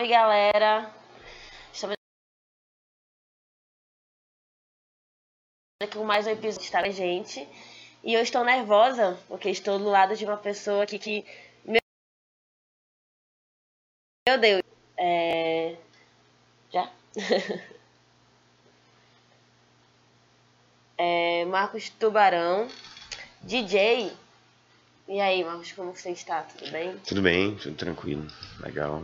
Salve, 0.00 0.08
galera! 0.08 0.90
Estamos 1.74 1.94
aqui 5.82 5.94
com 5.94 6.04
mais 6.04 6.26
um 6.26 6.30
episódio 6.30 6.70
de 6.70 6.76
a 6.76 6.90
Gente. 6.90 7.46
E 8.02 8.14
eu 8.14 8.22
estou 8.22 8.42
nervosa, 8.42 9.20
porque 9.28 9.50
estou 9.50 9.78
do 9.78 9.90
lado 9.90 10.16
de 10.16 10.24
uma 10.24 10.38
pessoa 10.38 10.84
aqui 10.84 10.98
que. 10.98 11.26
Meu 14.26 14.38
Deus! 14.40 14.62
É... 14.96 15.76
Já? 16.72 16.90
é 20.96 21.44
Marcos 21.44 21.90
Tubarão, 21.90 22.68
DJ. 23.42 24.16
E 25.06 25.20
aí, 25.20 25.44
Marcos, 25.44 25.72
como 25.72 25.94
você 25.94 26.12
está? 26.12 26.44
Tudo 26.44 26.70
bem? 26.70 26.98
Tudo 27.00 27.20
bem, 27.20 27.54
tudo 27.56 27.76
tranquilo, 27.76 28.26
legal. 28.60 29.02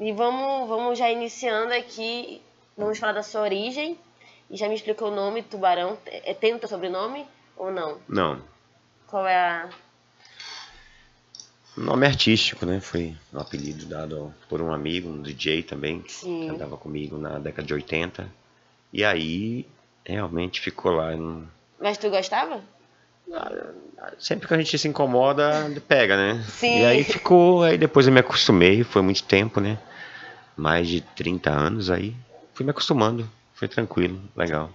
E 0.00 0.12
vamos, 0.12 0.66
vamos 0.66 0.98
já 0.98 1.10
iniciando 1.10 1.74
aqui, 1.74 2.40
vamos 2.74 2.98
falar 2.98 3.12
da 3.12 3.22
sua 3.22 3.42
origem. 3.42 3.98
E 4.50 4.56
já 4.56 4.66
me 4.66 4.74
explicou 4.74 5.08
o 5.08 5.14
nome, 5.14 5.42
Tubarão. 5.42 5.98
É, 6.06 6.32
tem 6.32 6.54
o 6.54 6.58
teu 6.58 6.68
sobrenome 6.68 7.26
ou 7.54 7.70
não? 7.70 7.98
Não. 8.08 8.40
Qual 9.06 9.26
é 9.26 9.36
a. 9.36 9.68
Nome 11.76 12.06
artístico, 12.06 12.64
né? 12.64 12.80
Foi 12.80 13.14
um 13.32 13.38
apelido 13.38 13.84
dado 13.84 14.34
por 14.48 14.62
um 14.62 14.72
amigo, 14.72 15.10
um 15.10 15.20
DJ 15.20 15.62
também, 15.62 16.02
Sim. 16.08 16.46
que 16.46 16.48
andava 16.48 16.78
comigo 16.78 17.18
na 17.18 17.38
década 17.38 17.66
de 17.66 17.74
80. 17.74 18.26
E 18.92 19.04
aí, 19.04 19.68
realmente 20.04 20.60
ficou 20.60 20.92
lá. 20.92 21.10
Mas 21.78 21.98
tu 21.98 22.08
gostava? 22.08 22.60
Sempre 24.18 24.48
que 24.48 24.54
a 24.54 24.58
gente 24.58 24.76
se 24.78 24.88
incomoda, 24.88 25.70
pega, 25.86 26.16
né? 26.16 26.42
Sim. 26.48 26.80
E 26.80 26.84
aí 26.86 27.04
ficou, 27.04 27.62
aí 27.62 27.76
depois 27.76 28.06
eu 28.06 28.12
me 28.12 28.20
acostumei, 28.20 28.82
foi 28.82 29.02
muito 29.02 29.22
tempo, 29.22 29.60
né? 29.60 29.78
Mais 30.60 30.86
de 30.86 31.00
30 31.00 31.50
anos 31.50 31.88
aí. 31.88 32.14
Fui 32.52 32.66
me 32.66 32.70
acostumando, 32.70 33.26
foi 33.54 33.66
tranquilo, 33.66 34.20
legal. 34.36 34.70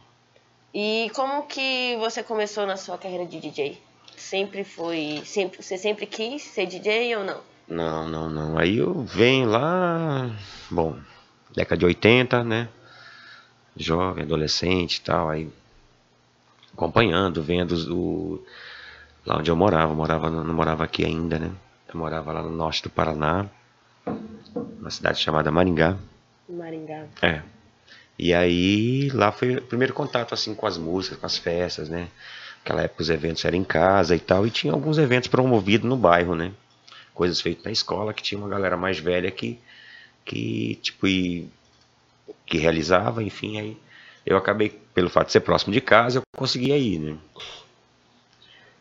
E 0.73 1.11
como 1.13 1.43
que 1.43 1.95
você 1.99 2.23
começou 2.23 2.65
na 2.65 2.75
sua 2.75 2.97
carreira 2.97 3.23
de 3.23 3.39
DJ? 3.39 3.79
Sempre 4.17 4.63
foi. 4.63 5.21
Sempre, 5.23 5.61
você 5.61 5.77
sempre 5.77 6.07
quis 6.07 6.41
ser 6.41 6.65
DJ 6.65 7.15
ou 7.17 7.23
não? 7.23 7.39
Não, 7.67 8.09
não, 8.09 8.27
não. 8.31 8.57
Aí 8.57 8.77
eu 8.79 9.03
venho 9.03 9.47
lá, 9.47 10.35
bom, 10.71 10.97
década 11.53 11.77
de 11.77 11.85
80, 11.85 12.43
né? 12.43 12.67
Jovem, 13.77 14.23
adolescente 14.23 14.95
e 14.95 15.01
tal, 15.01 15.29
aí 15.29 15.47
acompanhando, 16.73 17.43
vendo 17.43 17.75
o, 17.93 18.43
lá 19.23 19.37
onde 19.37 19.51
eu 19.51 19.55
morava. 19.55 19.91
Eu 19.91 19.95
morava, 19.95 20.31
não 20.31 20.53
morava 20.55 20.83
aqui 20.83 21.05
ainda, 21.05 21.37
né? 21.37 21.51
Eu 21.87 21.99
morava 21.99 22.33
lá 22.33 22.41
no 22.41 22.49
norte 22.49 22.81
do 22.81 22.89
Paraná, 22.89 23.47
uma 24.85 24.91
cidade 24.91 25.19
chamada 25.19 25.51
Maringá. 25.51 25.97
Maringá. 26.47 27.07
É. 27.19 27.41
E 28.19 28.31
aí 28.35 29.09
lá 29.09 29.31
foi 29.31 29.55
o 29.55 29.61
primeiro 29.63 29.95
contato 29.95 30.31
assim 30.35 30.53
com 30.53 30.67
as 30.67 30.77
músicas, 30.77 31.17
com 31.17 31.25
as 31.25 31.37
festas, 31.39 31.89
né? 31.89 32.07
Naquela 32.59 32.83
época 32.83 33.01
os 33.01 33.09
eventos 33.09 33.43
eram 33.43 33.57
em 33.57 33.63
casa 33.63 34.15
e 34.15 34.19
tal, 34.19 34.45
e 34.45 34.51
tinha 34.51 34.71
alguns 34.71 34.99
eventos 34.99 35.27
promovidos 35.27 35.89
no 35.89 35.97
bairro, 35.97 36.35
né? 36.35 36.51
Coisas 37.15 37.41
feitas 37.41 37.65
na 37.65 37.71
escola, 37.71 38.13
que 38.13 38.21
tinha 38.21 38.37
uma 38.37 38.47
galera 38.47 38.77
mais 38.77 38.99
velha 38.99 39.31
que, 39.31 39.59
que 40.23 40.75
tipo, 40.83 41.07
e, 41.07 41.49
que 42.45 42.59
realizava, 42.59 43.23
enfim, 43.23 43.59
aí 43.59 43.77
eu 44.23 44.37
acabei, 44.37 44.69
pelo 44.93 45.09
fato 45.09 45.27
de 45.27 45.33
ser 45.33 45.39
próximo 45.39 45.73
de 45.73 45.81
casa, 45.81 46.19
eu 46.19 46.21
conseguia 46.37 46.77
ir, 46.77 46.99
né? 46.99 47.17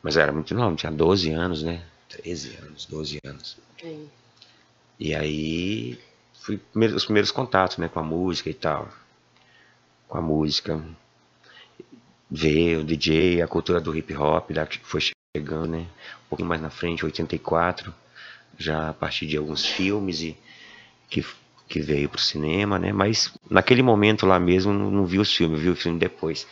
Mas 0.02 0.18
era 0.18 0.32
muito 0.32 0.54
novo, 0.54 0.76
tinha 0.76 0.92
12 0.92 1.30
anos, 1.30 1.62
né? 1.62 1.82
13 2.10 2.58
anos, 2.62 2.84
12 2.84 3.20
anos. 3.24 3.56
Sim. 3.80 4.10
E 4.98 5.14
aí 5.14 5.98
fui 6.40 6.60
os 6.94 7.04
primeiros 7.04 7.30
contatos, 7.30 7.78
né, 7.78 7.88
com 7.88 8.00
a 8.00 8.02
música 8.02 8.50
e 8.50 8.54
tal. 8.54 8.88
Com 10.08 10.18
a 10.18 10.20
música. 10.22 10.82
Ver 12.30 12.78
o 12.78 12.84
DJ, 12.84 13.42
a 13.42 13.46
cultura 13.48 13.80
do 13.80 13.96
hip 13.96 14.14
hop, 14.16 14.50
que 14.68 14.78
foi 14.80 15.00
chegando, 15.36 15.68
né? 15.68 15.86
Um 16.26 16.28
pouquinho 16.28 16.48
mais 16.48 16.60
na 16.60 16.70
frente, 16.70 17.04
84, 17.04 17.94
já 18.58 18.90
a 18.90 18.92
partir 18.92 19.26
de 19.26 19.36
alguns 19.36 19.64
filmes 19.64 20.20
e 20.20 20.36
que, 21.08 21.24
que 21.68 21.80
veio 21.80 22.08
pro 22.08 22.20
cinema, 22.20 22.78
né? 22.78 22.92
Mas 22.92 23.32
naquele 23.48 23.82
momento 23.82 24.26
lá 24.26 24.38
mesmo 24.40 24.72
não, 24.72 24.90
não 24.90 25.06
vi 25.06 25.18
os 25.18 25.32
filmes, 25.32 25.60
vi 25.60 25.70
o 25.70 25.76
filme 25.76 25.98
depois. 25.98 26.46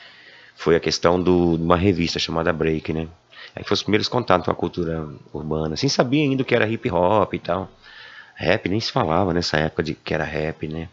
Foi 0.54 0.76
a 0.76 0.81
questão 0.81 1.20
do, 1.20 1.56
de 1.56 1.62
uma 1.62 1.76
revista 1.76 2.19
chamada 2.19 2.52
Break, 2.52 2.92
né? 2.92 3.08
Aí 3.54 3.64
foi 3.64 3.75
os 3.75 3.82
primeiros 3.82 4.08
contatos 4.08 4.44
com 4.44 4.52
a 4.52 4.54
cultura 4.54 5.08
urbana, 5.32 5.76
sem 5.76 5.88
saber 5.88 6.22
ainda 6.22 6.42
o 6.42 6.47
que 6.47 6.54
era 6.54 6.69
hip 6.69 6.91
hop 6.91 7.34
e 7.34 7.38
tal. 7.38 7.70
Rap 8.42 8.69
nem 8.69 8.80
se 8.80 8.91
falava 8.91 9.32
nessa 9.32 9.56
época 9.56 9.84
de 9.84 9.94
que 9.94 10.12
era 10.12 10.25
rap, 10.25 10.66
né? 10.66 10.88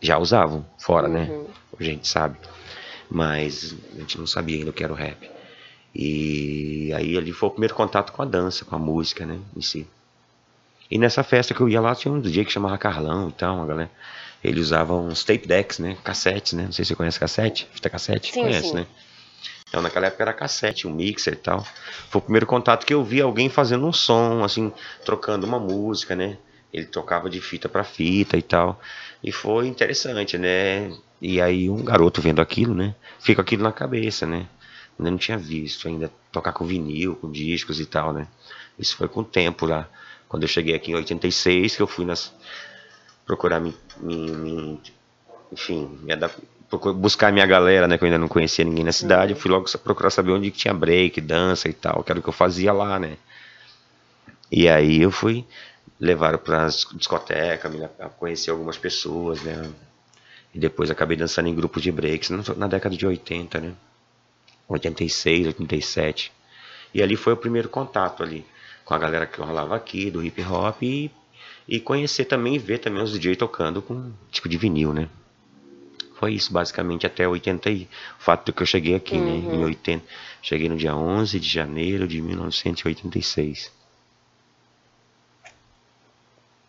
Já 0.00 0.16
usavam 0.16 0.64
fora, 0.78 1.06
né? 1.06 1.28
Uhum. 1.30 1.46
Hoje 1.78 1.90
a 1.90 1.92
gente 1.92 2.08
sabe. 2.08 2.38
Mas 3.10 3.76
a 3.94 4.00
gente 4.00 4.18
não 4.18 4.26
sabia 4.26 4.56
ainda 4.56 4.70
o 4.70 4.72
que 4.72 4.82
era 4.82 4.92
o 4.92 4.96
rap. 4.96 5.30
E 5.94 6.90
aí 6.94 7.18
ali 7.18 7.30
foi 7.30 7.48
o 7.50 7.52
primeiro 7.52 7.74
contato 7.74 8.10
com 8.10 8.22
a 8.22 8.24
dança, 8.24 8.64
com 8.64 8.74
a 8.74 8.78
música, 8.78 9.26
né? 9.26 9.38
Em 9.54 9.60
si. 9.60 9.86
E 10.90 10.96
nessa 10.96 11.22
festa 11.22 11.52
que 11.52 11.60
eu 11.60 11.68
ia 11.68 11.80
lá 11.80 11.94
tinha 11.94 12.12
um 12.12 12.20
DJ 12.20 12.46
que 12.46 12.52
chamava 12.52 12.78
Carlão 12.78 13.28
e 13.28 13.32
tal, 13.32 13.56
uma 13.56 13.66
galera. 13.66 13.90
Ele 14.42 14.60
usava 14.60 14.94
uns 14.94 15.24
tape 15.24 15.46
decks, 15.46 15.78
né? 15.78 15.96
Cassetes, 16.02 16.54
né? 16.54 16.64
Não 16.64 16.72
sei 16.72 16.86
se 16.86 16.90
você 16.90 16.96
conhece 16.96 17.20
cassete. 17.20 17.68
Fita 17.70 17.90
cassete? 17.90 18.32
Sim, 18.32 18.42
conhece, 18.42 18.68
sim. 18.68 18.74
né? 18.76 18.86
Então 19.68 19.82
naquela 19.82 20.06
época 20.06 20.22
era 20.22 20.32
cassete, 20.32 20.86
um 20.86 20.92
mixer 20.92 21.32
e 21.34 21.36
tal. 21.36 21.64
Foi 22.08 22.20
o 22.20 22.22
primeiro 22.22 22.46
contato 22.46 22.86
que 22.86 22.94
eu 22.94 23.02
vi 23.04 23.20
alguém 23.20 23.48
fazendo 23.48 23.86
um 23.86 23.92
som, 23.92 24.44
assim, 24.44 24.72
trocando 25.04 25.46
uma 25.46 25.58
música, 25.58 26.14
né? 26.14 26.38
Ele 26.72 26.86
tocava 26.86 27.30
de 27.30 27.40
fita 27.40 27.68
para 27.68 27.84
fita 27.84 28.36
e 28.36 28.42
tal. 28.42 28.80
E 29.22 29.32
foi 29.32 29.66
interessante, 29.66 30.36
né? 30.38 30.92
E 31.20 31.40
aí 31.40 31.68
um 31.70 31.82
garoto 31.84 32.20
vendo 32.20 32.40
aquilo, 32.42 32.74
né? 32.74 32.94
Fica 33.20 33.42
aquilo 33.42 33.62
na 33.62 33.72
cabeça, 33.72 34.26
né? 34.26 34.46
Ainda 34.98 35.10
não 35.10 35.18
tinha 35.18 35.38
visto 35.38 35.88
ainda 35.88 36.10
tocar 36.30 36.52
com 36.52 36.64
vinil, 36.64 37.16
com 37.16 37.30
discos 37.30 37.80
e 37.80 37.86
tal, 37.86 38.12
né? 38.12 38.28
Isso 38.78 38.96
foi 38.96 39.08
com 39.08 39.20
o 39.20 39.24
tempo 39.24 39.66
lá. 39.66 39.88
Quando 40.28 40.42
eu 40.44 40.48
cheguei 40.48 40.74
aqui 40.74 40.90
em 40.92 40.94
86, 40.94 41.76
que 41.76 41.82
eu 41.82 41.86
fui 41.86 42.04
nas 42.04 42.32
procurar 43.26 43.60
me, 43.60 43.74
me, 44.00 44.16
me- 44.30 44.80
enfim, 45.52 45.98
me 46.02 46.12
adap- 46.12 46.34
procu- 46.34 46.53
buscar 46.78 47.32
minha 47.32 47.46
galera, 47.46 47.88
né, 47.88 47.96
que 47.96 48.04
eu 48.04 48.06
ainda 48.06 48.18
não 48.18 48.28
conhecia 48.28 48.64
ninguém 48.64 48.84
na 48.84 48.92
cidade, 48.92 49.32
eu 49.32 49.38
fui 49.38 49.50
logo 49.50 49.66
procurar 49.78 50.10
saber 50.10 50.32
onde 50.32 50.50
que 50.50 50.58
tinha 50.58 50.74
break, 50.74 51.20
dança 51.20 51.68
e 51.68 51.72
tal, 51.72 52.02
que 52.02 52.12
era 52.12 52.18
o 52.18 52.22
que 52.22 52.28
eu 52.28 52.32
fazia 52.32 52.72
lá, 52.72 52.98
né. 52.98 53.16
E 54.50 54.68
aí 54.68 55.02
eu 55.02 55.10
fui 55.10 55.44
levaram 55.98 56.38
para 56.38 56.66
discoteca, 56.66 57.68
me 57.68 57.84
a 57.84 58.08
conhecer 58.08 58.50
algumas 58.50 58.76
pessoas, 58.76 59.42
né. 59.42 59.70
E 60.54 60.58
depois 60.58 60.90
acabei 60.90 61.16
dançando 61.16 61.48
em 61.48 61.54
grupos 61.54 61.82
de 61.82 61.90
breaks 61.90 62.30
na, 62.30 62.42
na 62.56 62.66
década 62.66 62.96
de 62.96 63.06
80, 63.06 63.60
né. 63.60 63.72
86, 64.68 65.48
87. 65.48 66.32
E 66.92 67.02
ali 67.02 67.16
foi 67.16 67.32
o 67.32 67.36
primeiro 67.36 67.68
contato 67.68 68.22
ali 68.22 68.44
com 68.84 68.94
a 68.94 68.98
galera 68.98 69.26
que 69.26 69.40
rolava 69.40 69.74
aqui, 69.74 70.10
do 70.10 70.22
hip 70.22 70.42
hop 70.42 70.82
e, 70.82 71.10
e 71.66 71.80
conhecer 71.80 72.26
também 72.26 72.54
e 72.54 72.58
ver 72.58 72.78
também 72.78 73.02
os 73.02 73.12
DJ 73.12 73.36
tocando 73.36 73.80
com 73.80 74.12
tipo 74.30 74.48
de 74.48 74.58
vinil, 74.58 74.92
né? 74.92 75.08
Foi 76.24 76.32
isso 76.32 76.50
basicamente 76.50 77.06
até 77.06 77.28
80 77.28 77.68
e 77.68 77.82
o 78.18 78.22
fato 78.22 78.50
que 78.50 78.62
eu 78.62 78.66
cheguei 78.66 78.94
aqui, 78.94 79.18
né, 79.18 79.30
em 79.30 79.62
80. 79.62 80.02
Cheguei 80.40 80.70
no 80.70 80.76
dia 80.78 80.96
11 80.96 81.38
de 81.38 81.46
janeiro 81.46 82.08
de 82.08 82.22
1986. 82.22 83.70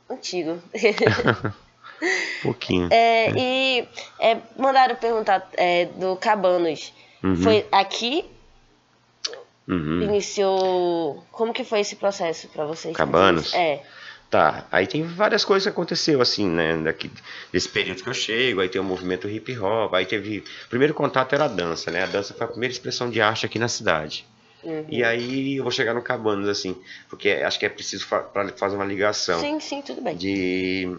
Antigo. 0.10 0.62
Pouquinho. 2.44 2.90
É, 2.92 3.32
e 3.32 3.88
é, 4.20 4.38
mandaram 4.58 4.98
perguntar 4.98 5.48
é, 5.54 5.86
do 5.86 6.18
Cabanos. 6.18 6.92
Uhum. 7.24 7.38
Foi 7.38 7.66
aqui 7.72 8.26
Uhum. 9.70 10.02
iniciou. 10.02 11.24
Como 11.32 11.54
que 11.54 11.64
foi 11.64 11.80
esse 11.80 11.96
processo 11.96 12.50
pra 12.50 12.66
vocês? 12.66 12.94
Cabanos? 12.94 13.54
É. 13.54 13.82
Tá, 14.36 14.68
aí 14.70 14.86
tem 14.86 15.02
várias 15.02 15.46
coisas 15.46 15.64
que 15.64 15.70
aconteceu 15.70 16.20
assim, 16.22 16.46
né, 16.50 16.76
daqui, 16.76 17.10
desse 17.54 17.70
período 17.70 18.04
que 18.04 18.10
eu 18.10 18.14
chego, 18.14 18.60
aí 18.60 18.68
tem 18.68 18.82
o 18.82 18.84
movimento 18.84 19.30
hip 19.30 19.58
hop, 19.58 19.94
aí 19.94 20.06
teve, 20.06 20.40
o 20.66 20.70
primeiro 20.70 20.94
contato 20.94 21.32
era 21.32 21.46
a 21.46 21.48
dança, 21.48 21.90
né, 21.90 22.04
a 22.04 22.06
dança 22.06 22.34
foi 22.34 22.46
a 22.46 22.50
primeira 22.50 22.74
expressão 22.74 23.10
de 23.10 23.22
arte 23.22 23.46
aqui 23.46 23.58
na 23.58 23.70
cidade. 23.70 24.26
Uhum. 24.62 24.88
E 24.90 25.06
aí 25.06 25.56
eu 25.56 25.64
vou 25.64 25.72
chegar 25.72 25.94
no 25.94 26.02
Cabanos, 26.02 26.50
assim, 26.50 26.76
porque 27.08 27.30
acho 27.30 27.58
que 27.58 27.66
é 27.66 27.70
preciso 27.70 28.06
fa 28.06 28.28
fazer 28.58 28.76
uma 28.76 28.84
ligação 28.84 29.40
Sim, 29.40 29.58
sim, 29.62 29.82
tudo 29.82 30.02
bem. 30.02 30.18
de, 30.18 30.94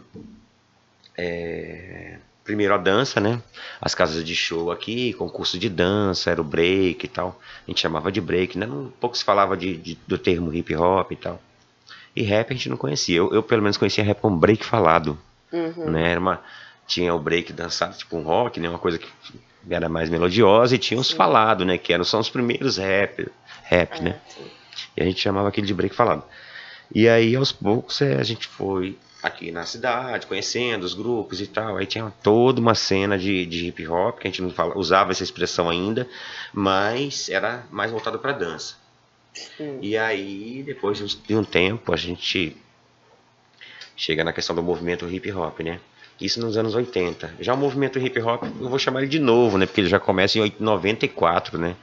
é, 1.14 2.16
primeiro 2.42 2.72
a 2.72 2.78
dança, 2.78 3.20
né, 3.20 3.42
as 3.78 3.94
casas 3.94 4.24
de 4.24 4.34
show 4.34 4.70
aqui, 4.70 5.12
concurso 5.12 5.58
de 5.58 5.68
dança, 5.68 6.30
era 6.30 6.40
o 6.40 6.44
break 6.44 7.04
e 7.04 7.08
tal, 7.08 7.38
a 7.66 7.70
gente 7.70 7.82
chamava 7.82 8.10
de 8.10 8.20
break, 8.22 8.56
né, 8.56 8.66
um 8.66 8.90
pouco 8.98 9.14
se 9.14 9.24
falava 9.24 9.54
de, 9.58 9.76
de- 9.76 9.98
do 10.06 10.16
termo 10.16 10.54
hip 10.54 10.74
hop 10.74 11.12
e 11.12 11.16
tal. 11.16 11.38
E 12.16 12.22
rap 12.22 12.50
a 12.50 12.54
gente 12.54 12.70
não 12.70 12.78
conhecia. 12.78 13.18
Eu, 13.18 13.32
eu 13.32 13.42
pelo 13.42 13.62
menos 13.62 13.76
conhecia 13.76 14.02
rap 14.02 14.20
como 14.20 14.38
break 14.38 14.64
falado. 14.64 15.18
Uhum. 15.52 15.90
Né? 15.90 16.12
Era 16.12 16.20
uma, 16.20 16.40
tinha 16.86 17.14
o 17.14 17.18
break 17.18 17.52
dançado, 17.52 17.96
tipo 17.96 18.16
um 18.16 18.22
rock, 18.22 18.58
né? 18.58 18.68
Uma 18.68 18.78
coisa 18.78 18.98
que 18.98 19.06
era 19.68 19.88
mais 19.88 20.08
melodiosa, 20.08 20.74
e 20.74 20.78
tinha 20.78 20.98
os 20.98 21.10
falados, 21.10 21.66
né? 21.66 21.76
Que 21.76 21.92
eram, 21.92 22.04
são 22.04 22.20
os 22.20 22.30
primeiros 22.30 22.78
rap, 22.78 23.28
rap 23.64 24.00
né? 24.00 24.18
Ah, 24.18 24.30
sim. 24.30 24.50
E 24.96 25.02
a 25.02 25.04
gente 25.04 25.20
chamava 25.20 25.48
aquilo 25.48 25.66
de 25.66 25.74
break 25.74 25.94
falado. 25.94 26.22
E 26.94 27.08
aí, 27.08 27.34
aos 27.36 27.52
poucos, 27.52 28.00
é, 28.00 28.14
a 28.14 28.22
gente 28.22 28.46
foi 28.46 28.96
aqui 29.22 29.50
na 29.50 29.64
cidade, 29.66 30.26
conhecendo 30.26 30.84
os 30.84 30.94
grupos 30.94 31.40
e 31.40 31.46
tal. 31.46 31.76
Aí 31.76 31.84
tinha 31.84 32.12
toda 32.22 32.60
uma 32.60 32.74
cena 32.74 33.18
de, 33.18 33.44
de 33.44 33.66
hip 33.66 33.86
hop, 33.88 34.20
que 34.20 34.28
a 34.28 34.30
gente 34.30 34.40
não 34.40 34.50
fala, 34.50 34.78
usava 34.78 35.10
essa 35.10 35.24
expressão 35.24 35.68
ainda, 35.68 36.08
mas 36.52 37.28
era 37.28 37.64
mais 37.70 37.90
voltado 37.90 38.18
para 38.18 38.32
dança. 38.32 38.76
Sim. 39.56 39.78
E 39.82 39.96
aí, 39.96 40.62
depois 40.64 40.98
de 40.98 41.36
um 41.36 41.44
tempo, 41.44 41.92
a 41.92 41.96
gente 41.96 42.56
chega 43.96 44.24
na 44.24 44.32
questão 44.32 44.54
do 44.54 44.62
movimento 44.62 45.08
hip 45.08 45.30
hop, 45.32 45.60
né? 45.60 45.80
Isso 46.20 46.40
nos 46.40 46.56
anos 46.56 46.74
80. 46.74 47.34
Já 47.40 47.54
o 47.54 47.56
movimento 47.56 47.98
hip 47.98 48.18
hop, 48.20 48.44
eu 48.44 48.68
vou 48.68 48.78
chamar 48.78 49.00
ele 49.00 49.08
de 49.08 49.18
novo, 49.18 49.58
né? 49.58 49.66
Porque 49.66 49.80
ele 49.82 49.88
já 49.88 50.00
começa 50.00 50.38
em 50.38 50.52
94, 50.58 51.58
né? 51.58 51.76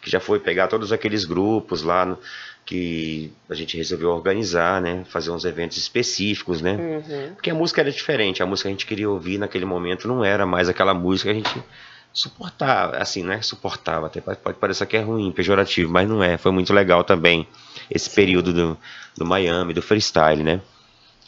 Que 0.00 0.08
já 0.10 0.20
foi 0.20 0.38
pegar 0.38 0.68
todos 0.68 0.92
aqueles 0.92 1.24
grupos 1.24 1.82
lá 1.82 2.06
no, 2.06 2.18
que 2.64 3.32
a 3.48 3.54
gente 3.54 3.76
resolveu 3.76 4.10
organizar, 4.10 4.80
né? 4.80 5.04
Fazer 5.08 5.30
uns 5.30 5.44
eventos 5.44 5.76
específicos, 5.76 6.60
né? 6.60 6.76
Uhum. 6.76 7.34
Porque 7.34 7.50
a 7.50 7.54
música 7.54 7.80
era 7.80 7.90
diferente. 7.90 8.42
A 8.42 8.46
música 8.46 8.68
que 8.68 8.72
a 8.72 8.76
gente 8.76 8.86
queria 8.86 9.10
ouvir 9.10 9.38
naquele 9.38 9.64
momento 9.64 10.06
não 10.06 10.24
era 10.24 10.46
mais 10.46 10.68
aquela 10.68 10.94
música 10.94 11.32
que 11.32 11.40
a 11.40 11.42
gente 11.42 11.64
suportava, 12.12 12.96
assim, 12.96 13.22
não 13.22 13.32
é 13.32 13.42
suportava, 13.42 14.06
até 14.06 14.20
pode, 14.20 14.38
pode 14.38 14.58
parecer 14.58 14.86
que 14.86 14.96
é 14.96 15.00
ruim, 15.00 15.30
pejorativo, 15.32 15.92
mas 15.92 16.08
não 16.08 16.22
é. 16.22 16.36
Foi 16.36 16.52
muito 16.52 16.72
legal 16.72 17.04
também 17.04 17.46
esse 17.90 18.10
período 18.10 18.52
do, 18.52 18.78
do 19.16 19.24
Miami, 19.24 19.72
do 19.72 19.82
freestyle, 19.82 20.42
né? 20.42 20.60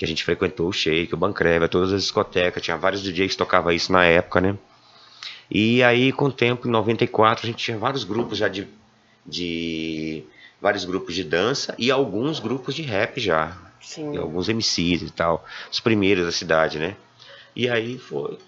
que 0.03 0.05
a 0.05 0.09
gente 0.09 0.25
frequentou 0.25 0.69
o 0.69 0.73
Shake, 0.73 1.15
o 1.15 1.17
Bancreva, 1.17 1.69
todas 1.69 1.93
as 1.93 2.03
discotecas, 2.03 2.61
tinha 2.61 2.77
vários 2.77 3.01
DJs 3.03 3.33
que 3.33 3.39
tocavam 3.39 3.71
isso 3.71 3.93
na 3.93 4.05
época, 4.05 4.41
né? 4.41 4.59
E 5.49 5.81
aí, 5.81 6.11
com 6.11 6.25
o 6.25 6.33
tempo, 6.33 6.67
em 6.67 6.71
94, 6.73 7.47
a 7.47 7.47
gente 7.47 7.63
tinha 7.63 7.79
vários 7.79 8.03
grupos 8.03 8.39
já 8.39 8.49
de, 8.49 8.67
de 9.25 10.25
vários 10.61 10.85
grupos 10.85 11.15
de 11.15 11.23
dança 11.23 11.73
e 11.79 11.89
alguns 11.89 12.41
grupos 12.41 12.75
de 12.75 12.83
rap 12.83 13.21
já. 13.21 13.57
Sim. 13.81 14.15
E 14.15 14.19
alguns 14.19 14.49
MCs 14.49 15.03
e 15.03 15.11
tal, 15.11 15.45
os 15.71 15.79
primeiros 15.79 16.25
da 16.25 16.33
cidade, 16.33 16.81
né? 16.81 16.97
E 17.55 17.69
aí 17.69 17.97
foi 17.97 18.39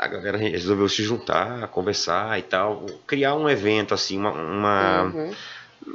a 0.00 0.08
galera 0.08 0.38
resolveu 0.38 0.88
se 0.88 1.02
juntar, 1.02 1.68
conversar 1.68 2.38
e 2.38 2.42
tal, 2.42 2.86
criar 3.06 3.34
um 3.34 3.48
evento 3.48 3.92
assim, 3.92 4.16
uma, 4.16 4.32
uma 4.32 5.02
uhum 5.02 5.30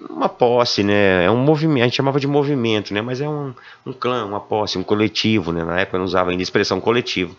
uma 0.09 0.27
posse, 0.27 0.83
né? 0.83 1.25
É 1.25 1.31
um 1.31 1.37
movimento, 1.37 1.83
a 1.83 1.85
gente 1.85 1.97
chamava 1.97 2.19
de 2.19 2.27
movimento, 2.27 2.93
né? 2.93 3.01
Mas 3.01 3.21
é 3.21 3.29
um, 3.29 3.53
um 3.85 3.93
clã, 3.93 4.25
uma 4.25 4.39
posse, 4.39 4.77
um 4.77 4.83
coletivo, 4.83 5.51
né? 5.51 5.63
Na 5.63 5.79
época 5.79 5.97
não 5.97 6.05
usava 6.05 6.31
ainda 6.31 6.41
a 6.41 6.43
expressão 6.43 6.81
coletivo, 6.81 7.37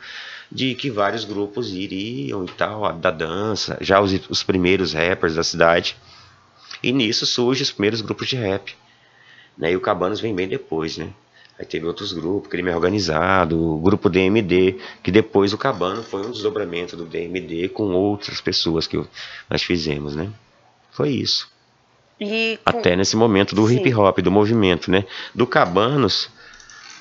de 0.50 0.74
que 0.74 0.90
vários 0.90 1.24
grupos 1.24 1.72
iriam 1.72 2.44
e 2.44 2.48
tal, 2.48 2.92
da 2.92 3.10
dança, 3.10 3.76
já 3.80 4.00
os, 4.00 4.12
os 4.30 4.42
primeiros 4.42 4.92
rappers 4.92 5.34
da 5.34 5.42
cidade. 5.42 5.96
E 6.82 6.92
nisso 6.92 7.26
surgem 7.26 7.62
os 7.62 7.72
primeiros 7.72 8.00
grupos 8.00 8.28
de 8.28 8.36
rap. 8.36 8.76
Né? 9.58 9.72
E 9.72 9.76
o 9.76 9.80
Cabanos 9.80 10.20
vem 10.20 10.34
bem 10.34 10.46
depois, 10.46 10.96
né? 10.96 11.10
Aí 11.58 11.64
teve 11.64 11.86
outros 11.86 12.12
grupos, 12.12 12.50
Crime 12.50 12.70
Organizado, 12.70 13.58
o 13.58 13.78
grupo 13.78 14.10
DMD, 14.10 14.78
que 15.02 15.10
depois 15.10 15.54
o 15.54 15.58
Cabano 15.58 16.02
foi 16.02 16.26
um 16.26 16.30
desdobramento 16.30 16.96
do 16.96 17.06
DMD 17.06 17.70
com 17.70 17.92
outras 17.92 18.40
pessoas 18.42 18.86
que 18.86 19.02
nós 19.48 19.62
fizemos, 19.62 20.14
né? 20.14 20.30
Foi 20.90 21.10
isso. 21.10 21.48
E 22.20 22.58
com... 22.62 22.78
Até 22.78 22.94
nesse 22.94 23.16
momento 23.16 23.54
do 23.54 23.66
Sim. 23.66 23.76
hip 23.76 23.94
hop, 23.94 24.18
do 24.18 24.30
movimento, 24.30 24.90
né? 24.90 25.04
Do 25.34 25.46
Cabanos. 25.46 26.28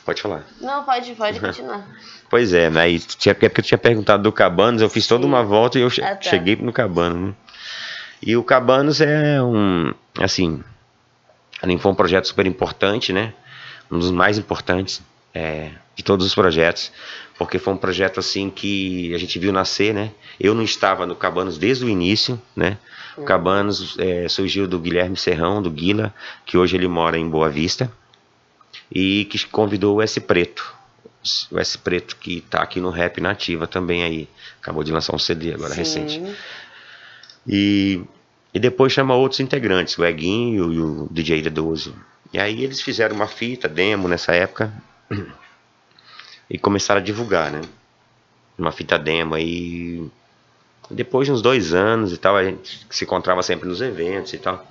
Pode 0.06 0.22
falar. 0.22 0.46
Não, 0.62 0.84
pode, 0.84 1.14
pode 1.16 1.40
continuar. 1.40 1.86
pois 2.30 2.54
é, 2.54 2.70
né? 2.70 2.90
E 2.92 3.00
tinha, 3.00 3.36
porque 3.36 3.60
eu 3.60 3.64
tinha 3.64 3.78
perguntado 3.78 4.24
do 4.24 4.32
Cabanos, 4.32 4.82
eu 4.82 4.90
fiz 4.90 5.06
toda 5.06 5.24
Sim. 5.24 5.30
uma 5.30 5.44
volta 5.44 5.78
e 5.78 5.82
eu 5.82 5.88
ah, 6.02 6.16
tá. 6.16 6.22
cheguei 6.22 6.56
no 6.56 6.72
Cabanos, 6.72 7.30
né? 7.30 7.36
E 8.22 8.38
o 8.38 8.44
Cabanos 8.44 9.02
é 9.02 9.42
um. 9.42 9.94
Assim. 10.20 10.64
Foi 11.80 11.92
um 11.92 11.96
projeto 11.96 12.28
super 12.28 12.46
importante, 12.46 13.12
né? 13.12 13.34
Um 13.92 14.00
dos 14.00 14.12
mais 14.12 14.38
importantes 14.38 15.02
é, 15.34 15.72
de 15.96 16.04
todos 16.04 16.26
os 16.26 16.34
projetos. 16.34 16.92
Porque 17.38 17.60
foi 17.60 17.74
um 17.74 17.78
projeto 17.78 18.20
assim 18.20 18.50
que 18.50 19.14
a 19.14 19.18
gente 19.18 19.38
viu 19.38 19.52
nascer, 19.52 19.94
né? 19.94 20.12
Eu 20.40 20.56
não 20.56 20.64
estava 20.64 21.06
no 21.06 21.16
Cabanos 21.16 21.58
desde 21.58 21.84
o 21.84 21.90
início, 21.90 22.42
né? 22.56 22.78
O 23.18 23.24
Cabanos 23.24 23.98
é, 23.98 24.28
surgiu 24.28 24.68
do 24.68 24.80
Guilherme 24.80 25.16
Serrão, 25.16 25.62
do 25.62 25.70
Guila, 25.70 26.14
que 26.46 26.58
hoje 26.58 26.76
ele 26.76 26.88
mora 26.88 27.18
em 27.18 27.30
Boa 27.30 27.50
Vista, 27.50 27.92
e 28.92 29.26
que 29.26 29.46
convidou 29.48 29.98
o 29.98 30.02
S 30.02 30.20
Preto. 30.20 30.74
O 31.52 31.60
S 31.60 31.78
Preto 31.78 32.16
que 32.18 32.38
está 32.38 32.62
aqui 32.62 32.80
no 32.80 32.90
Rap 32.90 33.20
Nativa 33.20 33.68
também 33.68 34.04
aí. 34.04 34.28
Acabou 34.62 34.84
de 34.84 34.92
lançar 34.92 35.16
um 35.16 35.20
CD 35.20 35.54
agora 35.54 35.74
Sim. 35.74 35.80
recente. 35.80 36.36
E, 37.48 38.02
e 38.54 38.60
depois 38.60 38.92
chama 38.92 39.16
outros 39.16 39.40
integrantes, 39.40 39.98
o 39.98 40.06
Eguinho 40.06 40.74
e 40.74 40.80
o 40.80 41.08
DJ 41.12 41.42
D12. 41.42 41.94
E 42.36 42.40
aí 42.40 42.66
eles 42.66 42.82
fizeram 42.82 43.16
uma 43.16 43.28
fita, 43.28 43.66
demo 43.70 44.10
nessa 44.10 44.36
época, 44.36 44.70
e 46.50 46.58
começaram 46.60 47.00
a 47.00 47.04
divulgar, 47.04 47.50
né? 47.50 47.62
Uma 48.58 48.74
fita 48.74 49.00
demo 49.00 49.36
aí 49.36 50.06
depois 50.92 51.28
de 51.28 51.32
uns 51.32 51.42
dois 51.42 51.74
anos 51.74 52.12
e 52.12 52.18
tal, 52.18 52.36
a 52.36 52.44
gente 52.44 52.86
se 52.90 53.06
encontrava 53.06 53.42
sempre 53.42 53.70
nos 53.70 53.80
eventos 53.80 54.34
e 54.34 54.38
tal. 54.38 54.68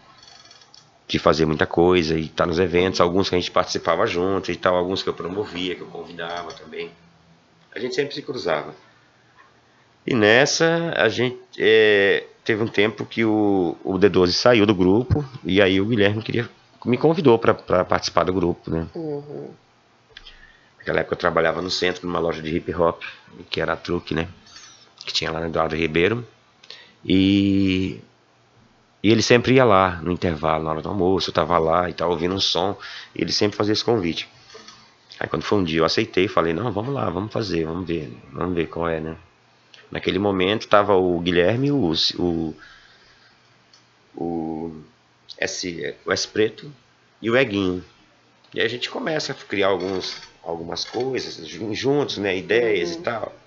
De 1.08 1.18
fazer 1.18 1.46
muita 1.46 1.64
coisa 1.64 2.18
e 2.18 2.26
estar 2.26 2.44
tá 2.44 2.46
nos 2.46 2.58
eventos, 2.58 3.00
alguns 3.00 3.30
que 3.30 3.34
a 3.34 3.38
gente 3.38 3.50
participava 3.50 4.06
junto 4.06 4.52
e 4.52 4.56
tal, 4.56 4.76
alguns 4.76 5.02
que 5.02 5.08
eu 5.08 5.14
promovia, 5.14 5.74
que 5.74 5.80
eu 5.80 5.86
convidava 5.86 6.52
também. 6.52 6.90
A 7.74 7.78
gente 7.78 7.94
sempre 7.94 8.14
se 8.14 8.20
cruzava. 8.20 8.74
E 10.06 10.12
nessa, 10.12 10.92
a 10.98 11.08
gente 11.08 11.40
é, 11.58 12.24
teve 12.44 12.62
um 12.62 12.68
tempo 12.68 13.06
que 13.06 13.24
o, 13.24 13.74
o 13.82 13.94
D12 13.94 14.32
saiu 14.32 14.66
do 14.66 14.74
grupo 14.74 15.24
e 15.42 15.62
aí 15.62 15.80
o 15.80 15.86
Guilherme 15.86 16.22
queria, 16.22 16.46
me 16.84 16.98
convidou 16.98 17.38
para 17.38 17.84
participar 17.84 18.24
do 18.24 18.32
grupo, 18.32 18.70
né? 18.70 18.86
Uhum. 18.94 19.50
Naquela 20.78 21.00
época 21.00 21.14
eu 21.14 21.18
trabalhava 21.18 21.62
no 21.62 21.70
centro, 21.70 22.06
numa 22.06 22.18
loja 22.18 22.42
de 22.42 22.54
hip 22.56 22.74
hop, 22.74 23.02
que 23.50 23.60
era 23.60 23.72
a 23.72 23.76
Truque, 23.76 24.14
né? 24.14 24.28
que 25.04 25.12
tinha 25.12 25.30
lá 25.30 25.40
no 25.40 25.46
Eduardo 25.46 25.76
Ribeiro. 25.76 26.26
E, 27.04 28.00
e 29.02 29.10
ele 29.10 29.22
sempre 29.22 29.54
ia 29.54 29.64
lá 29.64 30.00
no 30.02 30.10
intervalo, 30.10 30.64
na 30.64 30.70
hora 30.70 30.82
do 30.82 30.88
almoço, 30.88 31.30
eu 31.30 31.34
tava 31.34 31.58
lá 31.58 31.88
e 31.90 31.92
tava 31.92 32.10
ouvindo 32.10 32.34
um 32.34 32.40
som, 32.40 32.76
e 33.14 33.22
ele 33.22 33.32
sempre 33.32 33.56
fazia 33.56 33.72
esse 33.72 33.84
convite. 33.84 34.28
Aí 35.20 35.28
quando 35.28 35.42
foi 35.42 35.58
um 35.58 35.64
dia 35.64 35.80
eu 35.80 35.84
aceitei, 35.84 36.26
falei, 36.26 36.52
não, 36.52 36.72
vamos 36.72 36.94
lá, 36.94 37.08
vamos 37.10 37.32
fazer, 37.32 37.66
vamos 37.66 37.86
ver, 37.86 38.16
vamos 38.32 38.54
ver 38.54 38.66
qual 38.66 38.88
é, 38.88 39.00
né? 39.00 39.16
Naquele 39.90 40.18
momento 40.18 40.66
tava 40.66 40.94
o 40.94 41.20
Guilherme, 41.20 41.70
o, 41.70 41.92
o, 42.18 42.54
o, 44.16 44.82
S, 45.38 45.96
o 46.04 46.12
S 46.12 46.26
Preto 46.28 46.72
e 47.20 47.30
o 47.30 47.36
Eguinho. 47.36 47.84
E 48.52 48.60
aí 48.60 48.66
a 48.66 48.70
gente 48.70 48.88
começa 48.88 49.32
a 49.32 49.34
criar 49.34 49.68
alguns, 49.68 50.22
algumas 50.42 50.84
coisas 50.84 51.46
juntos, 51.48 52.18
né? 52.18 52.36
Ideias 52.36 52.92
uhum. 52.92 53.00
e 53.00 53.02
tal 53.02 53.44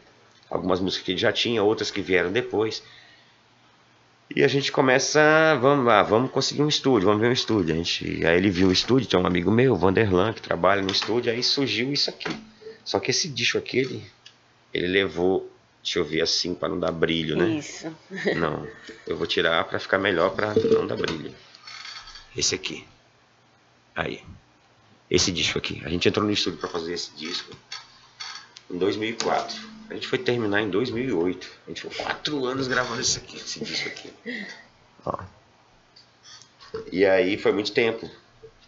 algumas 0.49 0.79
músicas 0.79 1.05
que 1.05 1.11
ele 1.11 1.19
já 1.19 1.31
tinha, 1.31 1.63
outras 1.63 1.91
que 1.91 2.01
vieram 2.01 2.31
depois. 2.31 2.83
E 4.35 4.43
a 4.43 4.47
gente 4.47 4.71
começa, 4.71 5.21
vamos 5.61 5.85
lá, 5.85 6.03
vamos 6.03 6.31
conseguir 6.31 6.61
um 6.61 6.67
estúdio, 6.67 7.07
vamos 7.07 7.21
ver 7.21 7.29
um 7.29 7.33
estúdio. 7.33 7.73
A 7.73 7.77
gente, 7.77 8.25
aí 8.25 8.37
ele 8.37 8.49
viu 8.49 8.67
o 8.67 8.71
estúdio, 8.71 9.07
tem 9.07 9.19
um 9.19 9.25
amigo 9.25 9.49
meu, 9.49 9.75
Vanderlan, 9.75 10.33
que 10.33 10.41
trabalha 10.41 10.81
no 10.81 10.91
estúdio, 10.91 11.31
aí 11.31 11.41
surgiu 11.41 11.93
isso 11.93 12.09
aqui. 12.09 12.29
Só 12.83 12.99
que 12.99 13.11
esse 13.11 13.29
disco 13.29 13.57
aqui, 13.57 13.79
ele, 13.79 14.03
ele 14.73 14.87
levou, 14.87 15.49
deixa 15.81 15.99
eu 15.99 16.05
ver 16.05 16.21
assim, 16.21 16.53
para 16.53 16.69
não 16.69 16.79
dar 16.79 16.91
brilho, 16.91 17.37
né? 17.37 17.57
Isso. 17.57 17.93
Não, 18.35 18.67
eu 19.05 19.15
vou 19.15 19.25
tirar 19.25 19.63
para 19.63 19.79
ficar 19.79 19.97
melhor, 19.97 20.31
para 20.31 20.53
não 20.55 20.85
dar 20.85 20.97
brilho. 20.97 21.33
Esse 22.35 22.55
aqui. 22.55 22.85
Aí. 23.95 24.23
Esse 25.09 25.31
disco 25.31 25.57
aqui. 25.57 25.81
A 25.85 25.89
gente 25.89 26.07
entrou 26.07 26.25
no 26.25 26.31
estúdio 26.31 26.59
para 26.59 26.69
fazer 26.69 26.93
esse 26.93 27.11
disco 27.15 27.55
em 28.69 28.77
2004. 28.77 29.57
A 29.89 29.93
gente 29.93 30.07
foi 30.07 30.19
terminar 30.19 30.61
em 30.61 30.69
2008. 30.69 31.49
A 31.65 31.69
gente 31.69 31.81
ficou 31.81 32.05
quatro 32.05 32.45
anos 32.45 32.67
gravando 32.67 33.01
isso 33.01 33.17
aqui, 33.17 33.37
esse 33.37 33.63
disco 33.63 33.87
aqui. 33.87 34.11
Ó. 35.05 35.17
E 36.91 37.05
aí 37.05 37.37
foi 37.37 37.53
muito 37.53 37.71
tempo. 37.71 38.09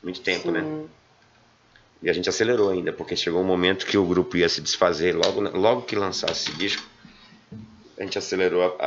Muito 0.02 0.22
tempo, 0.22 0.50
né? 0.50 0.62
Sim. 0.62 0.66
né? 0.66 0.90
E 2.02 2.10
a 2.10 2.14
gente 2.14 2.30
acelerou 2.30 2.70
ainda, 2.70 2.94
porque 2.94 3.16
chegou 3.16 3.42
um 3.42 3.46
momento 3.46 3.86
que 3.86 3.98
o 3.98 4.06
grupo 4.06 4.38
ia 4.38 4.48
se 4.48 4.62
desfazer 4.62 5.14
logo, 5.14 5.42
logo 5.42 5.82
que 5.82 5.96
lançasse 5.96 6.50
esse 6.50 6.58
disco. 6.58 6.89
A 8.00 8.04
gente 8.04 8.18
acelerou 8.18 8.78
a, 8.80 8.86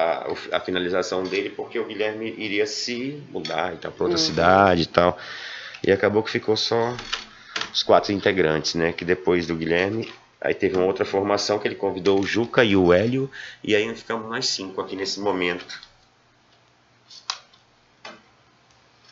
a, 0.51 0.57
a 0.57 0.61
finalização 0.61 1.23
dele 1.23 1.51
porque 1.51 1.79
o 1.79 1.85
Guilherme 1.85 2.35
iria 2.39 2.67
se 2.67 3.23
mudar 3.31 3.75
e 3.75 3.77
tal, 3.77 3.93
para 3.93 4.05
outra 4.05 4.19
uhum. 4.19 4.25
cidade 4.25 4.83
e 4.83 4.87
tal. 4.87 5.19
E 5.87 5.93
acabou 5.93 6.23
que 6.23 6.31
ficou 6.31 6.57
só 6.57 6.97
os 7.73 7.83
quatro 7.83 8.13
integrantes, 8.13 8.75
né? 8.75 8.93
Que 8.93 9.05
depois 9.05 9.47
do 9.47 9.55
Guilherme 9.55 10.11
Aí 10.45 10.55
teve 10.55 10.77
uma 10.77 10.87
outra 10.87 11.05
formação 11.05 11.57
que 11.61 11.69
ele 11.69 11.77
convidou 11.77 12.19
o 12.19 12.27
Juca 12.27 12.65
e 12.65 12.75
o 12.75 12.93
Hélio, 12.93 13.31
e 13.63 13.77
aí 13.77 13.95
ficamos 13.95 14.29
nós 14.29 14.49
cinco 14.49 14.81
aqui 14.81 14.97
nesse 14.97 15.21
momento. 15.21 15.81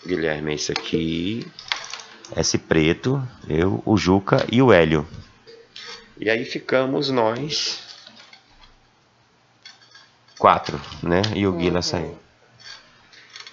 Guilherme 0.04 0.50
é 0.50 0.54
esse 0.56 0.72
aqui, 0.72 1.46
esse 2.36 2.58
preto, 2.58 3.22
eu, 3.48 3.80
o 3.86 3.96
Juca 3.96 4.44
e 4.50 4.60
o 4.60 4.72
Hélio. 4.72 5.06
E 6.18 6.28
aí 6.28 6.44
ficamos 6.44 7.10
nós 7.10 7.89
quatro, 10.40 10.80
né? 11.02 11.20
E 11.36 11.46
o 11.46 11.52
Guila 11.52 11.76
uhum. 11.76 11.82
saiu. 11.82 12.18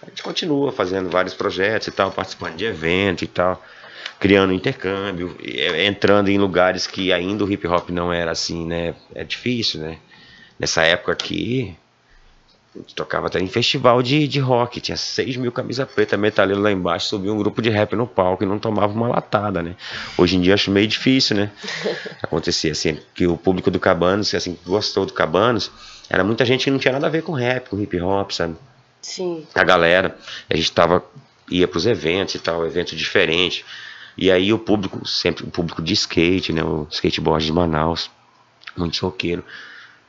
A 0.01 0.09
gente 0.09 0.23
continua 0.23 0.71
fazendo 0.71 1.09
vários 1.09 1.33
projetos 1.33 1.89
e 1.89 1.91
tal, 1.91 2.11
participando 2.11 2.55
de 2.55 2.65
evento 2.65 3.23
e 3.23 3.27
tal. 3.27 3.61
criando 4.19 4.53
intercâmbio, 4.53 5.37
é, 5.43 5.85
entrando 5.85 6.29
em 6.29 6.39
lugares 6.39 6.87
que 6.87 7.11
ainda 7.13 7.43
o 7.43 7.51
hip 7.51 7.67
hop 7.67 7.89
não 7.89 8.11
era 8.11 8.31
assim, 8.31 8.65
né? 8.65 8.95
É 9.13 9.23
difícil, 9.23 9.81
né? 9.81 9.97
Nessa 10.57 10.81
época 10.81 11.11
aqui, 11.11 11.75
a 12.73 12.79
gente 12.79 12.95
tocava 12.95 13.27
até 13.27 13.39
em 13.39 13.47
festival 13.47 14.01
de, 14.01 14.27
de 14.27 14.39
rock, 14.39 14.79
tinha 14.79 14.97
6 14.97 15.37
mil 15.37 15.51
camisa 15.51 15.85
preta, 15.85 16.15
metaleiro 16.15 16.61
lá 16.61 16.71
embaixo, 16.71 17.07
subia 17.07 17.31
um 17.31 17.37
grupo 17.37 17.61
de 17.61 17.69
rap 17.69 17.95
no 17.95 18.07
palco 18.07 18.43
e 18.43 18.47
não 18.47 18.57
tomava 18.57 18.93
uma 18.93 19.07
latada, 19.07 19.61
né? 19.61 19.75
Hoje 20.17 20.37
em 20.37 20.41
dia 20.41 20.53
acho 20.53 20.71
meio 20.71 20.87
difícil, 20.87 21.35
né? 21.35 21.51
Acontecia 22.23 22.71
assim, 22.71 22.97
que 23.13 23.27
o 23.27 23.35
público 23.35 23.69
do 23.69 23.79
Cabanos, 23.79 24.33
assim, 24.33 24.57
gostou 24.65 25.05
do 25.05 25.13
Cabanos, 25.13 25.69
era 26.09 26.23
muita 26.23 26.45
gente 26.45 26.65
que 26.65 26.71
não 26.71 26.79
tinha 26.79 26.93
nada 26.93 27.07
a 27.07 27.09
ver 27.09 27.23
com 27.23 27.33
rap, 27.33 27.69
com 27.69 27.79
hip 27.79 27.99
hop, 27.99 28.31
sabe? 28.31 28.55
Sim. 29.01 29.45
A 29.53 29.63
galera, 29.63 30.17
a 30.49 30.55
gente 30.55 30.71
tava, 30.71 31.03
ia 31.49 31.67
pros 31.67 31.85
eventos 31.85 32.35
e 32.35 32.39
tal, 32.39 32.65
eventos 32.65 32.97
diferentes. 32.97 33.65
E 34.17 34.31
aí 34.31 34.51
o 34.51 34.57
público, 34.57 35.05
sempre 35.07 35.43
o 35.43 35.51
público 35.51 35.81
de 35.81 35.93
skate, 35.93 36.51
né? 36.51 36.63
O 36.63 36.87
skateboard 36.89 37.45
de 37.45 37.53
Manaus, 37.53 38.09
muito 38.75 38.99
roqueiro. 39.05 39.43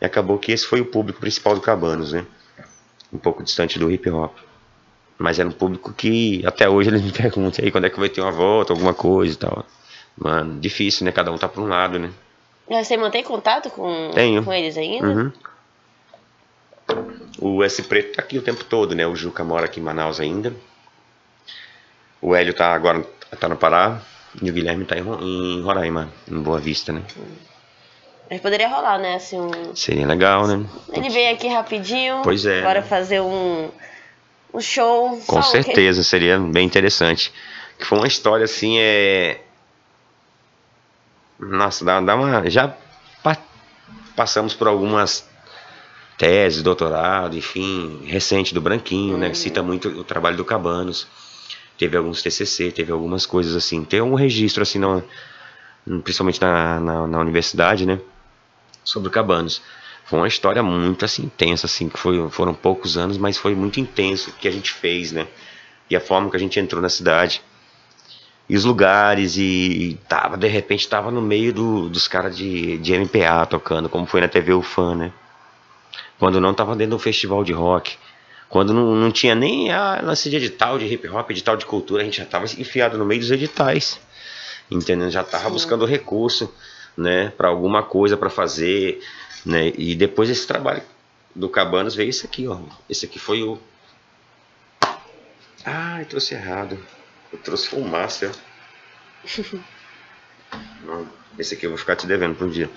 E 0.01 0.05
acabou 0.05 0.39
que 0.39 0.53
esse 0.53 0.67
foi 0.67 0.81
o 0.81 0.87
público 0.87 1.21
principal 1.21 1.55
do 1.55 1.61
Cabanos, 1.61 2.13
né? 2.13 2.25
Um 3.13 3.19
pouco 3.19 3.43
distante 3.43 3.79
do 3.79 3.91
hip 3.91 4.09
hop. 4.09 4.37
Mas 5.19 5.39
era 5.39 5.49
um 5.49 5.53
público 5.53 5.93
que 5.93 6.47
até 6.47 6.69
hoje 6.69 6.91
eles 6.91 7.03
me 7.03 7.11
perguntam 7.13 7.65
aí 7.65 7.71
quando 7.71 7.87
é 7.87 7.91
que 7.91 7.99
vai 7.99 8.09
ter 8.09 8.21
uma 8.21 8.31
volta, 8.31 8.73
alguma 8.73 8.95
coisa 8.95 9.35
e 9.35 9.37
tal. 9.37 9.67
Mano, 10.17 10.61
difícil, 10.61 11.05
né? 11.05 11.13
Cada 11.13 11.31
um 11.33 11.37
tá 11.39 11.49
pra 11.49 11.61
um 11.61 11.67
lado, 11.67 11.99
né? 11.99 12.11
Você 12.69 12.97
mantém 12.97 13.23
contato 13.23 13.71
com, 13.71 14.11
Tenho. 14.15 14.45
com 14.45 14.53
eles 14.53 14.77
ainda? 14.77 15.07
Uhum. 15.07 15.33
O 17.41 17.63
S 17.63 17.83
Preto 17.83 18.17
tá 18.17 18.23
aqui 18.23 18.39
o 18.39 18.43
tempo 18.43 18.65
todo, 18.65 18.95
né? 18.95 19.07
O 19.07 19.15
Juca 19.15 19.45
mora 19.45 19.67
aqui 19.67 19.81
em 19.81 19.83
Manaus 19.83 20.19
ainda. 20.21 20.53
O 22.21 22.35
Hélio 22.35 22.53
tá 22.55 22.73
agora 22.75 23.05
tá 23.39 23.49
no 23.49 23.57
Pará. 23.57 24.01
E 24.43 24.51
o 24.51 24.53
Guilherme 24.53 24.85
tá 24.85 24.97
em, 24.97 25.01
Ro- 25.01 25.21
em 25.23 25.63
Roraima, 25.63 26.13
em 26.31 26.41
Boa 26.41 26.59
Vista, 26.61 26.93
né? 26.93 27.03
Mas 28.31 28.41
poderia 28.41 28.69
rolar, 28.69 28.99
né? 28.99 29.15
Assim, 29.15 29.41
um... 29.41 29.75
Seria 29.75 30.07
legal, 30.07 30.47
né? 30.47 30.65
Ele 30.93 31.09
veio 31.09 31.33
aqui 31.33 31.49
rapidinho. 31.49 32.21
Pois 32.23 32.45
é, 32.45 32.61
Bora 32.63 32.81
né? 32.83 32.87
fazer 32.87 33.21
um, 33.21 33.71
um 34.53 34.61
show. 34.61 35.19
Com 35.27 35.39
o 35.39 35.43
que- 35.43 35.49
certeza, 35.49 36.03
seria 36.05 36.39
bem 36.39 36.67
interessante. 36.67 37.33
Que 37.79 37.85
foi 37.87 37.99
uma 37.99 38.07
história 38.07 38.45
assim, 38.45 38.77
é. 38.79 39.41
Nossa, 41.39 41.85
dá, 41.85 42.01
dá 42.01 42.15
uma. 42.17 42.49
Já 42.51 42.75
pa- 43.23 43.39
passamos 44.17 44.55
por 44.55 44.67
algumas 44.69 45.28
teses, 46.19 46.63
doutorado, 46.63 47.37
enfim, 47.39 48.01
recente 48.07 48.55
do 48.55 48.61
Branquinho, 48.61 49.17
né? 49.19 49.31
Que 49.31 49.39
cita 49.39 49.63
muito 49.63 49.89
o 49.89 50.05
trabalho 50.05 50.37
do 50.37 50.45
Cabanos. 50.45 51.07
Teve 51.79 51.97
alguns 51.97 52.23
TCC, 52.23 52.73
teve 52.73 52.93
algumas 52.93 53.27
coisas 53.27 53.55
assim. 53.57 53.85
Tem 53.85 54.01
algum 54.01 54.15
registro 54.17 54.63
assim, 54.63 54.79
na- 54.81 55.03
principalmente 56.05 56.41
na, 56.41 56.81
na, 56.81 57.07
na 57.07 57.19
universidade, 57.21 57.87
né? 57.87 58.01
Sobre 58.85 59.09
o 59.09 59.13
Cabanos. 59.13 59.63
Foi 60.05 60.19
uma 60.19 60.29
história 60.29 60.63
muito 60.63 61.05
assim 61.05 61.25
intensa, 61.25 61.67
assim, 61.67 61.89
que 61.89 61.99
foi, 61.99 62.29
foram 62.31 62.55
poucos 62.55 62.97
anos, 62.99 63.19
mas 63.19 63.37
foi 63.39 63.55
muito 63.55 63.81
intenso 63.81 64.31
o 64.31 64.33
que 64.35 64.49
a 64.49 64.51
gente 64.51 64.73
fez, 64.73 65.13
né? 65.13 65.29
E 65.91 65.97
a 65.97 66.01
forma 66.01 66.31
que 66.31 66.37
a 66.37 66.41
gente 66.41 66.61
entrou 66.61 66.83
na 66.83 66.89
cidade. 66.89 67.43
E 68.49 68.57
os 68.57 68.65
lugares, 68.65 69.37
e, 69.37 69.43
e 69.43 69.95
tava, 70.09 70.37
de 70.37 70.49
repente 70.49 70.89
tava 70.89 71.11
no 71.11 71.21
meio 71.21 71.53
do, 71.53 71.89
dos 71.89 72.09
caras 72.09 72.37
de, 72.37 72.79
de 72.79 72.95
MPA 72.95 73.45
tocando, 73.45 73.89
como 73.89 74.07
foi 74.07 74.21
na 74.23 74.29
TV 74.29 74.55
UFAM, 74.55 74.95
né? 74.97 75.13
Quando 76.19 76.41
não 76.41 76.53
tava 76.55 76.75
dentro 76.75 76.91
de 76.91 76.97
um 76.97 76.99
festival 76.99 77.45
de 77.45 77.53
rock. 77.53 77.97
Quando 78.49 78.73
não, 78.73 78.95
não 78.95 79.13
tinha 79.13 79.35
nem 79.35 79.71
a 79.71 80.01
lance 80.01 80.31
de 80.31 80.37
edital 80.37 80.79
de 80.79 80.87
hip 80.87 81.07
hop, 81.09 81.31
edital 81.31 81.57
de 81.57 81.67
cultura, 81.67 82.03
a 82.03 82.05
gente 82.05 82.19
já 82.19 82.25
tava 82.25 82.47
enfiado 82.47 82.97
no 82.97 83.05
meio 83.05 83.21
dos 83.21 83.31
editais. 83.31 84.01
Entendendo? 84.71 85.11
Já 85.11 85.23
tava 85.23 85.45
Sim. 85.45 85.53
buscando 85.53 85.85
recurso, 85.85 86.53
né, 86.97 87.31
para 87.37 87.49
alguma 87.49 87.83
coisa 87.83 88.17
para 88.17 88.31
fazer, 88.31 89.03
né? 89.45 89.73
E 89.77 89.95
depois 89.95 90.29
desse 90.29 90.47
trabalho 90.47 90.83
do 91.35 91.49
Cabanos 91.49 91.95
veio 91.95 92.11
esse 92.11 92.27
aqui, 92.27 92.47
ó. 92.49 92.59
Esse 92.89 93.07
aqui 93.07 93.19
foi 93.19 93.43
o 93.43 93.59
Ah, 95.65 96.01
eu 96.01 96.07
trouxe 96.07 96.35
errado. 96.35 96.79
Eu 97.33 97.39
trouxe. 97.39 97.69
Não, 100.83 101.07
esse 101.39 101.55
aqui 101.55 101.67
eu 101.67 101.71
vou 101.71 101.79
ficar 101.79 101.97
te 101.97 102.07
devendo 102.07 102.35
por 102.35 102.47
um 102.47 102.51
dia. 102.51 102.71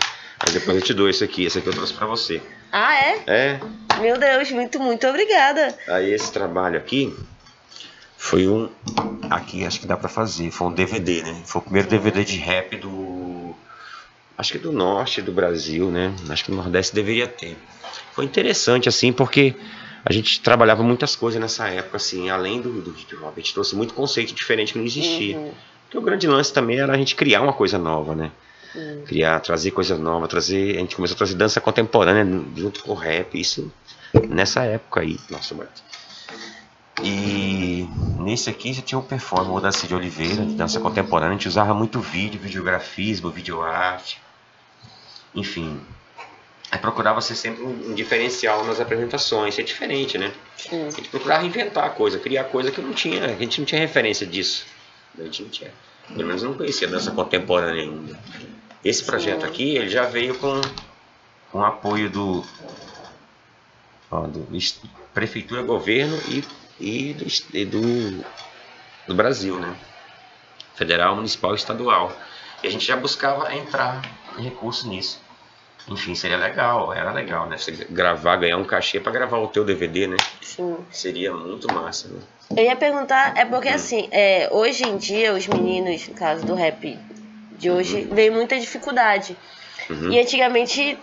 Mas 0.44 0.54
depois 0.54 0.78
eu 0.78 0.84
te 0.84 0.94
dou 0.94 1.10
esse 1.10 1.24
aqui. 1.24 1.46
Esse 1.46 1.60
aqui 1.60 1.68
eu 1.68 1.74
trouxe 1.74 1.94
pra 1.94 2.08
você. 2.08 2.42
Ah, 2.72 2.96
é? 2.96 3.24
É, 3.28 3.60
Meu 4.00 4.18
Deus, 4.18 4.52
muito, 4.52 4.80
muito 4.80 5.06
obrigada. 5.08 5.78
Aí 5.88 6.12
esse 6.14 6.32
trabalho 6.32 6.78
aqui 6.78 7.16
foi 8.18 8.48
um. 8.48 8.70
Aqui 9.30 9.66
acho 9.66 9.80
que 9.80 9.88
dá 9.88 9.98
pra 9.98 10.10
fazer. 10.10 10.52
Foi 10.52 10.68
um 10.68 10.74
DVD, 10.74 11.24
né? 11.24 11.42
Foi 11.46 11.60
o 11.60 11.64
primeiro 11.64 11.90
DVD 11.90 12.24
de 12.24 12.38
rap 12.38 12.78
do. 12.78 13.54
Acho 14.38 14.54
que 14.54 14.58
do 14.58 14.72
norte 14.72 15.22
do 15.22 15.32
Brasil, 15.32 15.92
né? 15.92 16.14
Acho 16.30 16.46
que 16.46 16.52
no 16.52 16.58
Nordeste 16.58 16.96
deveria 16.96 17.28
ter. 17.28 17.58
Foi 18.14 18.26
interessante, 18.26 18.90
assim, 18.90 19.14
porque 19.14 19.56
a 20.04 20.12
gente 20.12 20.42
trabalhava 20.42 20.82
muitas 20.82 21.16
coisas 21.16 21.40
nessa 21.40 21.68
época, 21.68 21.98
assim, 21.98 22.30
além 22.30 22.60
do, 22.60 22.82
do 22.82 22.90
hip 22.92 23.16
hop. 23.18 23.34
A 23.36 23.40
gente 23.40 23.54
trouxe 23.54 23.76
muito 23.76 23.94
conceito 23.94 24.34
diferente 24.34 24.74
que 24.74 24.80
não 24.80 24.86
existia. 24.86 25.38
Uhum. 25.38 25.52
Porque 25.84 25.98
o 25.98 26.02
grande 26.02 26.28
lance 26.28 26.52
também 26.52 26.80
era 26.80 26.94
a 26.94 26.98
gente 26.98 27.16
criar 27.16 27.42
uma 27.42 27.54
coisa 27.54 27.78
nova, 27.78 28.16
né? 28.16 28.32
Criar, 29.06 29.40
trazer 29.40 29.72
coisas 29.72 30.00
novas, 30.00 30.30
trazer, 30.30 30.78
a 30.78 30.80
gente 30.80 30.96
começou 30.96 31.16
a 31.16 31.18
trazer 31.18 31.36
dança 31.36 31.60
contemporânea 31.60 32.26
junto 32.56 32.84
com 32.84 32.92
o 32.92 32.96
rap, 32.96 33.40
isso 33.40 33.72
nessa 34.30 34.64
época 34.64 35.02
aí, 35.02 35.20
nossa, 35.30 35.54
bate. 35.54 35.84
E 37.04 37.88
nesse 38.20 38.50
aqui 38.50 38.74
já 38.74 38.82
tinha 38.82 39.00
o 39.00 39.04
performance, 39.04 39.52
o 39.52 39.60
Daci 39.60 39.88
de 39.88 39.96
Oliveira, 39.96 40.46
de 40.46 40.54
dança 40.54 40.80
contemporânea, 40.80 41.32
a 41.32 41.38
gente 41.38 41.48
usava 41.48 41.74
muito 41.74 42.00
vídeo, 42.00 42.40
videografismo, 42.40 43.30
videoarte, 43.30 44.22
enfim. 45.34 45.82
Aí 46.72 46.80
procurava 46.80 47.20
ser 47.20 47.36
sempre 47.36 47.64
um 47.64 47.94
diferencial 47.94 48.64
nas 48.64 48.80
apresentações, 48.80 49.56
ser 49.56 49.64
diferente, 49.64 50.18
né? 50.18 50.32
Sim. 50.56 50.88
A 50.88 50.90
gente 50.92 51.10
procurava 51.10 51.46
inventar 51.46 51.94
coisa, 51.96 52.18
criar 52.18 52.46
coisa 52.46 52.72
que 52.72 52.80
não 52.82 52.94
tinha, 52.94 53.28
que 53.28 53.34
a 53.34 53.38
gente 53.38 53.60
não 53.60 53.66
tinha 53.66 53.82
referência 53.82 54.26
disso. 54.26 54.66
A 55.20 55.24
gente 55.24 55.44
não 55.44 55.50
tinha. 55.50 55.72
Pelo 56.08 56.28
menos 56.28 56.44
não 56.44 56.54
conhecia 56.54 56.88
dança 56.88 57.12
contemporânea 57.12 57.84
ainda. 57.84 58.18
Esse 58.84 59.04
projeto 59.04 59.42
Sim. 59.42 59.48
aqui, 59.48 59.76
ele 59.76 59.90
já 59.90 60.06
veio 60.06 60.38
com, 60.40 60.60
com 61.52 61.64
apoio 61.64 62.10
do, 62.10 62.44
ó, 64.10 64.22
do 64.22 64.48
prefeitura, 65.14 65.62
governo 65.62 66.18
e, 66.28 66.44
e, 66.80 67.14
do, 67.14 67.26
e 67.54 67.66
do, 67.66 68.26
do 69.08 69.14
Brasil, 69.14 69.60
né? 69.60 69.76
Federal, 70.76 71.16
municipal 71.16 71.54
e 71.54 71.58
estadual. 71.58 72.12
E 72.64 72.68
a 72.68 72.72
gente 72.72 72.86
já 72.86 72.96
buscava 72.96 73.54
entrar 73.54 74.02
em 74.38 74.44
recurso 74.44 74.88
nisso. 74.88 75.22
Enfim, 75.88 76.14
seria 76.16 76.38
legal, 76.38 76.94
era 76.94 77.12
legal, 77.12 77.48
né? 77.48 77.58
Você 77.58 77.72
gravar, 77.90 78.38
ganhar 78.38 78.58
um 78.58 78.64
cachê 78.64 79.00
para 79.00 79.12
gravar 79.12 79.38
o 79.40 79.48
teu 79.48 79.66
DVD, 79.66 80.08
né? 80.08 80.18
Sim. 80.42 80.78
Seria 80.92 81.34
muito 81.34 81.72
massa, 81.74 82.08
né? 82.08 82.20
Eu 82.56 82.64
ia 82.64 82.76
perguntar, 82.76 83.36
é 83.38 83.46
porque 83.46 83.70
Hum. 83.70 83.76
assim, 83.76 84.08
é, 84.12 84.50
hoje 84.52 84.84
em 84.84 84.98
dia 84.98 85.34
os 85.34 85.48
meninos, 85.48 86.08
no 86.08 86.14
caso 86.14 86.46
do 86.46 86.54
rap 86.54 86.98
de 87.62 87.70
hoje, 87.70 88.08
veio 88.12 88.34
muita 88.34 88.60
dificuldade. 88.60 89.38
Uhum. 89.90 90.12
E 90.12 90.20
antigamente 90.20 90.98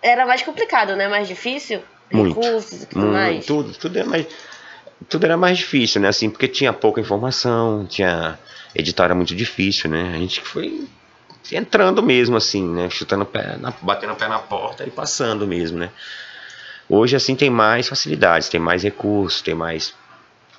era 0.00 0.24
mais 0.24 0.42
complicado, 0.42 0.94
né? 0.94 1.08
Mais 1.08 1.26
difícil. 1.26 1.82
Muito. 2.12 2.40
Recursos 2.40 2.84
e 2.84 2.86
tudo 2.86 3.00
Muito, 3.00 3.12
mais. 3.12 3.46
tudo, 3.46 3.72
tudo 3.72 3.98
era 3.98 4.08
mais 4.08 4.26
tudo 5.08 5.24
era 5.24 5.36
mais 5.36 5.58
difícil, 5.58 6.00
né? 6.00 6.08
Assim, 6.08 6.30
porque 6.30 6.48
tinha 6.48 6.72
pouca 6.72 7.00
informação, 7.00 7.84
tinha 7.84 8.38
editar 8.74 9.04
era 9.04 9.14
muito 9.14 9.34
difícil, 9.34 9.90
né? 9.90 10.12
A 10.14 10.18
gente 10.18 10.40
foi 10.40 10.86
entrando 11.52 12.02
mesmo 12.02 12.36
assim, 12.36 12.66
né? 12.66 12.88
Chutando 12.88 13.26
pé, 13.26 13.56
na, 13.58 13.72
batendo 13.82 14.12
o 14.12 14.16
pé 14.16 14.28
na 14.28 14.38
porta 14.38 14.84
e 14.84 14.90
passando 14.90 15.46
mesmo, 15.46 15.78
né? 15.78 15.90
Hoje 16.88 17.16
assim 17.16 17.34
tem 17.34 17.50
mais 17.50 17.88
facilidades, 17.88 18.48
tem 18.48 18.60
mais 18.60 18.84
recursos, 18.84 19.42
tem 19.42 19.54
mais 19.54 19.92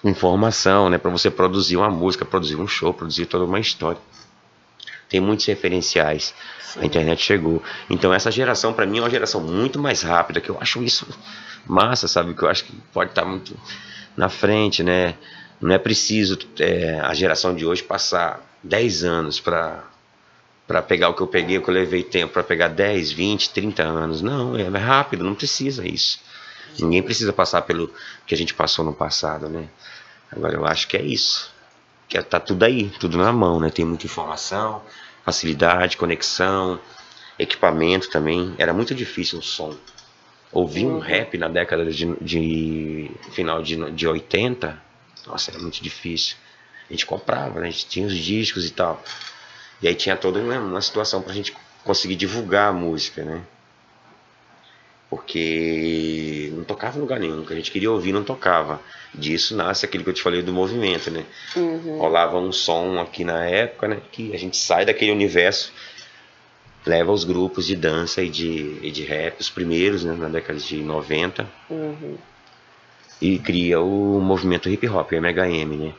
informação, 0.04 0.90
né, 0.90 0.98
para 0.98 1.10
você 1.10 1.30
produzir 1.32 1.78
uma 1.78 1.90
música, 1.90 2.24
produzir 2.24 2.56
um 2.56 2.68
show, 2.68 2.94
produzir 2.94 3.26
toda 3.26 3.46
uma 3.46 3.60
história. 3.60 4.00
Tem 5.10 5.20
muitos 5.20 5.46
referenciais. 5.46 6.34
Sim. 6.62 6.82
A 6.82 6.86
internet 6.86 7.24
chegou. 7.24 7.64
Então 7.90 8.14
essa 8.14 8.30
geração 8.32 8.74
para 8.74 8.86
mim 8.86 8.98
é 8.98 9.02
uma 9.02 9.10
geração 9.10 9.42
muito 9.42 9.80
mais 9.80 10.02
rápida, 10.02 10.42
que 10.42 10.50
eu 10.50 10.58
acho 10.60 10.84
isso 10.84 11.08
massa, 11.66 12.08
sabe? 12.08 12.34
Que 12.34 12.44
eu 12.44 12.50
acho 12.50 12.66
que 12.66 12.74
pode 12.94 13.12
estar 13.12 13.26
muito 13.26 13.58
na 14.16 14.30
frente, 14.30 14.84
né? 14.84 15.16
Não 15.62 15.74
é 15.74 15.78
preciso 15.78 16.38
é, 16.60 17.00
a 17.00 17.14
geração 17.14 17.56
de 17.56 17.66
hoje 17.66 17.84
passar 17.84 18.42
10 18.64 19.04
anos 19.04 19.40
para 19.40 19.84
para 20.68 20.82
pegar 20.82 21.08
o 21.08 21.14
que 21.14 21.22
eu 21.22 21.28
peguei, 21.28 21.58
o 21.58 21.62
que 21.62 21.70
eu 21.70 21.74
levei 21.74 22.04
tempo 22.04 22.34
para 22.34 22.44
pegar 22.44 22.68
10, 22.68 23.14
20, 23.14 23.52
30 23.52 23.84
anos. 23.84 24.22
Não, 24.22 24.54
é 24.58 24.68
rápido, 24.78 25.24
não 25.24 25.34
precisa 25.34 25.88
isso. 25.88 26.20
Ninguém 26.78 27.02
precisa 27.02 27.32
passar 27.32 27.62
pelo 27.62 27.90
que 28.26 28.36
a 28.36 28.38
gente 28.38 28.54
passou 28.54 28.84
no 28.84 28.94
passado, 28.94 29.48
né? 29.48 29.70
Agora 30.30 30.56
eu 30.56 30.66
acho 30.66 30.90
que 30.90 30.98
é 30.98 31.02
isso. 31.02 31.50
Que 32.08 32.18
é- 32.18 32.22
tá 32.22 32.40
tudo 32.40 32.64
aí, 32.64 32.90
tudo 33.00 33.18
na 33.18 33.32
mão, 33.34 33.60
né? 33.60 33.70
Tem 33.70 33.84
muita 33.86 34.06
informação, 34.06 34.82
facilidade, 35.26 35.98
conexão, 35.98 36.80
equipamento 37.38 38.10
também. 38.10 38.54
Era 38.58 38.74
muito 38.74 38.96
difícil 38.96 39.40
o 39.40 39.44
som. 39.44 39.76
Ouvir 40.52 40.86
um 40.86 40.94
Uhum. 40.96 41.00
rap 41.00 41.38
na 41.38 41.50
década 41.50 41.86
de, 41.92 42.06
de 42.22 43.12
final 43.32 43.62
de, 43.62 43.92
de 43.92 44.08
80, 44.08 44.82
nossa, 45.26 45.52
era 45.52 45.60
muito 45.60 45.84
difícil. 45.84 46.38
A 46.90 46.94
gente 46.94 47.06
comprava, 47.06 47.60
né? 47.60 47.68
a 47.68 47.72
gente 47.72 47.88
tinha 47.88 48.08
os 48.08 48.18
discos 48.18 48.66
e 48.66 48.72
tal. 48.72 49.04
E 49.82 49.88
aí 49.88 49.94
tinha 49.94 50.16
toda 50.16 50.40
uma, 50.40 50.58
uma 50.58 50.82
situação 50.82 51.22
pra 51.22 51.34
gente 51.34 51.54
conseguir 51.84 52.16
divulgar 52.16 52.70
a 52.70 52.74
música, 52.74 53.24
né? 53.24 53.44
Porque 55.10 56.52
não 56.54 56.66
tocava 56.66 56.98
em 56.98 57.02
lugar 57.02 57.20
nenhum, 57.20 57.46
que 57.46 57.54
a 57.54 57.56
gente 57.56 57.72
queria 57.72 57.92
ouvir 57.92 58.12
não 58.12 58.24
tocava. 58.24 58.82
Disso 59.14 59.56
nasce 59.56 59.86
aquilo 59.86 60.04
que 60.04 60.10
eu 60.10 60.14
te 60.14 60.22
falei 60.22 60.42
do 60.42 60.52
movimento, 60.52 61.10
né? 61.10 61.24
Uhum. 61.56 61.98
Rolava 61.98 62.38
um 62.38 62.52
som 62.52 63.00
aqui 63.00 63.24
na 63.24 63.46
época, 63.46 63.88
né? 63.88 64.02
Que 64.12 64.34
a 64.34 64.38
gente 64.38 64.58
sai 64.58 64.86
daquele 64.86 65.12
universo, 65.12 65.72
leva 66.86 67.12
os 67.12 67.24
grupos 67.24 67.66
de 67.66 67.76
dança 67.76 68.22
e 68.22 68.30
de, 68.30 68.80
e 68.82 68.92
de 68.92 69.04
rap, 69.04 69.40
os 69.40 69.50
primeiros, 69.50 70.04
né? 70.04 70.14
Na 70.14 70.28
década 70.28 70.60
de 70.60 70.78
90. 70.84 71.48
Uhum. 71.70 72.18
E 73.22 73.40
cria 73.40 73.80
o 73.80 74.20
movimento 74.20 74.70
hip 74.70 74.88
hop, 74.90 75.14
MHM, 75.14 75.78
né? 75.78 75.94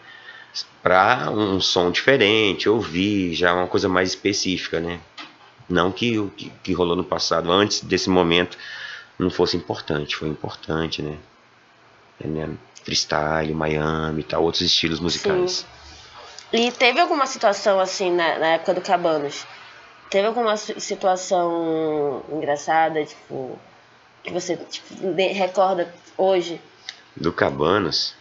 Pra 0.83 1.31
um 1.31 1.61
som 1.61 1.91
diferente, 1.91 2.69
ouvir, 2.69 3.33
já 3.35 3.55
uma 3.55 3.67
coisa 3.67 3.89
mais 3.89 4.11
específica, 4.11 4.81
né? 4.81 5.01
Não 5.69 5.91
que 5.91 6.19
o 6.19 6.29
que, 6.29 6.53
que 6.63 6.73
rolou 6.73 6.97
no 6.97 7.05
passado, 7.05 7.51
antes 7.51 7.81
desse 7.81 8.09
momento 8.11 8.57
não 9.19 9.31
fosse 9.31 9.57
importante. 9.57 10.17
Foi 10.17 10.29
importante, 10.29 11.03
né? 11.03 11.19
É, 12.23 12.27
né? 12.27 12.57
Freestyle, 12.85 13.53
Miami 13.53 14.21
e 14.21 14.25
tal, 14.25 14.43
outros 14.45 14.63
estilos 14.63 15.01
musicais. 15.01 15.67
Sim. 16.53 16.67
E 16.67 16.73
teve 16.73 16.99
alguma 17.01 17.27
situação 17.27 17.79
assim 17.79 18.11
na, 18.11 18.39
na 18.39 18.47
época 18.49 18.75
do 18.75 18.81
Cabanos? 18.81 19.47
Teve 20.09 20.27
alguma 20.27 20.57
situação 20.57 22.25
engraçada, 22.31 23.05
tipo, 23.05 23.59
que 24.23 24.33
você 24.33 24.57
tipo, 24.57 24.95
recorda 25.15 25.93
hoje? 26.17 26.61
Do 27.15 27.31
Cabanos? 27.31 28.15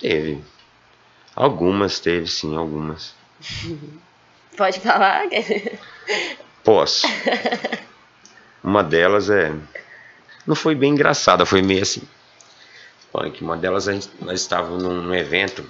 Teve. 0.00 0.42
Algumas 1.36 2.00
teve, 2.00 2.26
sim, 2.26 2.56
algumas. 2.56 3.14
Pode 4.56 4.80
falar? 4.80 5.22
Posso. 6.64 7.06
Uma 8.62 8.82
delas 8.82 9.30
é. 9.30 9.52
Não 10.46 10.54
foi 10.54 10.74
bem 10.74 10.92
engraçada, 10.92 11.46
foi 11.46 11.62
meio 11.62 11.82
assim. 11.82 12.02
Punk. 13.12 13.42
Uma 13.42 13.56
delas 13.56 13.88
a 13.88 13.92
gente, 13.92 14.08
nós 14.20 14.40
estávamos 14.40 14.82
num, 14.82 15.14
evento 15.14 15.64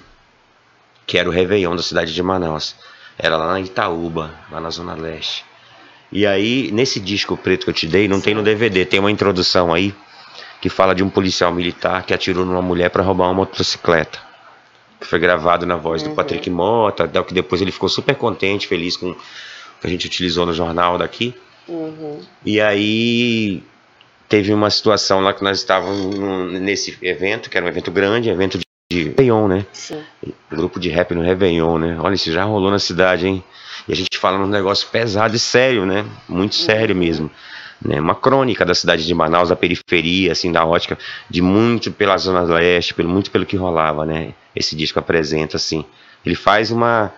que 1.07 1.19
era 1.19 1.29
o 1.29 1.33
Réveillon 1.33 1.75
da 1.75 1.83
cidade 1.83 2.15
de 2.15 2.23
Manaus. 2.23 2.77
Era 3.19 3.37
lá 3.37 3.59
em 3.59 3.65
Itaúba, 3.65 4.31
lá 4.51 4.61
na 4.61 4.71
Zona 4.71 4.95
Leste. 4.95 5.45
E 6.13 6.27
aí, 6.27 6.71
nesse 6.73 6.99
disco 6.99 7.37
preto 7.37 7.65
que 7.65 7.71
eu 7.71 7.75
te 7.75 7.87
dei, 7.87 8.09
não 8.09 8.21
tem 8.21 8.35
no 8.35 8.43
DVD, 8.43 8.85
tem 8.85 8.99
uma 8.99 9.11
introdução 9.11 9.73
aí 9.73 9.95
que 10.61 10.69
fala 10.69 10.95
de 10.95 11.03
um 11.03 11.09
policial 11.09 11.53
militar 11.53 12.05
que 12.05 12.13
atirou 12.13 12.45
numa 12.45 12.61
mulher 12.61 12.91
para 12.91 13.03
roubar 13.03 13.27
uma 13.27 13.35
motocicleta. 13.35 14.19
Que 15.01 15.07
foi 15.07 15.19
gravado 15.19 15.65
na 15.65 15.77
voz 15.77 16.03
uhum. 16.03 16.11
do 16.11 16.15
Patrick 16.15 16.51
Mota, 16.51 17.09
que 17.09 17.33
depois 17.33 17.63
ele 17.63 17.73
ficou 17.73 17.89
super 17.89 18.15
contente, 18.15 18.67
feliz 18.67 18.97
com 18.97 19.11
o 19.11 19.17
que 19.81 19.87
a 19.87 19.91
gente 19.91 20.07
utilizou 20.07 20.45
no 20.45 20.53
jornal 20.53 20.99
daqui. 20.99 21.35
Uhum. 21.69 22.21
E 22.45 22.61
aí 22.61 23.63
teve 24.29 24.55
uma 24.55 24.71
situação 24.71 25.21
lá 25.21 25.33
que 25.33 25.43
nós 25.43 25.59
estávamos 25.59 26.15
nesse 26.61 26.97
evento, 27.03 27.51
que 27.51 27.57
era 27.57 27.67
um 27.67 27.69
evento 27.69 27.91
grande, 27.91 28.31
evento 28.31 28.59
de, 28.59 28.65
de 28.91 29.05
Réveillon, 29.09 29.49
né? 29.49 29.67
Sim. 29.73 30.03
Grupo 30.49 30.79
de 30.79 30.89
rap 30.89 31.13
no 31.15 31.23
Réveillon, 31.23 31.79
né? 31.79 31.99
Olha, 32.01 32.15
isso 32.15 32.31
já 32.31 32.45
rolou 32.45 32.71
na 32.71 32.79
cidade, 32.79 33.27
hein? 33.27 33.43
E 33.89 33.93
a 33.93 33.97
gente 33.97 34.17
fala 34.17 34.39
num 34.39 34.47
negócio 34.47 34.89
pesado 34.89 35.35
e 35.35 35.39
sério, 35.39 35.85
né? 35.85 36.07
Muito 36.29 36.53
uhum. 36.53 36.65
sério 36.65 36.95
mesmo. 36.95 37.31
Né, 37.83 37.99
uma 37.99 38.15
crônica 38.15 38.63
da 38.63 38.75
cidade 38.75 39.07
de 39.07 39.15
Manaus, 39.15 39.49
da 39.49 39.57
periferia, 39.57 40.33
assim, 40.33 40.53
da 40.53 40.67
ótica, 40.67 40.99
de 41.31 41.41
muito 41.41 41.91
pela 41.91 42.19
zona 42.19 42.43
leste, 42.43 42.93
pelo, 42.93 43.09
muito 43.09 43.31
pelo 43.31 43.47
que 43.47 43.57
rolava, 43.57 44.05
né? 44.05 44.35
Esse 44.55 44.77
disco 44.77 44.99
apresenta, 44.99 45.57
assim. 45.57 45.85
Ele 46.25 46.35
faz 46.35 46.71
uma, 46.71 47.11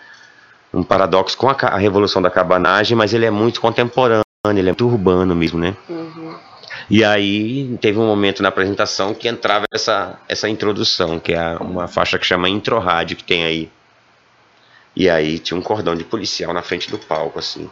um 0.73 0.85
paradoxo 0.85 1.37
com 1.37 1.49
a, 1.49 1.53
a 1.53 1.77
revolução 1.77 2.23
da 2.23 2.31
cabanagem, 2.31 2.97
mas 2.97 3.13
ele 3.13 3.27
é 3.27 3.31
muito 3.31 3.61
contemporâneo 3.61 4.23
ele 4.51 4.69
é 4.69 4.73
muito 4.73 4.85
urbano 4.89 5.37
mesmo, 5.37 5.57
né? 5.57 5.77
Uhum. 5.89 6.35
E 6.91 7.05
aí 7.05 7.79
teve 7.81 7.97
um 7.97 8.05
momento 8.05 8.43
na 8.43 8.49
apresentação 8.49 9.15
que 9.15 9.29
entrava 9.29 9.67
essa, 9.73 10.19
essa 10.29 10.49
introdução, 10.49 11.21
que 11.21 11.33
é 11.33 11.57
uma 11.61 11.87
faixa 11.87 12.19
que 12.19 12.27
chama 12.27 12.49
Intro 12.49 12.77
Rádio, 12.81 13.17
que 13.17 13.23
tem 13.23 13.45
aí. 13.45 13.71
E 14.97 15.09
aí 15.09 15.39
tinha 15.39 15.57
um 15.57 15.63
cordão 15.63 15.95
de 15.95 16.03
policial 16.03 16.53
na 16.53 16.61
frente 16.61 16.91
do 16.91 16.99
palco, 16.99 17.39
assim. 17.39 17.71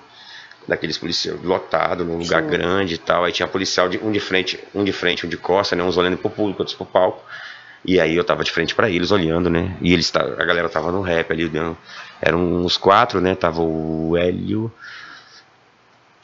Daqueles 0.68 0.96
policiais 0.96 1.42
lotado 1.42 2.04
num 2.04 2.18
lugar 2.18 2.44
Sim. 2.44 2.50
grande 2.50 2.94
e 2.94 2.98
tal. 2.98 3.24
Aí 3.24 3.32
tinha 3.32 3.48
policial 3.48 3.88
de, 3.88 3.98
um 3.98 4.12
de 4.12 4.20
frente, 4.20 4.60
um 4.72 4.84
de 4.84 4.92
frente, 4.92 5.26
um 5.26 5.28
de 5.28 5.36
costa, 5.36 5.74
né? 5.74 5.82
Uns 5.82 5.96
olhando 5.96 6.18
pro 6.18 6.30
público, 6.30 6.62
outros 6.62 6.76
pro 6.76 6.86
palco. 6.86 7.20
E 7.84 7.98
aí 7.98 8.14
eu 8.14 8.22
tava 8.22 8.44
de 8.44 8.52
frente 8.52 8.76
para 8.76 8.88
eles, 8.88 9.10
olhando, 9.10 9.50
né? 9.50 9.76
E 9.80 9.92
eles 9.92 10.14
a 10.14 10.44
galera 10.44 10.68
tava 10.68 10.92
no 10.92 11.00
rap 11.00 11.32
ali, 11.32 11.50
eram 12.22 12.64
uns 12.64 12.76
quatro, 12.76 13.20
né? 13.20 13.34
Tava 13.34 13.60
o 13.60 14.16
Hélio, 14.16 14.72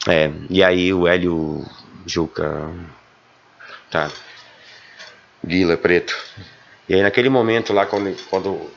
é, 0.07 0.31
e 0.49 0.63
aí 0.63 0.93
o 0.93 1.07
Hélio 1.07 1.65
Juca. 2.05 2.69
Tá. 3.91 4.09
Guila 5.45 5.77
Preto. 5.77 6.17
E 6.89 6.95
aí 6.95 7.01
naquele 7.01 7.29
momento 7.29 7.73
lá, 7.73 7.85
quando, 7.85 8.15
quando, 8.29 8.71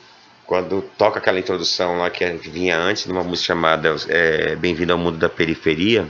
quando 0.45 0.81
toca 0.97 1.19
aquela 1.19 1.39
introdução 1.39 1.97
lá 1.97 2.09
que 2.09 2.25
vinha 2.25 2.77
antes 2.77 3.05
de 3.05 3.11
uma 3.11 3.23
música 3.23 3.47
chamada 3.47 3.95
é, 4.07 4.55
Bem-vindo 4.55 4.93
ao 4.93 4.99
Mundo 4.99 5.17
da 5.17 5.29
Periferia, 5.29 6.07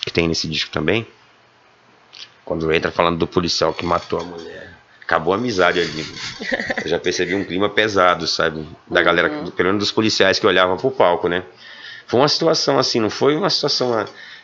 que 0.00 0.12
tem 0.12 0.28
nesse 0.28 0.48
disco 0.48 0.70
também. 0.70 1.06
Quando 2.44 2.72
entra 2.72 2.90
falando 2.90 3.18
do 3.18 3.26
policial 3.26 3.72
que 3.72 3.84
matou 3.84 4.20
a 4.20 4.24
mulher. 4.24 4.70
Acabou 5.02 5.32
a 5.34 5.36
amizade 5.36 5.80
ali. 5.80 6.06
Eu 6.84 6.88
já 6.88 6.98
percebi 6.98 7.34
um 7.34 7.44
clima 7.44 7.68
pesado, 7.68 8.26
sabe? 8.26 8.66
Da 8.88 9.02
galera, 9.02 9.30
uhum. 9.30 9.50
pelo 9.50 9.68
menos 9.68 9.84
dos 9.84 9.92
policiais 9.92 10.38
que 10.38 10.46
olhavam 10.46 10.76
pro 10.76 10.90
palco, 10.90 11.28
né? 11.28 11.42
Foi 12.06 12.20
uma 12.20 12.28
situação 12.28 12.78
assim, 12.78 13.00
não 13.00 13.10
foi 13.10 13.36
uma 13.36 13.50
situação 13.50 13.92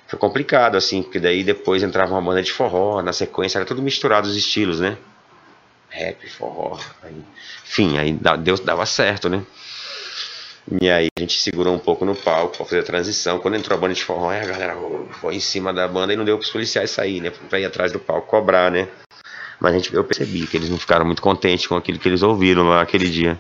foi 0.07 0.19
complicado, 0.19 0.77
assim, 0.77 1.03
porque 1.03 1.19
daí 1.19 1.43
depois 1.43 1.83
entrava 1.83 2.13
uma 2.13 2.23
banda 2.23 2.43
de 2.43 2.53
forró, 2.53 3.03
na 3.03 3.13
sequência 3.13 3.59
era 3.59 3.67
tudo 3.67 3.83
misturado 3.83 4.29
os 4.29 4.37
estilos, 4.37 4.81
né? 4.81 4.97
Rap, 5.89 6.29
forró. 6.29 6.79
Aí, 7.03 7.17
enfim, 7.65 7.99
aí 7.99 8.13
Deus 8.39 8.61
dava 8.61 8.87
certo, 8.87 9.29
né? 9.29 9.43
E 10.81 10.91
aí 10.91 11.09
a 11.17 11.21
gente 11.21 11.39
segurou 11.41 11.75
um 11.75 11.79
pouco 11.79 12.05
no 12.05 12.15
palco 12.15 12.57
pra 12.57 12.67
fazer 12.67 12.81
a 12.81 12.83
transição. 12.83 13.39
Quando 13.39 13.57
entrou 13.57 13.77
a 13.79 13.81
banda 13.81 13.95
de 13.95 14.03
forró, 14.03 14.31
a 14.31 14.45
galera 14.45 14.77
foi 15.21 15.37
em 15.37 15.41
cima 15.41 15.73
da 15.73 15.87
banda 15.87 16.13
e 16.13 16.17
não 16.17 16.25
deu 16.25 16.37
pros 16.37 16.51
policiais 16.51 16.91
sair, 16.91 17.21
né? 17.21 17.31
Pra 17.49 17.61
ir 17.61 17.65
atrás 17.65 17.93
do 17.93 18.01
palco 18.01 18.27
cobrar, 18.27 18.71
né? 18.71 18.89
Mas 19.61 19.75
a 19.75 19.79
gente, 19.79 19.95
eu 19.95 20.05
percebi 20.05 20.47
que 20.47 20.57
eles 20.57 20.69
não 20.69 20.79
ficaram 20.79 21.07
muito 21.07 21.23
contentes 21.23 21.67
com 21.67 21.77
aquilo 21.77 21.99
que 21.99 22.09
eles 22.09 22.23
ouviram 22.23 22.69
lá 22.69 22.83
aquele 22.83 23.09
dia. 23.09 23.39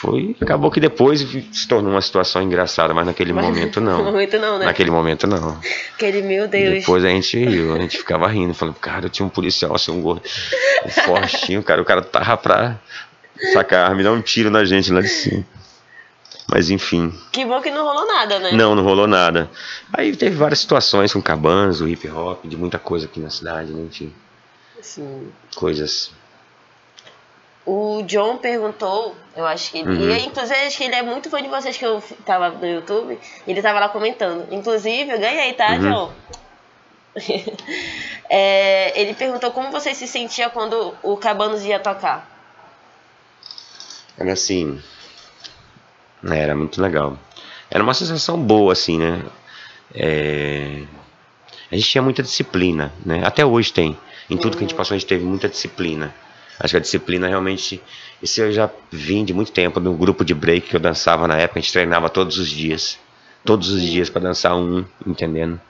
Foi, 0.00 0.36
acabou 0.40 0.70
que 0.70 0.78
depois 0.78 1.26
se 1.50 1.66
tornou 1.66 1.90
uma 1.90 2.00
situação 2.00 2.40
engraçada, 2.40 2.94
mas 2.94 3.04
naquele 3.04 3.32
mas, 3.32 3.44
momento 3.44 3.80
não. 3.82 4.04
momento 4.04 4.38
não, 4.38 4.56
né? 4.56 4.66
Naquele 4.66 4.92
momento 4.92 5.26
não. 5.26 5.60
Aquele, 5.94 6.22
meu 6.22 6.46
Deus. 6.46 6.80
Depois 6.80 7.04
a 7.04 7.08
gente 7.08 7.36
riu, 7.36 7.74
a 7.74 7.78
gente 7.80 7.98
ficava 7.98 8.28
rindo, 8.28 8.54
falando, 8.54 8.76
cara, 8.76 9.06
eu 9.06 9.10
tinha 9.10 9.26
um 9.26 9.28
policial 9.28 9.74
assim, 9.74 9.90
um 9.90 10.00
gordo, 10.00 10.22
um 10.86 10.88
fortinho, 10.88 11.64
cara, 11.64 11.82
o 11.82 11.84
cara 11.84 12.00
tava 12.00 12.36
pra 12.36 12.78
sacar 13.52 13.90
arma 13.90 14.00
e 14.00 14.04
dar 14.04 14.12
um 14.12 14.22
tiro 14.22 14.50
na 14.50 14.64
gente 14.64 14.92
lá 14.92 15.00
de 15.00 15.08
cima. 15.08 15.44
Mas 16.48 16.70
enfim. 16.70 17.12
Que 17.32 17.44
bom 17.44 17.60
que 17.60 17.72
não 17.72 17.84
rolou 17.84 18.06
nada, 18.06 18.38
né? 18.38 18.52
Não, 18.52 18.76
não 18.76 18.84
rolou 18.84 19.08
nada. 19.08 19.50
Aí 19.92 20.14
teve 20.14 20.36
várias 20.36 20.60
situações 20.60 21.12
com 21.12 21.20
cabanas, 21.20 21.80
o 21.80 21.88
hip 21.88 22.08
hop, 22.08 22.44
de 22.44 22.56
muita 22.56 22.78
coisa 22.78 23.06
aqui 23.06 23.18
na 23.18 23.30
cidade, 23.30 23.72
né? 23.72 23.84
Enfim. 23.84 24.12
Sim. 24.80 25.32
Coisas 25.56 26.12
o 27.66 28.02
John 28.04 28.38
perguntou, 28.38 29.14
eu 29.36 29.46
acho 29.46 29.70
que 29.70 29.78
ele. 29.78 29.88
Uhum. 29.90 30.10
E, 30.10 30.26
inclusive, 30.26 30.58
acho 30.60 30.76
que 30.78 30.84
ele 30.84 30.94
é 30.94 31.02
muito 31.02 31.28
fã 31.28 31.42
de 31.42 31.48
vocês 31.48 31.76
que 31.76 31.84
eu 31.84 32.02
tava 32.24 32.50
no 32.50 32.66
YouTube. 32.66 33.18
Ele 33.46 33.62
tava 33.62 33.78
lá 33.78 33.88
comentando. 33.88 34.46
Inclusive, 34.52 35.10
eu 35.10 35.18
ganhei, 35.18 35.52
tá, 35.52 35.72
uhum. 35.72 35.80
John? 35.80 36.12
é, 38.30 38.98
ele 39.00 39.14
perguntou 39.14 39.50
como 39.50 39.70
você 39.70 39.94
se 39.94 40.06
sentia 40.06 40.48
quando 40.48 40.94
o 41.02 41.16
Cabanos 41.16 41.64
ia 41.64 41.78
tocar. 41.78 42.26
Era 44.16 44.32
assim. 44.32 44.82
Era 46.24 46.54
muito 46.54 46.80
legal. 46.80 47.18
Era 47.70 47.82
uma 47.82 47.94
sensação 47.94 48.40
boa, 48.40 48.72
assim, 48.72 48.98
né? 48.98 49.22
É, 49.94 50.82
a 51.70 51.74
gente 51.76 51.88
tinha 51.88 52.02
muita 52.02 52.22
disciplina, 52.22 52.92
né? 53.04 53.22
Até 53.24 53.44
hoje 53.44 53.72
tem. 53.72 53.96
Em 54.30 54.36
tudo 54.36 54.46
uhum. 54.46 54.50
que 54.52 54.58
a 54.58 54.60
gente 54.60 54.72
uhum. 54.72 54.78
passou, 54.78 54.94
a 54.94 54.98
gente 54.98 55.08
teve 55.08 55.24
muita 55.24 55.48
disciplina. 55.48 56.14
Acho 56.58 56.72
que 56.72 56.76
a 56.78 56.80
disciplina 56.80 57.28
realmente. 57.28 57.80
Isso 58.22 58.40
eu 58.40 58.52
já 58.52 58.68
vim 58.90 59.24
de 59.24 59.32
muito 59.32 59.52
tempo, 59.52 59.78
no 59.78 59.94
grupo 59.94 60.24
de 60.24 60.34
break 60.34 60.68
que 60.68 60.76
eu 60.76 60.80
dançava 60.80 61.28
na 61.28 61.36
época, 61.36 61.60
a 61.60 61.62
gente 61.62 61.72
treinava 61.72 62.08
todos 62.08 62.38
os 62.38 62.48
dias. 62.48 62.98
Todos 63.44 63.70
os 63.70 63.80
dias 63.80 64.10
para 64.10 64.22
dançar 64.22 64.56
um, 64.56 64.84
entendendo? 65.06 65.60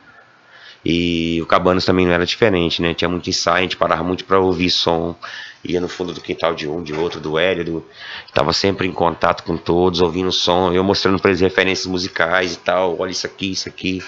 E 0.85 1.41
o 1.43 1.47
Cabanos 1.47 1.85
também 1.85 2.07
não 2.07 2.13
era 2.13 2.25
diferente, 2.25 2.81
né? 2.81 2.95
Tinha 2.95 3.09
muito 3.09 3.29
ensaio, 3.29 3.59
a 3.59 3.63
gente 3.63 3.77
parava 3.77 4.03
muito 4.03 4.25
para 4.25 4.39
ouvir 4.39 4.71
som, 4.71 5.15
ia 5.65 5.81
no 5.81 5.89
fundo 5.89 6.13
do 6.13 6.21
quintal 6.21 6.55
de 6.55 6.69
um, 6.69 6.83
de 6.83 6.95
outro, 6.95 7.21
do 7.21 7.39
Hélio, 7.39 7.65
do... 7.65 7.87
tava 8.33 8.53
sempre 8.53 8.87
em 8.87 8.93
contato 8.93 9.43
com 9.43 9.57
todos, 9.57 10.01
ouvindo 10.01 10.31
som, 10.31 10.73
eu 10.73 10.85
mostrando 10.85 11.19
para 11.19 11.31
eles 11.31 11.41
referências 11.41 11.87
musicais 11.87 12.55
e 12.55 12.59
tal, 12.59 12.99
olha 12.99 13.11
isso 13.11 13.27
aqui, 13.27 13.51
isso 13.51 13.69
aqui. 13.69 14.03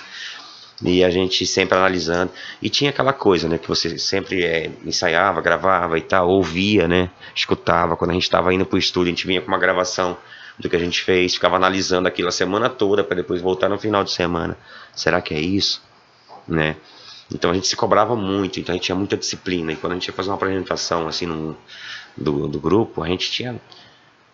E 0.82 1.04
a 1.04 1.10
gente 1.10 1.46
sempre 1.46 1.76
analisando. 1.76 2.32
E 2.62 2.70
tinha 2.70 2.90
aquela 2.90 3.12
coisa, 3.12 3.48
né? 3.48 3.58
Que 3.58 3.68
você 3.68 3.98
sempre 3.98 4.44
é, 4.44 4.70
ensaiava, 4.84 5.40
gravava 5.40 5.98
e 5.98 6.02
tal, 6.02 6.28
ouvia, 6.28 6.88
né? 6.88 7.10
Escutava. 7.34 7.96
Quando 7.96 8.12
a 8.12 8.14
gente 8.14 8.22
estava 8.22 8.52
indo 8.54 8.64
pro 8.64 8.78
estúdio, 8.78 9.12
a 9.12 9.14
gente 9.14 9.26
vinha 9.26 9.40
com 9.42 9.48
uma 9.48 9.58
gravação 9.58 10.16
do 10.58 10.68
que 10.68 10.76
a 10.76 10.78
gente 10.78 11.02
fez, 11.02 11.34
ficava 11.34 11.56
analisando 11.56 12.06
aquilo 12.06 12.28
a 12.28 12.32
semana 12.32 12.68
toda 12.68 13.02
para 13.02 13.16
depois 13.16 13.40
voltar 13.40 13.68
no 13.68 13.78
final 13.78 14.04
de 14.04 14.12
semana. 14.12 14.56
Será 14.94 15.20
que 15.20 15.34
é 15.34 15.40
isso? 15.40 15.82
Né? 16.46 16.76
Então 17.32 17.50
a 17.50 17.54
gente 17.54 17.66
se 17.66 17.76
cobrava 17.76 18.14
muito, 18.16 18.60
então 18.60 18.72
a 18.72 18.76
gente 18.76 18.86
tinha 18.86 18.96
muita 18.96 19.16
disciplina. 19.16 19.72
E 19.72 19.76
quando 19.76 19.92
a 19.92 19.96
gente 19.96 20.08
ia 20.08 20.12
fazer 20.12 20.28
uma 20.28 20.36
apresentação 20.36 21.08
assim 21.08 21.26
no, 21.26 21.56
do, 22.16 22.48
do 22.48 22.60
grupo, 22.60 23.02
a 23.02 23.08
gente 23.08 23.30
tinha 23.30 23.60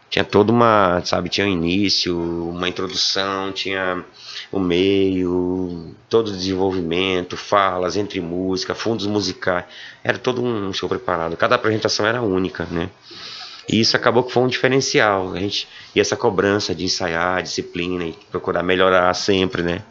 tinha 0.09 0.25
toda 0.25 0.53
uma, 0.53 1.03
sabe, 1.05 1.29
tinha 1.29 1.47
um 1.47 1.51
início, 1.51 2.19
uma 2.51 2.69
introdução, 2.69 3.53
tinha 3.53 4.05
o 4.53 4.59
meio, 4.59 5.95
todo 6.09 6.29
o 6.29 6.33
desenvolvimento, 6.33 7.37
falas 7.37 7.97
entre 7.97 8.21
música, 8.21 8.75
fundos 8.75 9.07
musicais, 9.07 9.65
era 10.05 10.19
todo 10.19 10.43
um 10.43 10.73
show 10.73 10.89
preparado. 10.89 11.37
Cada 11.37 11.57
apresentação 11.57 12.07
era 12.07 12.23
única, 12.23 12.67
né? 12.71 12.89
E 13.69 13.81
isso 13.81 13.97
acabou 13.97 14.23
que 14.23 14.33
foi 14.33 14.45
um 14.45 14.49
diferencial, 14.49 15.33
a 15.33 15.41
gente, 15.41 15.69
e 15.93 16.01
essa 16.01 16.17
cobrança 16.17 16.73
de 16.73 16.85
ensaiar, 16.85 17.43
disciplina 17.43 18.05
e 18.05 18.13
procurar 18.31 18.63
melhorar 18.63 19.13
sempre, 19.15 19.63
né? 19.63 19.83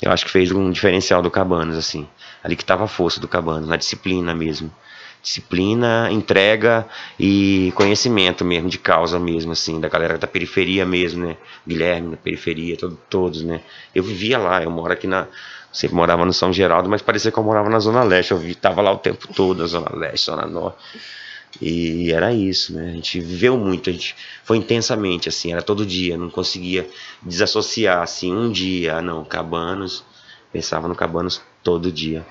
Eu 0.00 0.10
acho 0.10 0.24
que 0.24 0.30
fez 0.30 0.50
um 0.50 0.70
diferencial 0.70 1.22
do 1.22 1.30
Cabanas, 1.30 1.76
assim. 1.76 2.08
Ali 2.42 2.56
que 2.56 2.62
estava 2.62 2.84
a 2.84 2.88
força 2.88 3.20
do 3.20 3.28
Cabanas, 3.28 3.68
na 3.68 3.76
disciplina 3.76 4.34
mesmo 4.34 4.72
disciplina, 5.22 6.08
entrega 6.10 6.86
e 7.18 7.72
conhecimento 7.76 8.44
mesmo, 8.44 8.68
de 8.68 8.78
causa 8.78 9.18
mesmo, 9.18 9.52
assim, 9.52 9.80
da 9.80 9.88
galera 9.88 10.18
da 10.18 10.26
periferia 10.26 10.84
mesmo, 10.84 11.24
né? 11.24 11.36
Guilherme 11.66 12.10
da 12.10 12.16
periferia, 12.16 12.76
todo, 12.76 12.98
todos, 13.08 13.42
né? 13.42 13.60
Eu 13.94 14.02
vivia 14.02 14.36
lá, 14.36 14.62
eu 14.62 14.70
moro 14.70 14.92
aqui 14.92 15.06
na. 15.06 15.28
Sempre 15.72 15.96
morava 15.96 16.26
no 16.26 16.34
São 16.34 16.52
Geraldo, 16.52 16.88
mas 16.90 17.00
parecia 17.00 17.32
que 17.32 17.38
eu 17.38 17.42
morava 17.42 17.70
na 17.70 17.78
Zona 17.78 18.02
Leste. 18.02 18.32
Eu 18.32 18.38
vi, 18.38 18.54
tava 18.54 18.82
lá 18.82 18.92
o 18.92 18.98
tempo 18.98 19.26
todo, 19.32 19.60
na 19.60 19.66
Zona 19.66 19.94
Leste, 19.96 20.26
Zona 20.26 20.46
Norte. 20.46 20.76
E 21.60 22.12
era 22.12 22.32
isso, 22.32 22.74
né? 22.74 22.90
A 22.90 22.94
gente 22.94 23.20
viveu 23.20 23.56
muito, 23.56 23.88
a 23.88 23.92
gente 23.92 24.14
foi 24.44 24.56
intensamente, 24.56 25.28
assim, 25.28 25.52
era 25.52 25.62
todo 25.62 25.86
dia, 25.86 26.16
não 26.16 26.30
conseguia 26.30 26.86
desassociar, 27.22 28.02
assim, 28.02 28.34
um 28.34 28.50
dia, 28.50 28.96
ah, 28.96 29.02
não, 29.02 29.24
Cabanos, 29.24 30.04
pensava 30.52 30.88
no 30.88 30.94
Cabanos 30.94 31.40
todo 31.62 31.92
dia. 31.92 32.26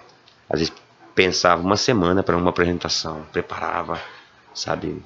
Às 0.50 0.60
vezes 0.60 0.74
pensava 1.16 1.62
uma 1.62 1.78
semana 1.78 2.24
para 2.24 2.38
uma 2.38 2.50
apresentação, 2.50 3.26
preparava, 3.32 4.02
sabe? 4.54 5.04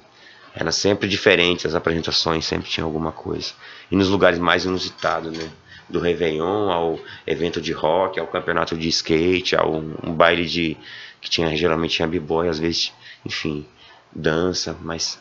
Era 0.54 0.72
sempre 0.72 1.08
diferente 1.08 1.66
as 1.66 1.74
apresentações, 1.74 2.46
sempre 2.46 2.68
tinha 2.68 2.84
alguma 2.84 3.12
coisa. 3.12 3.52
E 3.90 3.96
nos 3.96 4.08
lugares 4.08 4.38
mais 4.38 4.64
inusitados, 4.64 5.36
né? 5.36 5.50
Do 5.88 6.00
Réveillon 6.00 6.70
ao 6.70 6.98
evento 7.26 7.60
de 7.60 7.72
rock, 7.72 8.18
ao 8.18 8.26
campeonato 8.26 8.76
de 8.76 8.88
skate, 8.88 9.54
ao 9.54 9.72
um 9.76 10.12
baile 10.12 10.44
de 10.44 10.76
que 11.20 11.30
tinha 11.30 11.54
geralmente 11.56 11.94
tinha 11.96 12.08
b-boy, 12.08 12.48
às 12.48 12.58
vezes, 12.58 12.92
enfim, 13.24 13.66
dança, 14.12 14.76
mas 14.82 15.20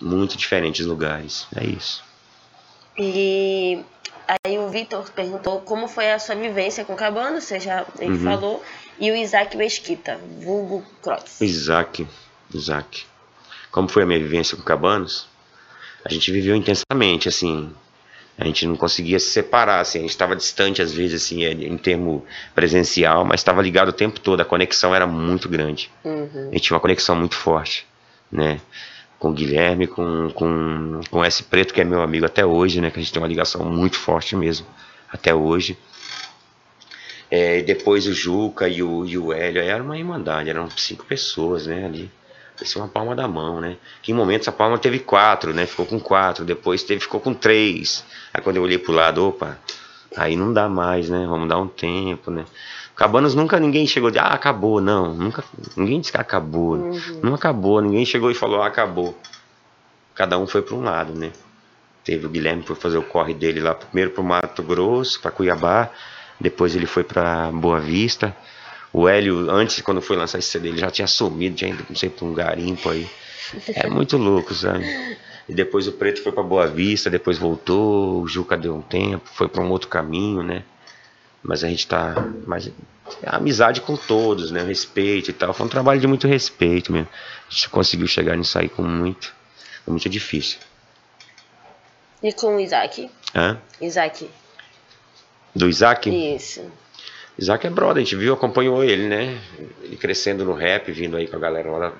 muito 0.00 0.36
diferentes 0.36 0.86
lugares. 0.86 1.46
É 1.54 1.64
isso. 1.64 2.02
E 2.98 3.84
aí 4.44 4.58
o 4.58 4.68
Vitor 4.68 5.10
perguntou 5.12 5.60
como 5.60 5.88
foi 5.88 6.10
a 6.10 6.18
sua 6.18 6.34
vivência 6.34 6.84
com 6.84 6.94
Cabana, 6.94 7.40
você 7.40 7.58
já 7.58 7.86
ele 7.98 8.12
uhum. 8.12 8.24
falou 8.24 8.64
e 8.98 9.10
o 9.10 9.16
Isaac 9.16 9.56
Mesquita, 9.56 10.20
vulgo 10.40 10.84
Cross. 11.02 11.40
Isaac, 11.40 12.06
Isaac. 12.54 13.04
Como 13.70 13.88
foi 13.88 14.02
a 14.02 14.06
minha 14.06 14.18
vivência 14.18 14.56
com 14.56 14.62
Cabanos? 14.62 15.28
A 16.04 16.12
gente 16.12 16.30
viveu 16.32 16.56
intensamente, 16.56 17.28
assim. 17.28 17.72
A 18.36 18.44
gente 18.44 18.66
não 18.66 18.74
conseguia 18.74 19.18
se 19.20 19.30
separar, 19.30 19.80
assim. 19.80 19.98
A 19.98 20.02
gente 20.02 20.10
estava 20.10 20.34
distante, 20.34 20.82
às 20.82 20.92
vezes, 20.92 21.22
assim, 21.22 21.44
é, 21.44 21.52
em 21.52 21.76
termo 21.76 22.24
presencial, 22.54 23.24
mas 23.24 23.40
estava 23.40 23.62
ligado 23.62 23.88
o 23.88 23.92
tempo 23.92 24.18
todo. 24.18 24.40
A 24.40 24.44
conexão 24.44 24.94
era 24.94 25.06
muito 25.06 25.48
grande. 25.48 25.90
Uhum. 26.04 26.48
A 26.50 26.54
gente 26.54 26.62
tinha 26.62 26.74
uma 26.74 26.80
conexão 26.80 27.14
muito 27.14 27.36
forte, 27.36 27.86
né? 28.32 28.60
Com 29.20 29.28
o 29.28 29.32
Guilherme, 29.32 29.86
com, 29.86 30.30
com, 30.30 31.00
com 31.08 31.24
esse 31.24 31.44
preto 31.44 31.72
que 31.72 31.80
é 31.80 31.84
meu 31.84 32.02
amigo 32.02 32.26
até 32.26 32.44
hoje, 32.44 32.80
né? 32.80 32.90
Que 32.90 32.98
a 32.98 33.02
gente 33.02 33.12
tem 33.12 33.22
uma 33.22 33.28
ligação 33.28 33.64
muito 33.64 33.96
forte 33.96 34.34
mesmo, 34.34 34.66
até 35.12 35.32
hoje. 35.32 35.78
É, 37.30 37.62
depois 37.62 38.08
o 38.08 38.12
Juca 38.12 38.66
e 38.66 38.82
o, 38.82 39.06
e 39.06 39.16
o 39.16 39.32
Hélio, 39.32 39.62
era 39.62 39.80
uma 39.80 39.96
irmandade, 39.96 40.50
eram 40.50 40.68
cinco 40.70 41.04
pessoas, 41.04 41.66
né, 41.66 41.84
ali. 41.84 42.10
Isso 42.60 42.78
é 42.78 42.82
uma 42.82 42.88
palma 42.88 43.14
da 43.14 43.28
mão, 43.28 43.60
né? 43.60 43.76
Que 44.02 44.12
em 44.12 44.14
momentos 44.14 44.48
a 44.48 44.52
palma 44.52 44.76
teve 44.78 44.98
quatro, 44.98 45.54
né? 45.54 45.64
Ficou 45.64 45.86
com 45.86 45.98
quatro, 45.98 46.44
depois 46.44 46.82
teve, 46.82 47.00
ficou 47.00 47.20
com 47.20 47.32
três. 47.32 48.04
Aí 48.34 48.42
quando 48.42 48.56
eu 48.56 48.62
olhei 48.62 48.78
pro 48.78 48.92
lado, 48.92 49.26
opa, 49.26 49.58
aí 50.16 50.36
não 50.36 50.52
dá 50.52 50.68
mais, 50.68 51.08
né? 51.08 51.26
Vamos 51.26 51.48
dar 51.48 51.58
um 51.58 51.68
tempo, 51.68 52.30
né? 52.30 52.44
Cabanos 53.00 53.34
nunca 53.34 53.58
ninguém 53.58 53.86
chegou 53.86 54.10
de, 54.10 54.18
ah, 54.18 54.26
acabou, 54.26 54.78
não. 54.78 55.14
Nunca, 55.14 55.42
ninguém 55.74 56.00
disse 56.00 56.12
que 56.12 56.20
acabou. 56.20 56.74
Uhum. 56.74 57.20
Não 57.22 57.34
acabou, 57.34 57.80
ninguém 57.80 58.04
chegou 58.04 58.30
e 58.30 58.34
falou, 58.34 58.60
ah, 58.60 58.66
acabou. 58.66 59.18
Cada 60.14 60.38
um 60.38 60.46
foi 60.46 60.60
para 60.60 60.74
um 60.74 60.82
lado, 60.82 61.14
né? 61.14 61.32
Teve 62.04 62.26
o 62.26 62.28
Guilherme 62.28 62.62
por 62.62 62.76
fazer 62.76 62.98
o 62.98 63.02
corre 63.02 63.32
dele 63.32 63.58
lá, 63.58 63.74
primeiro 63.74 64.10
pro 64.10 64.22
Mato 64.22 64.62
Grosso, 64.62 65.18
para 65.18 65.30
Cuiabá 65.30 65.90
depois 66.38 66.76
ele 66.76 66.84
foi 66.86 67.02
para 67.02 67.50
Boa 67.52 67.80
Vista. 67.80 68.36
O 68.92 69.08
Hélio, 69.08 69.50
antes, 69.50 69.80
quando 69.82 70.02
foi 70.02 70.16
lançar 70.16 70.38
esse 70.38 70.48
CD, 70.48 70.68
ele 70.68 70.78
já 70.78 70.90
tinha 70.90 71.06
sumido, 71.06 71.56
tinha 71.56 71.70
ido, 71.70 71.86
não 71.88 71.96
sei, 71.96 72.10
pra 72.10 72.26
um 72.26 72.34
garimpo 72.34 72.88
aí. 72.88 73.08
É 73.74 73.88
muito 73.88 74.16
louco, 74.16 74.54
sabe? 74.54 74.84
E 75.48 75.54
depois 75.54 75.86
o 75.86 75.92
Preto 75.92 76.22
foi 76.22 76.32
para 76.32 76.42
Boa 76.42 76.66
Vista, 76.66 77.10
depois 77.10 77.36
voltou, 77.38 78.22
o 78.22 78.28
Juca 78.28 78.56
deu 78.56 78.74
um 78.74 78.82
tempo, 78.82 79.28
foi 79.32 79.48
para 79.48 79.62
um 79.62 79.70
outro 79.70 79.88
caminho, 79.88 80.42
né? 80.42 80.64
Mas 81.42 81.64
a 81.64 81.68
gente 81.68 81.86
tá. 81.86 82.14
Mas 82.46 82.70
a 83.24 83.36
amizade 83.36 83.80
com 83.80 83.96
todos, 83.96 84.50
né? 84.50 84.62
Respeito 84.62 85.30
e 85.30 85.32
tal. 85.32 85.52
Foi 85.52 85.66
um 85.66 85.68
trabalho 85.68 86.00
de 86.00 86.06
muito 86.06 86.28
respeito 86.28 86.92
mesmo. 86.92 87.08
A 87.48 87.52
gente 87.52 87.68
conseguiu 87.70 88.06
chegar 88.06 88.36
nisso 88.36 88.58
aí 88.58 88.68
com 88.68 88.82
muito. 88.82 89.34
Foi 89.84 89.92
muito 89.92 90.08
difícil. 90.08 90.58
E 92.22 92.32
com 92.32 92.56
o 92.56 92.60
Isaac? 92.60 93.10
Hã? 93.34 93.58
Isaac. 93.80 94.28
Do 95.54 95.68
Isaac? 95.68 96.10
Isso. 96.34 96.62
Isaac 97.38 97.66
é 97.66 97.70
brother, 97.70 98.02
a 98.02 98.04
gente 98.04 98.16
viu, 98.16 98.34
acompanhou 98.34 98.84
ele, 98.84 99.08
né? 99.08 99.40
Ele 99.82 99.96
crescendo 99.96 100.44
no 100.44 100.52
rap, 100.52 100.92
vindo 100.92 101.16
aí 101.16 101.26
com 101.26 101.36
a 101.36 101.38
galera 101.38 101.70
lá 101.70 101.88
da 101.88 101.92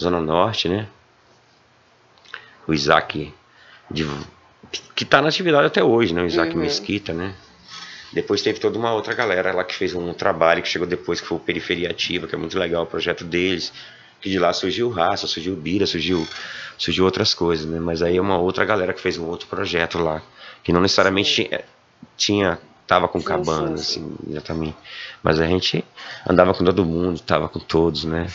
Zona 0.00 0.20
Norte, 0.20 0.68
né? 0.68 0.88
O 2.66 2.72
Isaac, 2.72 3.32
de, 3.90 4.08
que 4.94 5.04
tá 5.04 5.20
na 5.20 5.28
atividade 5.28 5.66
até 5.66 5.84
hoje, 5.84 6.14
né? 6.14 6.22
O 6.22 6.26
Isaac 6.26 6.54
uhum. 6.54 6.62
Mesquita, 6.62 7.12
né? 7.12 7.34
Depois 8.12 8.42
teve 8.42 8.58
toda 8.60 8.78
uma 8.78 8.92
outra 8.92 9.14
galera 9.14 9.52
lá 9.52 9.64
que 9.64 9.74
fez 9.74 9.94
um 9.94 10.12
trabalho 10.12 10.62
que 10.62 10.68
chegou 10.68 10.86
depois, 10.86 11.20
que 11.20 11.26
foi 11.26 11.36
o 11.36 11.40
Periferia 11.40 11.90
Ativa, 11.90 12.26
que 12.26 12.34
é 12.34 12.38
muito 12.38 12.58
legal 12.58 12.84
o 12.84 12.86
projeto 12.86 13.24
deles. 13.24 13.72
Que 14.20 14.30
de 14.30 14.38
lá 14.38 14.52
surgiu 14.52 14.88
Raça, 14.90 15.26
surgiu 15.26 15.54
Bira, 15.54 15.86
surgiu, 15.86 16.26
surgiu 16.78 17.04
outras 17.04 17.34
coisas, 17.34 17.66
né? 17.66 17.78
Mas 17.78 18.02
aí 18.02 18.16
é 18.16 18.20
uma 18.20 18.38
outra 18.38 18.64
galera 18.64 18.92
que 18.92 19.00
fez 19.00 19.18
um 19.18 19.26
outro 19.26 19.46
projeto 19.46 19.98
lá. 19.98 20.22
Que 20.62 20.72
não 20.72 20.80
necessariamente 20.80 21.32
tinha, 21.32 21.64
tinha 22.16 22.58
tava 22.86 23.08
com 23.08 23.20
cabana, 23.20 23.74
assim, 23.74 24.16
exatamente. 24.28 24.76
Mas 25.22 25.40
a 25.40 25.46
gente 25.46 25.84
andava 26.28 26.54
com 26.54 26.64
todo 26.64 26.84
mundo, 26.84 27.20
tava 27.20 27.48
com 27.48 27.58
todos, 27.58 28.04
né? 28.04 28.28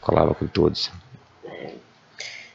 Colava 0.00 0.34
com 0.34 0.46
todos. 0.46 0.90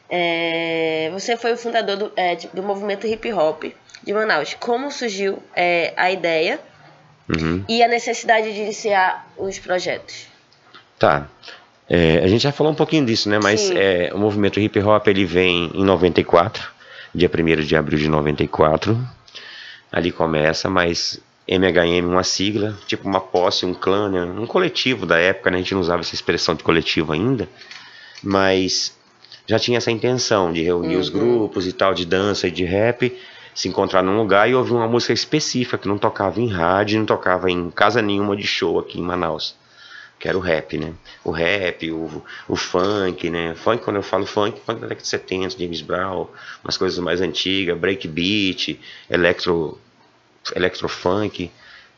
É, 0.10 1.10
você 1.14 1.38
foi 1.38 1.54
o 1.54 1.58
fundador 1.58 1.98
do, 1.98 2.12
é, 2.16 2.36
do 2.54 2.62
movimento 2.62 3.08
hip 3.08 3.32
hop 3.34 3.64
de 4.06 4.14
Manaus. 4.14 4.54
Como 4.60 4.92
surgiu 4.92 5.42
é, 5.56 5.94
a 5.98 6.12
ideia 6.12 6.60
uhum. 7.28 7.64
e 7.68 7.84
a 7.84 7.88
necessidade 7.88 8.54
de 8.54 8.62
iniciar 8.62 9.28
os 9.38 9.58
projetos? 9.60 10.28
Tá. 11.00 11.28
É, 11.90 12.20
a 12.24 12.28
gente 12.28 12.42
já 12.42 12.52
falou 12.52 12.72
um 12.72 12.76
pouquinho 12.76 13.06
disso, 13.06 13.30
né? 13.30 13.40
Mas 13.42 13.70
é, 13.72 14.12
o 14.14 14.18
movimento 14.18 14.60
hip 14.60 14.80
hop 14.80 15.08
ele 15.08 15.26
vem 15.26 15.72
em 15.74 15.84
94, 15.84 16.72
dia 17.14 17.30
1 17.30 17.62
de 17.62 17.76
abril 17.76 18.00
de 18.00 18.08
94. 18.08 18.98
Ali 19.92 20.12
começa, 20.12 20.70
mas 20.70 21.20
MHM, 21.48 22.06
uma 22.06 22.24
sigla, 22.24 22.78
tipo 22.88 23.08
uma 23.08 23.22
posse, 23.22 23.66
um 23.66 23.74
clã, 23.74 24.10
né? 24.10 24.24
um 24.24 24.48
coletivo 24.48 25.06
da 25.06 25.18
época, 25.18 25.52
né? 25.52 25.58
a 25.58 25.62
gente 25.62 25.74
não 25.74 25.82
usava 25.82 26.02
essa 26.02 26.16
expressão 26.16 26.56
de 26.56 26.64
coletivo 26.64 27.14
ainda, 27.14 27.48
mas 28.22 28.98
já 29.48 29.60
tinha 29.60 29.78
essa 29.78 29.92
intenção 29.92 30.52
de 30.52 30.64
reunir 30.64 30.96
uhum. 30.96 31.02
os 31.02 31.10
grupos 31.10 31.68
e 31.68 31.72
tal, 31.72 31.94
de 31.94 32.04
dança 32.04 32.48
e 32.48 32.52
de 32.52 32.66
rap, 32.66 33.16
se 33.56 33.70
encontrar 33.70 34.04
num 34.04 34.18
lugar 34.18 34.50
e 34.50 34.54
ouvir 34.54 34.74
uma 34.74 34.88
música 34.88 35.14
específica 35.14 35.78
que 35.78 35.88
não 35.88 35.98
tocava 35.98 36.42
em 36.42 36.50
rádio, 36.50 37.00
não 37.00 37.06
tocava 37.06 37.50
em 37.50 37.72
casa 37.72 38.02
nenhuma 38.02 38.36
de 38.36 38.46
show 38.46 38.78
aqui 38.78 39.00
em 39.00 39.02
Manaus. 39.02 39.56
Que 40.20 40.28
era 40.28 40.38
o 40.38 40.42
rap, 40.42 40.78
né? 40.78 40.94
O 41.24 41.32
rap, 41.32 41.90
o, 41.90 42.24
o 42.50 42.56
funk, 42.56 43.30
né? 43.30 43.56
Funk, 43.56 43.84
quando 43.84 43.96
eu 43.96 44.04
falo 44.04 44.26
funk, 44.26 44.60
funk 44.66 44.82
da 44.82 44.88
década 44.88 45.02
de 45.02 45.08
70, 45.08 45.58
James 45.58 45.82
Brown, 45.82 46.28
umas 46.64 46.78
coisas 46.78 47.00
mais 47.00 47.22
antigas, 47.22 47.78
breakbeat, 47.78 48.80
electro 49.10 49.80
electrofunk, 50.56 51.50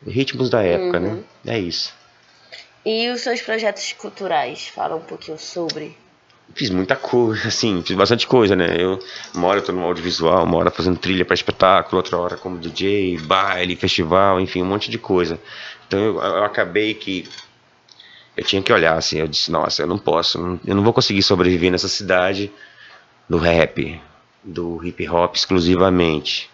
ritmos 0.06 0.48
da 0.48 0.62
época, 0.62 1.00
né? 1.00 1.08
uhum. 1.08 1.24
né? 1.44 1.56
É 1.56 1.58
isso. 1.58 1.92
E 2.84 3.10
os 3.10 3.20
seus 3.20 3.42
projetos 3.42 3.92
culturais? 3.92 4.68
Fala 4.68 4.96
um 4.96 5.00
pouquinho 5.00 5.38
sobre. 5.38 5.96
Fiz 6.54 6.70
muita 6.70 6.96
coisa, 6.96 7.48
assim, 7.48 7.82
fiz 7.82 7.96
bastante 7.96 8.26
coisa, 8.26 8.56
né? 8.56 8.76
Eu 8.78 8.98
moro, 9.34 9.62
tô 9.62 9.70
no 9.70 9.84
audiovisual, 9.84 10.46
moro 10.46 10.70
fazendo 10.70 10.98
trilha 10.98 11.24
para 11.24 11.34
espetáculo, 11.34 11.98
outra 11.98 12.16
hora 12.16 12.36
como 12.36 12.58
DJ, 12.58 13.18
baile, 13.18 13.76
festival, 13.76 14.40
enfim, 14.40 14.62
um 14.62 14.66
monte 14.66 14.90
de 14.90 14.98
coisa. 14.98 15.38
Então 15.86 16.00
eu, 16.00 16.16
eu 16.16 16.44
acabei 16.44 16.94
que 16.94 17.28
eu 18.36 18.44
tinha 18.44 18.62
que 18.62 18.72
olhar 18.72 18.96
assim, 18.96 19.18
eu 19.18 19.28
disse, 19.28 19.50
nossa, 19.50 19.82
eu 19.82 19.86
não 19.86 19.98
posso, 19.98 20.60
eu 20.64 20.74
não 20.74 20.82
vou 20.82 20.92
conseguir 20.92 21.22
sobreviver 21.22 21.70
nessa 21.70 21.88
cidade 21.88 22.50
do 23.28 23.36
rap, 23.36 24.00
do 24.42 24.84
hip 24.84 25.08
hop 25.08 25.34
exclusivamente. 25.34 26.50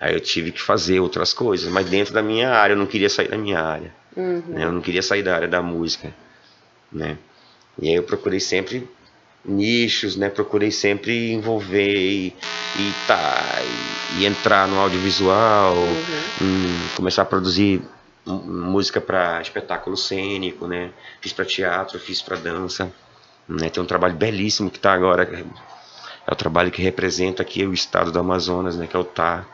Aí 0.00 0.12
eu 0.12 0.20
tive 0.20 0.52
que 0.52 0.60
fazer 0.60 1.00
outras 1.00 1.32
coisas, 1.32 1.72
mas 1.72 1.88
dentro 1.88 2.12
da 2.12 2.22
minha 2.22 2.50
área, 2.50 2.74
eu 2.74 2.76
não 2.76 2.86
queria 2.86 3.08
sair 3.08 3.28
da 3.28 3.38
minha 3.38 3.60
área. 3.60 3.94
Uhum. 4.16 4.42
Né? 4.48 4.64
Eu 4.64 4.72
não 4.72 4.80
queria 4.80 5.02
sair 5.02 5.22
da 5.22 5.34
área 5.34 5.48
da 5.48 5.62
música. 5.62 6.12
Né? 6.92 7.16
E 7.80 7.88
aí 7.88 7.94
eu 7.94 8.02
procurei 8.02 8.40
sempre 8.40 8.88
nichos, 9.44 10.16
né? 10.16 10.30
Procurei 10.30 10.70
sempre 10.70 11.32
envolver 11.32 11.94
e, 11.94 12.34
e, 12.74 12.92
tá, 13.06 13.62
e, 13.64 14.00
e 14.08 14.26
entrar 14.26 14.66
no 14.66 14.78
audiovisual, 14.78 15.96
Uhum. 16.40 16.88
começar 16.96 17.22
a 17.22 17.26
produzir 17.26 17.82
música 18.26 19.00
para 19.00 19.40
espetáculo 19.42 19.96
cênico, 19.96 20.66
né? 20.66 20.90
Fiz 21.20 21.32
para 21.32 21.44
teatro, 21.44 21.98
fiz 21.98 22.22
para 22.22 22.36
dança, 22.36 22.90
né? 23.48 23.68
Tem 23.68 23.82
um 23.82 23.86
trabalho 23.86 24.14
belíssimo 24.14 24.70
que 24.70 24.78
está 24.78 24.94
agora, 24.94 25.44
é 26.26 26.32
o 26.32 26.36
trabalho 26.36 26.70
que 26.70 26.80
representa 26.80 27.42
aqui 27.42 27.64
o 27.66 27.74
estado 27.74 28.10
do 28.10 28.18
Amazonas, 28.18 28.76
né? 28.76 28.86
Que 28.86 28.96
é 28.96 28.98
o 28.98 29.04
Tá 29.04 29.44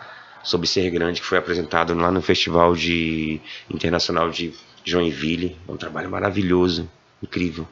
sobre 0.43 0.67
ser 0.67 0.89
grande, 0.91 1.21
que 1.21 1.27
foi 1.27 1.37
apresentado 1.37 1.93
lá 1.95 2.11
no 2.11 2.23
Festival 2.23 2.75
de 2.75 3.41
Internacional 3.69 4.31
de 4.31 4.55
Joinville. 4.85 5.59
É 5.69 5.73
um 5.73 5.77
trabalho 5.77 6.09
maravilhoso, 6.09 6.89
incrível 7.23 7.67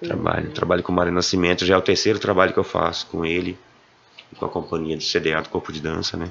trabalho. 0.00 0.50
Trabalho 0.50 0.82
com 0.82 0.92
o 0.92 0.94
Mário 0.94 1.12
Nascimento, 1.12 1.64
já 1.64 1.74
é 1.74 1.78
o 1.78 1.82
terceiro 1.82 2.18
trabalho 2.18 2.52
que 2.52 2.58
eu 2.58 2.64
faço 2.64 3.06
com 3.06 3.24
ele, 3.24 3.58
com 4.36 4.44
a 4.44 4.48
companhia 4.48 4.96
do 4.96 5.02
CDA 5.02 5.42
do 5.42 5.48
Corpo 5.48 5.72
de 5.72 5.80
Dança, 5.80 6.16
né? 6.16 6.30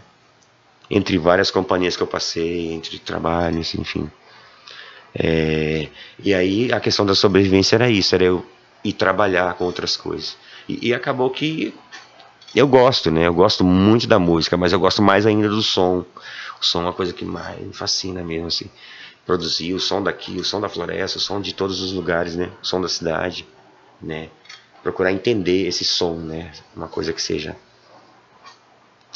Entre 0.90 1.18
várias 1.18 1.50
companhias 1.50 1.96
que 1.96 2.04
eu 2.04 2.08
passei, 2.08 2.72
entre 2.72 3.00
trabalhos, 3.00 3.74
enfim. 3.76 4.10
É, 5.18 5.88
e 6.20 6.34
aí 6.34 6.72
a 6.72 6.80
questão 6.80 7.06
da 7.06 7.16
sobrevivência 7.16 7.76
era 7.76 7.90
isso, 7.90 8.14
era 8.14 8.26
eu 8.26 8.46
ir 8.84 8.94
trabalhar 8.94 9.54
com 9.56 9.64
outras 9.64 9.98
coisas. 9.98 10.38
E, 10.68 10.90
e 10.90 10.94
acabou 10.94 11.30
que 11.30 11.74
eu 12.56 12.68
gosto, 12.68 13.10
né? 13.10 13.28
Eu 13.28 13.34
gosto 13.34 13.64
muito 13.64 14.08
da 14.08 14.20
música, 14.20 14.56
mas 14.56 14.72
eu 14.72 14.80
gosto 14.80 15.02
mais 15.02 15.26
ainda 15.26 15.50
do 15.50 15.62
som. 15.62 16.06
O 16.62 16.64
som 16.66 16.80
é 16.80 16.84
uma 16.84 16.94
coisa 16.94 17.14
que 17.14 17.26
mais 17.26 17.60
me 17.60 17.74
fascina 17.74 18.24
mesmo, 18.24 18.48
assim. 18.48 18.70
Produzir 19.26 19.74
o 19.74 19.80
som 19.80 20.02
daqui, 20.02 20.38
o 20.38 20.44
som 20.44 20.62
da 20.62 20.70
floresta, 20.70 21.18
o 21.18 21.22
som 21.22 21.42
de 21.42 21.54
todos 21.54 21.82
os 21.82 21.92
lugares, 21.92 22.36
né? 22.36 22.52
O 22.62 22.66
som 22.66 22.80
da 22.80 22.88
cidade, 22.88 23.46
né? 24.06 24.30
Procurar 24.84 25.12
entender 25.12 25.68
esse 25.68 25.84
som, 25.84 26.16
né? 26.16 26.52
Uma 26.76 26.88
coisa 26.88 27.12
que 27.12 27.22
seja 27.22 27.56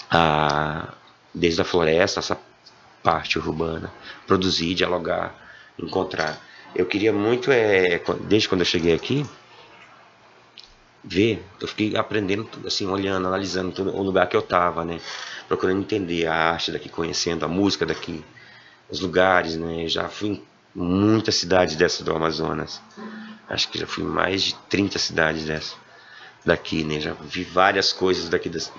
a, 0.09 0.93
desde 1.33 1.61
a 1.61 1.65
floresta, 1.65 2.19
essa 2.19 2.37
parte 3.03 3.37
urbana, 3.37 3.91
produzir, 4.25 4.73
dialogar, 4.73 5.35
encontrar. 5.77 6.37
Eu 6.75 6.85
queria 6.85 7.13
muito, 7.13 7.51
é, 7.51 8.01
desde 8.27 8.49
quando 8.49 8.61
eu 8.61 8.65
cheguei 8.65 8.93
aqui, 8.93 9.25
ver, 11.03 11.43
eu 11.61 11.67
fiquei 11.67 11.95
aprendendo, 11.95 12.49
assim, 12.65 12.87
olhando, 12.87 13.27
analisando 13.27 13.71
tudo, 13.71 13.95
o 13.95 14.01
lugar 14.01 14.27
que 14.27 14.35
eu 14.35 14.41
tava, 14.41 14.83
né? 14.83 14.99
Procurando 15.47 15.79
entender 15.79 16.27
a 16.27 16.33
arte 16.33 16.71
daqui, 16.71 16.89
conhecendo 16.89 17.45
a 17.45 17.47
música 17.47 17.85
daqui, 17.85 18.23
os 18.89 18.99
lugares, 18.99 19.55
né? 19.55 19.87
Já 19.87 20.09
fui 20.09 20.29
em 20.29 20.43
muitas 20.75 21.35
cidades 21.35 21.75
dessas 21.75 22.01
do 22.01 22.15
Amazonas. 22.15 22.81
Acho 23.49 23.69
que 23.69 23.79
já 23.79 23.87
fui 23.87 24.03
em 24.03 24.07
mais 24.07 24.43
de 24.43 24.55
30 24.69 24.99
cidades 24.99 25.45
dessas 25.45 25.75
daqui, 26.45 26.83
né? 26.83 26.99
Já 26.99 27.13
vi 27.13 27.43
várias 27.43 27.91
coisas 27.91 28.29
daqui 28.29 28.49
das, 28.49 28.71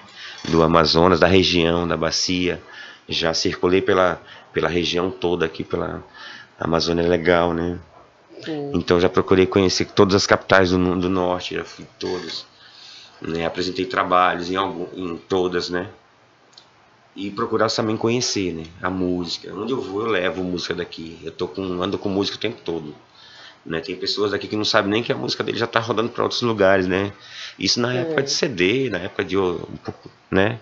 do 0.48 0.62
Amazonas, 0.62 1.20
da 1.20 1.26
região, 1.26 1.86
da 1.86 1.96
bacia. 1.96 2.62
Já 3.08 3.34
circulei 3.34 3.82
pela, 3.82 4.20
pela 4.52 4.68
região 4.68 5.10
toda 5.10 5.44
aqui, 5.44 5.64
pela 5.64 6.02
Amazônia 6.58 7.06
Legal, 7.06 7.52
né? 7.52 7.78
Sim. 8.44 8.72
Então 8.74 9.00
já 9.00 9.08
procurei 9.08 9.46
conhecer 9.46 9.86
todas 9.86 10.14
as 10.14 10.26
capitais 10.26 10.70
do, 10.70 10.78
do 10.98 11.10
norte, 11.10 11.54
já 11.54 11.64
fui 11.64 11.86
todas. 11.98 12.46
Né? 13.20 13.44
Apresentei 13.44 13.84
trabalhos 13.84 14.50
em, 14.50 14.56
algum, 14.56 14.86
em 14.94 15.16
todas, 15.16 15.68
né? 15.68 15.88
E 17.14 17.30
procurar 17.30 17.68
também 17.70 17.96
conhecer, 17.96 18.52
né? 18.54 18.64
A 18.80 18.88
música. 18.88 19.52
Onde 19.52 19.72
eu 19.72 19.80
vou, 19.80 20.02
eu 20.02 20.06
levo 20.06 20.42
música 20.44 20.72
daqui. 20.72 21.18
Eu 21.22 21.32
tô 21.32 21.48
com, 21.48 21.82
ando 21.82 21.98
com 21.98 22.08
música 22.08 22.36
o 22.36 22.40
tempo 22.40 22.60
todo. 22.64 22.94
Né? 23.64 23.80
Tem 23.80 23.96
pessoas 23.96 24.30
daqui 24.32 24.48
que 24.48 24.56
não 24.56 24.64
sabem 24.64 24.90
nem 24.90 25.02
que 25.02 25.12
a 25.12 25.16
música 25.16 25.44
dele 25.44 25.58
já 25.58 25.66
tá 25.66 25.80
rodando 25.80 26.08
para 26.10 26.22
outros 26.22 26.42
lugares, 26.42 26.86
né? 26.86 27.12
Isso 27.58 27.80
na 27.80 27.94
época 27.94 28.22
de 28.22 28.30
CD, 28.30 28.88
na 28.90 28.98
época 28.98 29.24
de 29.24 29.36
o- 29.36 29.68
um 29.70 29.76
pouco, 29.76 30.10
né? 30.30 30.58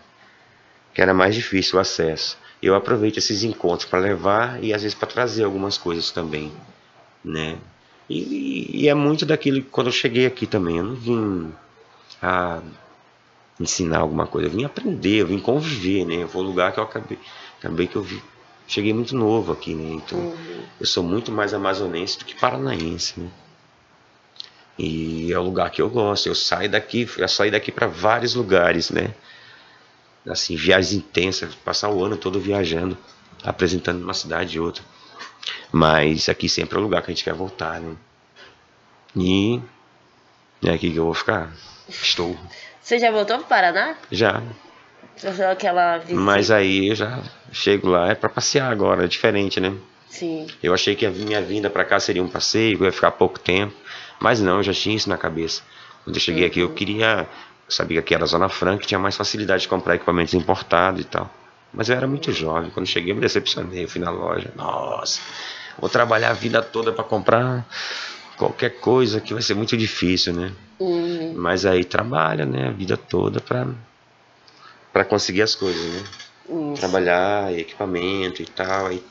Que 0.94 1.02
era 1.02 1.14
mais 1.14 1.34
difícil 1.34 1.78
o 1.78 1.80
acesso. 1.80 2.36
Eu 2.62 2.74
aproveito 2.74 3.18
esses 3.18 3.42
encontros 3.44 3.88
para 3.88 3.98
levar 4.00 4.62
e 4.62 4.74
às 4.74 4.82
vezes 4.82 4.96
para 4.96 5.08
trazer 5.08 5.44
algumas 5.44 5.78
coisas 5.78 6.10
também, 6.10 6.52
né? 7.24 7.58
E, 8.10 8.84
e- 8.84 8.88
é 8.88 8.94
muito 8.94 9.26
daquilo 9.26 9.62
que 9.62 9.70
quando 9.70 9.88
eu 9.88 9.92
cheguei 9.92 10.26
aqui 10.26 10.46
também, 10.46 10.78
eu 10.78 10.84
não 10.84 10.94
vim 10.96 11.52
a 12.22 12.62
ensinar 13.60 13.98
alguma 14.00 14.26
coisa, 14.26 14.48
eu 14.48 14.52
vim 14.52 14.64
aprender, 14.64 15.16
eu 15.22 15.26
vim 15.26 15.38
conviver, 15.38 16.04
né? 16.06 16.26
Foi 16.28 16.42
um 16.42 16.46
lugar 16.46 16.72
que 16.72 16.80
eu 16.80 16.84
acabei, 16.84 17.18
acabei 17.58 17.86
que 17.86 17.96
eu 17.96 18.02
vi, 18.02 18.22
cheguei 18.68 18.92
muito 18.92 19.16
novo 19.16 19.52
aqui, 19.52 19.74
né? 19.74 19.94
Então, 19.94 20.18
Uhum. 20.18 20.62
eu 20.78 20.86
sou 20.86 21.02
muito 21.02 21.32
mais 21.32 21.52
amazonense 21.54 22.18
do 22.18 22.24
que 22.24 22.34
paranaense, 22.34 23.18
né? 23.18 23.30
E 24.78 25.32
é 25.32 25.38
o 25.38 25.42
lugar 25.42 25.70
que 25.70 25.82
eu 25.82 25.90
gosto. 25.90 26.28
Eu 26.28 26.34
saio 26.36 26.68
daqui, 26.70 27.08
eu 27.16 27.26
saí 27.28 27.50
daqui 27.50 27.72
para 27.72 27.86
vários 27.88 28.34
lugares, 28.34 28.90
né? 28.90 29.12
Assim, 30.28 30.54
viagens 30.54 30.92
intensas, 30.92 31.54
passar 31.56 31.88
o 31.90 32.04
ano 32.04 32.16
todo 32.16 32.38
viajando, 32.38 32.96
apresentando 33.42 34.02
uma 34.04 34.14
cidade 34.14 34.56
e 34.56 34.60
outra. 34.60 34.84
Mas 35.72 36.28
aqui 36.28 36.48
sempre 36.48 36.76
é 36.76 36.78
o 36.78 36.82
lugar 36.82 37.02
que 37.02 37.10
a 37.10 37.14
gente 37.14 37.24
quer 37.24 37.34
voltar, 37.34 37.80
né? 37.80 37.96
E 39.16 39.60
é 40.62 40.70
aqui 40.70 40.90
que 40.92 40.96
eu 40.98 41.06
vou 41.06 41.14
ficar. 41.14 41.52
Estou 41.88 42.36
Você 42.80 42.98
já 42.98 43.10
voltou 43.10 43.38
pro 43.38 43.46
Paraná? 43.48 43.96
já. 44.12 44.42
Aquela 45.50 45.98
visita? 45.98 46.20
Mas 46.20 46.50
aí 46.50 46.88
eu 46.88 46.94
já 46.94 47.20
chego 47.52 47.88
lá, 47.88 48.08
é 48.08 48.14
para 48.14 48.28
passear 48.28 48.70
agora, 48.70 49.04
é 49.04 49.08
diferente, 49.08 49.60
né? 49.60 49.74
Sim. 50.08 50.46
Eu 50.62 50.72
achei 50.72 50.94
que 50.94 51.04
a 51.04 51.10
minha 51.10 51.40
vinda 51.42 51.68
para 51.68 51.84
cá 51.84 52.00
seria 52.00 52.22
um 52.22 52.28
passeio, 52.28 52.76
que 52.76 52.82
eu 52.82 52.86
ia 52.86 52.92
ficar 52.92 53.10
pouco 53.12 53.38
tempo, 53.38 53.74
mas 54.20 54.40
não, 54.40 54.58
eu 54.58 54.62
já 54.62 54.72
tinha 54.72 54.96
isso 54.96 55.08
na 55.08 55.18
cabeça. 55.18 55.62
Quando 56.04 56.16
eu 56.16 56.20
cheguei 56.20 56.46
aqui, 56.46 56.60
eu 56.60 56.70
queria, 56.70 57.26
eu 57.66 57.72
sabia 57.72 58.00
que 58.00 58.06
aqui 58.06 58.14
era 58.14 58.24
a 58.24 58.26
Zona 58.26 58.48
Franca, 58.48 58.86
tinha 58.86 58.98
mais 58.98 59.16
facilidade 59.16 59.62
de 59.62 59.68
comprar 59.68 59.96
equipamentos 59.96 60.34
importados 60.34 61.00
e 61.00 61.04
tal. 61.04 61.30
Mas 61.72 61.90
eu 61.90 61.96
era 61.96 62.06
muito 62.06 62.32
jovem, 62.32 62.70
quando 62.70 62.86
cheguei 62.86 63.12
eu 63.12 63.16
me 63.16 63.20
decepcionei, 63.20 63.84
eu 63.84 63.88
fui 63.88 64.00
na 64.00 64.10
loja, 64.10 64.50
nossa, 64.56 65.20
vou 65.78 65.90
trabalhar 65.90 66.30
a 66.30 66.32
vida 66.32 66.62
toda 66.62 66.92
para 66.92 67.04
comprar 67.04 67.66
qualquer 68.38 68.80
coisa 68.80 69.20
que 69.20 69.34
vai 69.34 69.42
ser 69.42 69.54
muito 69.54 69.76
difícil, 69.76 70.32
né? 70.32 70.52
Uhum. 70.78 71.34
Mas 71.36 71.66
aí 71.66 71.84
trabalha, 71.84 72.46
né, 72.46 72.68
a 72.68 72.70
vida 72.70 72.96
toda 72.96 73.40
para 73.40 73.66
para 74.92 75.04
conseguir 75.04 75.42
as 75.42 75.54
coisas, 75.54 75.84
né? 75.84 76.04
Isso. 76.48 76.80
trabalhar, 76.80 77.52
e 77.52 77.60
equipamento 77.60 78.42
e 78.42 78.46
tal. 78.46 78.92
E, 78.92 79.04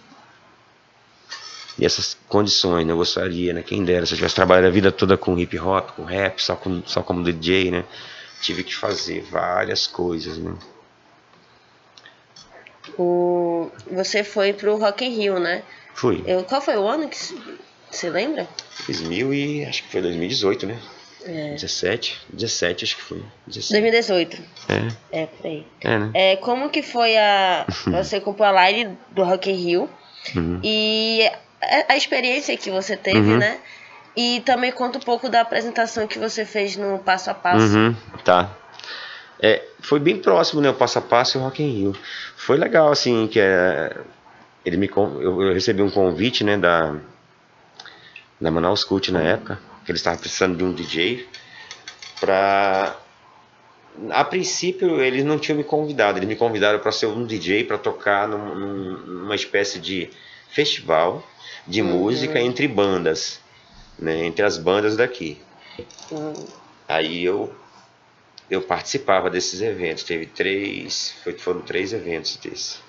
e 1.78 1.86
essas 1.86 2.18
condições, 2.28 2.86
né? 2.86 2.92
Eu 2.92 2.98
gostaria, 2.98 3.54
né? 3.54 3.62
Quem 3.62 3.84
dera, 3.84 4.06
se 4.06 4.14
eu 4.14 4.18
tivesse 4.18 4.36
trabalhado 4.36 4.68
a 4.68 4.72
vida 4.72 4.92
toda 4.92 5.18
com 5.18 5.38
hip 5.38 5.58
hop, 5.60 5.92
com 5.92 6.04
rap, 6.04 6.42
só, 6.42 6.56
com, 6.56 6.82
só 6.86 7.04
como 7.04 7.24
DJ, 7.24 7.72
né? 7.72 7.86
Tive 8.42 8.64
que 8.64 8.76
fazer 8.76 9.22
várias 9.22 9.86
coisas, 9.88 10.38
né? 10.38 10.56
O... 12.98 13.70
Você 13.92 14.24
foi 14.24 14.54
pro 14.54 14.78
Rock 14.78 15.06
in 15.06 15.10
Rio, 15.10 15.40
né? 15.40 15.64
Fui. 15.94 16.24
Eu... 16.26 16.44
Qual 16.44 16.62
foi 16.62 16.78
o 16.78 16.88
ano 16.88 17.08
que 17.08 17.18
você 17.92 18.10
lembra? 18.10 18.48
2000 18.86 19.34
e 19.34 19.66
acho 19.66 19.84
que 19.84 19.92
foi 19.92 20.02
2018, 20.02 20.66
né? 20.66 20.80
É. 21.26 21.54
17, 21.54 22.20
17 22.32 22.86
acho 22.86 22.96
que 22.96 23.02
foi. 23.02 23.24
17. 23.48 23.74
2018. 23.82 24.42
É, 24.70 25.22
É, 25.24 25.26
por 25.26 25.46
aí. 25.48 25.68
é, 25.82 25.98
né? 26.00 26.12
É, 26.14 26.36
como 26.38 26.70
que 26.70 26.82
foi 26.82 27.18
a. 27.18 27.66
Você 27.88 28.20
comprou 28.22 28.48
a 28.48 28.52
live 28.52 28.92
do 29.12 29.24
Rock 29.24 29.50
in 29.52 29.56
Rio 29.56 29.90
Uhum. 30.36 30.60
e 30.64 31.22
a, 31.62 31.94
a 31.94 31.98
experiência 31.98 32.56
que 32.58 32.70
você 32.70 32.98
teve, 32.98 33.18
Uhum. 33.20 33.38
né? 33.38 33.60
E 34.16 34.42
também 34.42 34.72
conta 34.72 34.98
um 34.98 35.02
pouco 35.02 35.30
da 35.30 35.42
apresentação 35.42 36.06
que 36.08 36.18
você 36.20 36.44
fez 36.44 36.76
no 36.76 37.00
passo 37.00 37.30
a 37.30 37.34
passo. 37.34 37.78
Uhum, 37.78 37.96
tá. 38.26 38.50
É, 39.40 39.64
foi 39.80 40.00
bem 40.00 40.18
próximo, 40.18 40.60
né? 40.60 40.70
O 40.70 40.74
passo 40.74 40.98
a 41.00 41.02
passo 41.02 41.38
e 41.38 41.40
o 41.40 41.44
Rock 41.44 41.62
in 41.64 41.70
Rio. 41.72 41.96
Foi 42.36 42.58
legal, 42.58 42.92
assim, 42.92 43.28
que 43.28 43.40
é, 43.40 43.96
ele 44.66 44.76
me, 44.76 44.90
eu, 44.96 45.42
eu 45.44 45.54
recebi 45.54 45.82
um 45.82 45.90
convite, 45.92 46.44
né, 46.44 46.58
da, 46.58 46.96
da 48.42 48.50
Manaus 48.52 48.84
Cult 48.84 49.12
na 49.12 49.22
época, 49.22 49.60
que 49.88 49.92
eles 49.94 50.02
estavam 50.02 50.20
precisando 50.20 50.58
de 50.58 50.64
um 50.66 50.74
DJ 50.74 51.26
pra... 52.20 53.00
A 54.12 54.24
princípio, 54.26 55.02
eles 55.02 55.24
não 55.24 55.40
tinham 55.40 55.58
me 55.58 55.64
convidado, 55.64 56.20
eles 56.20 56.28
me 56.28 56.36
convidaram 56.36 56.78
para 56.78 56.92
ser 56.92 57.08
um 57.08 57.26
DJ 57.26 57.64
para 57.64 57.78
tocar 57.80 58.28
num- 58.28 58.54
num- 58.54 58.98
numa 59.22 59.34
espécie 59.34 59.80
de 59.80 60.10
festival 60.52 61.26
de 61.66 61.82
Uhum. 61.82 61.88
música 61.88 62.38
entre 62.40 62.68
bandas, 62.68 63.40
né, 63.98 64.26
entre 64.26 64.46
as 64.46 64.58
bandas 64.58 64.96
daqui. 64.98 65.42
Hum, 66.12 66.34
Aí 66.88 67.24
eu 67.24 67.54
eu 68.50 68.62
participava 68.62 69.30
desses 69.30 69.62
eventos. 69.62 70.04
Teve 70.04 70.26
três, 70.26 71.16
foi- 71.24 71.34
foram 71.38 71.62
três 71.62 71.92
eventos 71.92 72.38
desses. 72.38 72.80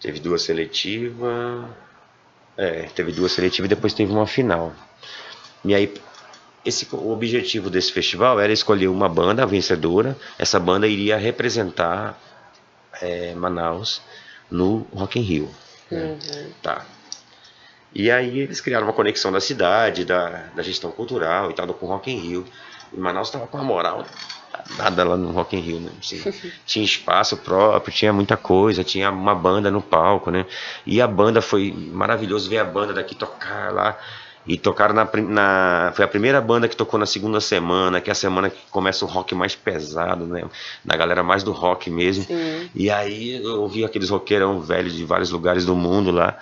Teve 0.00 0.18
duas 0.18 0.42
seletivas, 0.42 1.66
é, 2.56 2.84
teve 2.94 3.12
duas 3.12 3.30
seletivas 3.32 3.66
e 3.70 3.74
depois 3.74 3.92
teve 3.94 4.10
uma 4.10 4.26
final. 4.26 4.74
E 5.64 5.74
aí 5.74 5.92
esse, 6.64 6.86
o 6.92 7.10
objetivo 7.10 7.68
desse 7.68 7.92
festival 7.92 8.38
era 8.38 8.52
escolher 8.52 8.88
uma 8.88 9.08
banda 9.08 9.44
vencedora. 9.44 10.16
Essa 10.38 10.60
banda 10.60 10.86
iria 10.86 11.16
representar 11.16 12.18
é, 13.00 13.34
Manaus 13.34 14.00
no 14.50 14.86
Rock 14.92 15.18
in 15.18 15.22
Rio. 15.22 15.50
Uhum. 15.90 16.18
Tá. 16.62 16.84
E 17.94 18.10
aí 18.10 18.40
eles 18.40 18.60
criaram 18.60 18.86
uma 18.86 18.92
conexão 18.92 19.30
da 19.30 19.40
cidade, 19.40 20.04
da, 20.04 20.46
da 20.54 20.62
gestão 20.62 20.90
cultural 20.90 21.50
e 21.50 21.54
tal, 21.54 21.66
com 21.74 21.86
o 21.86 21.88
Rock 21.88 22.10
in 22.10 22.18
Rio. 22.18 22.46
E 22.92 22.98
Manaus 22.98 23.28
estava 23.28 23.46
com 23.46 23.58
uma 23.58 23.64
moral 23.64 24.06
nada 24.76 25.04
lá 25.04 25.16
no 25.16 25.30
Rock 25.30 25.56
in 25.56 25.60
Rio, 25.60 25.80
né? 25.80 25.90
Assim, 25.98 26.22
tinha 26.64 26.84
espaço 26.84 27.36
próprio, 27.38 27.92
tinha 27.92 28.12
muita 28.12 28.36
coisa, 28.36 28.84
tinha 28.84 29.10
uma 29.10 29.34
banda 29.34 29.70
no 29.70 29.82
palco, 29.82 30.30
né? 30.30 30.46
E 30.86 31.00
a 31.00 31.06
banda 31.06 31.42
foi 31.42 31.72
maravilhoso 31.72 32.48
ver 32.48 32.58
a 32.58 32.64
banda 32.64 32.92
daqui 32.92 33.14
tocar 33.14 33.72
lá. 33.72 33.98
E 34.46 34.58
tocaram 34.58 34.94
na, 34.94 35.08
na, 35.28 35.92
Foi 35.94 36.04
a 36.04 36.08
primeira 36.08 36.40
banda 36.40 36.68
que 36.68 36.76
tocou 36.76 36.98
na 36.98 37.06
segunda 37.06 37.40
semana, 37.40 38.00
que 38.00 38.10
é 38.10 38.12
a 38.12 38.14
semana 38.14 38.50
que 38.50 38.58
começa 38.70 39.04
o 39.04 39.08
rock 39.08 39.34
mais 39.34 39.54
pesado, 39.54 40.26
né? 40.26 40.42
Da 40.84 40.96
galera 40.96 41.22
mais 41.22 41.42
do 41.42 41.52
rock 41.52 41.88
mesmo. 41.88 42.24
Sim. 42.24 42.68
E 42.74 42.90
aí 42.90 43.42
eu 43.42 43.62
ouvi 43.62 43.84
aqueles 43.84 44.10
roqueirão 44.10 44.60
velhos 44.60 44.94
de 44.94 45.04
vários 45.04 45.30
lugares 45.30 45.64
do 45.64 45.76
mundo 45.76 46.10
lá. 46.10 46.36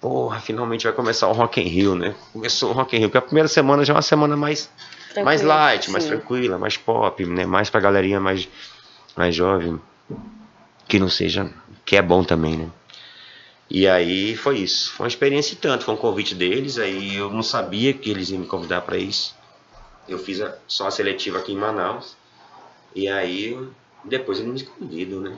Porra, 0.00 0.38
finalmente 0.38 0.84
vai 0.84 0.92
começar 0.92 1.26
o 1.28 1.32
Rock 1.32 1.60
in 1.60 1.64
Rio, 1.64 1.94
né? 1.94 2.14
Começou 2.32 2.70
o 2.70 2.72
Rock 2.74 2.94
in 2.94 3.00
Rio, 3.00 3.08
porque 3.08 3.18
a 3.18 3.22
primeira 3.22 3.48
semana 3.48 3.84
já 3.84 3.94
é 3.94 3.96
uma 3.96 4.02
semana 4.02 4.36
mais, 4.36 4.70
mais 5.24 5.40
light, 5.40 5.86
sim. 5.86 5.92
mais 5.92 6.04
tranquila, 6.04 6.58
mais 6.58 6.76
pop, 6.76 7.24
né? 7.24 7.46
Mais 7.46 7.70
pra 7.70 7.80
galerinha 7.80 8.20
mais, 8.20 8.46
mais 9.16 9.34
jovem. 9.34 9.80
Que 10.86 10.98
não 10.98 11.08
seja. 11.08 11.50
Que 11.84 11.96
é 11.96 12.02
bom 12.02 12.22
também, 12.22 12.56
né? 12.56 12.68
E 13.68 13.86
aí 13.86 14.36
foi 14.36 14.58
isso. 14.58 14.92
Foi 14.92 15.04
uma 15.04 15.08
experiência 15.08 15.54
e 15.54 15.56
tanto. 15.56 15.84
Foi 15.84 15.94
um 15.94 15.98
convite 15.98 16.34
deles. 16.34 16.78
Aí 16.78 17.16
eu 17.16 17.30
não 17.30 17.42
sabia 17.42 17.92
que 17.92 18.10
eles 18.10 18.30
iam 18.30 18.40
me 18.40 18.46
convidar 18.46 18.82
para 18.82 18.96
isso. 18.96 19.34
Eu 20.08 20.18
fiz 20.18 20.40
a, 20.40 20.56
só 20.68 20.86
a 20.86 20.90
seletiva 20.90 21.38
aqui 21.38 21.52
em 21.52 21.56
Manaus. 21.56 22.16
E 22.94 23.08
aí 23.08 23.58
depois 24.04 24.38
eles 24.38 24.62
me 24.62 24.68
convidam, 24.68 25.20
né? 25.20 25.36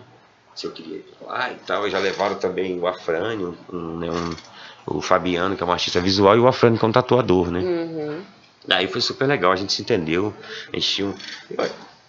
Se 0.55 0.67
eu 0.67 0.73
queria 0.73 0.97
ir 0.97 1.05
lá 1.23 1.51
e 1.51 1.57
tal. 1.57 1.87
E 1.87 1.91
já 1.91 1.99
levaram 1.99 2.37
também 2.37 2.79
o 2.79 2.87
Afrânio, 2.87 3.57
um, 3.73 3.99
né, 3.99 4.09
um, 4.11 4.97
o 4.97 5.01
Fabiano, 5.01 5.57
que 5.57 5.63
é 5.63 5.67
um 5.67 5.73
artista 5.73 6.01
visual, 6.01 6.37
e 6.37 6.41
o 6.41 6.49
Afrânio, 6.49 6.79
que 6.79 6.85
é 6.85 6.89
um 6.89 6.93
tatuador, 6.93 7.51
né? 7.51 7.61
Uhum. 7.61 8.23
Aí 8.71 8.87
foi 8.87 9.01
super 9.01 9.27
legal, 9.27 9.53
a 9.53 9.57
gente 9.57 9.73
se 9.73 9.81
entendeu. 9.81 10.35
A 10.73 10.77
gente 10.77 10.89
tinha 10.89 11.09
um... 11.09 11.15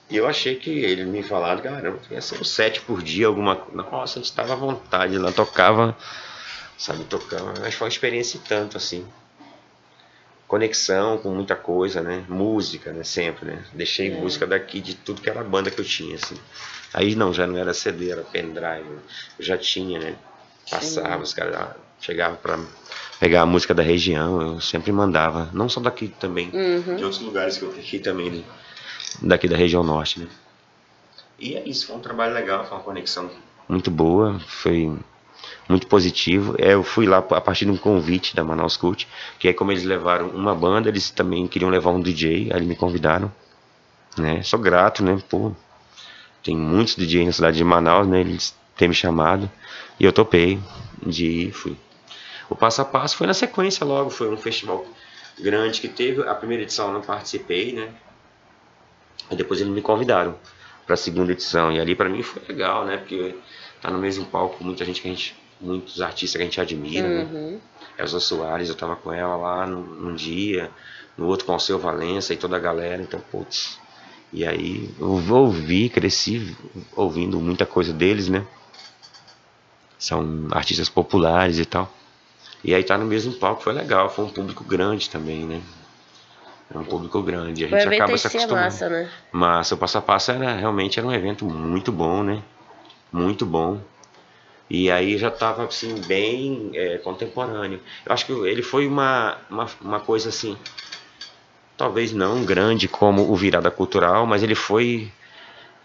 E 0.10 0.18
eu 0.18 0.28
achei 0.28 0.56
que 0.56 0.72
ele 0.72 1.06
me 1.06 1.22
falaram, 1.22 1.62
caramba, 1.62 2.00
ia 2.10 2.22
ser 2.22 2.42
um 2.42 2.44
sete 2.44 2.82
por 2.82 3.02
dia, 3.02 3.28
alguma 3.28 3.62
Nossa, 3.74 4.18
a 4.18 4.22
gente 4.22 4.32
estava 4.32 4.54
à 4.54 4.56
vontade 4.56 5.18
lá, 5.18 5.32
tocava, 5.32 5.96
sabe, 6.78 7.04
tocava. 7.04 7.54
Mas 7.62 7.76
foi 7.76 7.86
uma 7.86 7.92
experiência 7.92 8.40
tanto, 8.48 8.76
assim. 8.76 9.06
Conexão 10.48 11.20
com 11.20 11.30
muita 11.30 11.56
coisa, 11.56 12.02
né? 12.02 12.26
Música, 12.28 12.92
né? 12.92 13.04
Sempre, 13.04 13.46
né? 13.46 13.64
Deixei 13.72 14.12
é. 14.12 14.16
música 14.16 14.48
daqui 14.48 14.82
de 14.82 14.96
tudo 14.96 15.22
que 15.22 15.30
era 15.30 15.44
banda 15.44 15.70
que 15.70 15.80
eu 15.80 15.86
tinha, 15.86 16.16
assim. 16.16 16.36
Aí 16.92 17.14
não, 17.14 17.32
já 17.32 17.46
não 17.46 17.56
era 17.56 17.72
CD, 17.72 18.10
era 18.10 18.24
pendrive. 18.24 18.90
Eu 19.38 19.46
já 19.46 19.60
tinha, 19.60 20.00
né? 20.00 20.16
Passava, 20.72 21.18
Sim. 21.18 21.22
os 21.22 21.34
caras 21.36 21.76
chegavam 22.02 22.38
para 22.38 22.58
pegar 23.20 23.42
a 23.42 23.46
música 23.46 23.76
da 23.76 23.84
região, 23.84 24.42
eu 24.42 24.62
sempre 24.62 24.92
mandava. 24.92 25.50
Não 25.54 25.70
só 25.70 25.80
daqui 25.80 26.08
também, 26.20 26.50
uhum. 26.52 26.96
de 26.96 27.04
outros 27.04 27.22
lugares 27.22 27.58
que 27.58 27.64
eu 27.64 27.70
aqui 27.70 28.00
também, 28.00 28.32
né? 28.32 28.44
Daqui 29.22 29.48
da 29.48 29.58
região 29.58 29.84
norte, 29.84 30.20
né? 30.20 30.28
E 31.40 31.56
é 31.56 31.68
isso, 31.68 31.88
foi 31.88 31.96
um 31.96 32.02
trabalho 32.02 32.34
legal, 32.34 32.66
foi 32.66 32.78
uma 32.78 32.84
conexão 32.84 33.30
muito 33.68 33.90
boa, 33.90 34.40
foi 34.40 34.92
muito 35.68 35.88
positivo. 35.88 36.56
É, 36.58 36.74
eu 36.74 36.84
fui 36.84 37.06
lá 37.06 37.20
a 37.20 37.42
partir 37.42 37.66
de 37.66 37.72
um 37.72 37.78
convite 37.78 38.36
da 38.36 38.44
Manaus 38.44 38.76
Cult, 38.76 39.08
que 39.38 39.48
é 39.48 39.54
como 39.54 39.72
eles 39.72 39.84
levaram 39.84 40.30
uma 40.30 40.54
banda, 40.54 40.90
eles 40.90 41.10
também 41.10 41.48
queriam 41.48 41.70
levar 41.70 41.92
um 41.92 42.02
DJ, 42.02 42.50
aí 42.52 42.58
eles 42.58 42.68
me 42.68 42.76
convidaram, 42.76 43.32
né? 44.18 44.42
Sou 44.44 44.60
grato, 44.60 45.04
né? 45.04 45.22
Pô, 45.30 45.52
tem 46.44 46.58
muitos 46.58 46.96
DJs 46.96 47.26
na 47.28 47.32
cidade 47.32 47.58
de 47.58 47.64
Manaus, 47.64 48.08
né? 48.08 48.22
Eles 48.22 48.58
têm 48.76 48.88
me 48.88 48.96
chamado 48.96 49.50
e 50.00 50.06
eu 50.06 50.12
topei 50.12 50.60
de 51.06 51.26
ir, 51.26 51.52
fui. 51.52 51.78
O 52.50 52.56
passo 52.56 52.82
a 52.82 52.86
passo 52.86 53.16
foi 53.16 53.28
na 53.28 53.34
sequência 53.34 53.86
logo, 53.86 54.10
foi 54.10 54.30
um 54.30 54.38
festival 54.38 54.86
grande 55.40 55.80
que 55.80 55.88
teve, 55.88 56.28
a 56.28 56.34
primeira 56.34 56.64
edição 56.64 56.88
eu 56.88 56.94
não 56.94 57.02
participei, 57.02 57.74
né? 57.74 57.90
E 59.32 59.36
depois 59.36 59.62
eles 59.62 59.74
me 59.74 59.82
convidaram 59.82 60.36
para 60.86 60.96
a 60.96 60.98
segunda 60.98 61.32
edição. 61.32 61.72
E 61.72 61.80
ali 61.80 61.96
para 61.96 62.10
mim 62.10 62.24
foi 62.24 62.42
legal, 62.48 62.86
né? 62.86 62.98
Porque 62.98 63.36
tá 63.82 63.92
no 63.92 64.00
mesmo 64.00 64.26
palco 64.26 64.64
muita 64.64 64.84
gente 64.84 65.02
que 65.02 65.08
a 65.08 65.12
gente, 65.12 65.36
muitos 65.62 66.02
artistas 66.02 66.38
que 66.38 66.42
a 66.42 66.46
gente 66.46 66.60
admira, 66.60 67.08
né? 67.08 67.24
uhum. 67.24 67.52
né? 67.52 67.60
Elza 67.98 68.20
Soares, 68.20 68.70
eu 68.70 68.76
tava 68.76 68.96
com 68.96 69.14
ela 69.14 69.36
lá 69.36 69.68
num, 69.68 69.82
num 69.82 70.16
dia, 70.16 70.72
no 71.18 71.28
outro 71.28 71.46
com 71.46 71.54
o 71.54 71.60
seu 71.60 71.78
Valença 71.78 72.34
e 72.34 72.38
toda 72.38 72.56
a 72.56 72.60
galera, 72.60 73.02
então, 73.02 73.20
putz. 73.20 73.78
E 74.32 74.46
aí 74.46 74.90
eu 75.00 75.22
ouvi, 75.32 75.90
cresci 75.90 76.56
ouvindo 76.96 77.40
muita 77.40 77.66
coisa 77.66 77.92
deles, 77.92 78.30
né? 78.30 78.46
São 79.98 80.48
artistas 80.52 80.88
populares 80.88 81.60
e 81.60 81.66
tal. 81.66 81.92
E 82.64 82.74
aí 82.74 82.84
tá 82.84 82.98
no 82.98 83.06
mesmo 83.06 83.34
palco, 83.34 83.64
foi 83.64 83.74
legal, 83.74 84.10
foi 84.10 84.26
um 84.26 84.30
público 84.30 84.64
grande 84.64 85.10
também, 85.10 85.46
né? 85.46 85.62
É 86.74 86.78
um 86.78 86.84
público 86.84 87.22
grande. 87.24 87.66
A 87.66 87.68
gente 87.68 87.96
acaba 87.96 88.18
se 88.18 88.28
acostumando. 88.28 88.62
Massa, 88.62 88.90
né? 88.90 89.10
Massa. 89.32 89.76
O 89.76 89.78
Passo 89.78 89.98
a 89.98 90.02
Passo 90.02 90.32
era, 90.32 90.56
realmente 90.56 91.00
era 91.00 91.08
um 91.08 91.12
evento 91.12 91.46
muito 91.46 91.92
bom, 91.92 92.24
né? 92.24 92.44
Muito 93.12 93.44
bom. 93.46 93.82
E 94.70 94.92
aí 94.92 95.18
já 95.18 95.30
estava 95.30 95.66
assim, 95.66 96.00
bem 96.06 96.70
é, 96.76 97.00
contemporâneo. 97.00 97.80
Eu 98.06 98.14
acho 98.14 98.26
que 98.28 98.32
ele 98.32 98.62
foi 98.62 98.86
uma, 98.86 99.38
uma, 99.50 99.68
uma 99.82 100.00
coisa 100.00 100.30
assim, 100.30 100.56
talvez 101.76 102.14
não 102.14 102.46
grande 102.46 102.88
como 102.88 103.32
o 103.32 103.36
Virada 103.36 103.72
Cultural, 103.72 104.28
mas 104.28 104.44
ele 104.44 104.54
foi. 104.54 105.12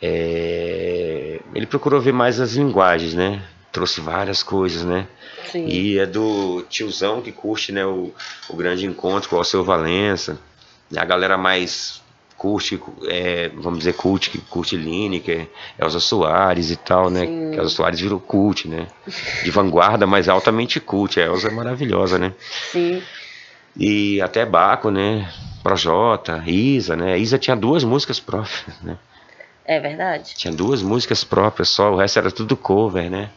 É, 0.03 1.40
ele 1.55 1.64
procurou 1.64 1.99
ver 1.99 2.12
mais 2.12 2.38
as 2.38 2.53
linguagens, 2.53 3.14
né? 3.14 3.42
Trouxe 3.73 4.03
várias 4.03 4.42
coisas, 4.42 4.85
né? 4.85 5.09
Sim. 5.51 5.66
E 5.66 5.99
é 5.99 6.05
do 6.05 6.62
tiozão 6.68 7.23
que 7.23 7.33
curte 7.33 7.73
né, 7.73 7.87
o, 7.87 8.12
o 8.51 8.57
grande 8.57 8.85
encontro 8.85 9.31
com 9.31 9.37
o 9.37 9.38
Alceu 9.38 9.64
Valença 9.64 10.38
a 10.97 11.05
galera 11.05 11.37
mais 11.37 12.03
curte, 12.37 12.79
é, 13.09 13.49
vamos 13.55 13.79
dizer, 13.79 13.94
cult, 13.94 14.29
que 14.29 14.38
curte 14.38 14.77
Lineker, 14.77 15.49
Elza 15.79 15.99
Soares 16.01 16.70
e 16.70 16.77
tal, 16.77 17.09
né? 17.09 17.25
Sim. 17.25 17.55
Elza 17.55 17.70
Soares 17.70 18.01
virou 18.01 18.20
cult, 18.20 18.68
né? 18.68 18.87
De 19.42 19.51
vanguarda, 19.51 20.07
mas 20.07 20.29
altamente 20.29 20.79
cult. 20.81 21.18
A 21.18 21.25
Elza 21.25 21.49
é 21.49 21.51
maravilhosa, 21.51 22.18
né? 22.18 22.35
Sim. 22.70 23.03
E 23.77 24.20
até 24.20 24.44
Baco, 24.44 24.90
né? 24.90 25.27
Projota, 25.62 26.42
Isa, 26.47 26.94
né? 26.94 27.18
Isa 27.18 27.38
tinha 27.38 27.57
duas 27.57 27.83
músicas 27.83 28.20
próprias, 28.20 28.62
né? 28.83 28.99
É 29.64 29.81
verdade. 29.81 30.35
Tinha 30.35 30.53
duas 30.53 30.83
músicas 30.83 31.25
próprias 31.25 31.70
só, 31.70 31.92
o 31.92 31.97
resto 31.97 32.18
era 32.18 32.31
tudo 32.31 32.57
cover, 32.57 33.11
né? 33.11 33.31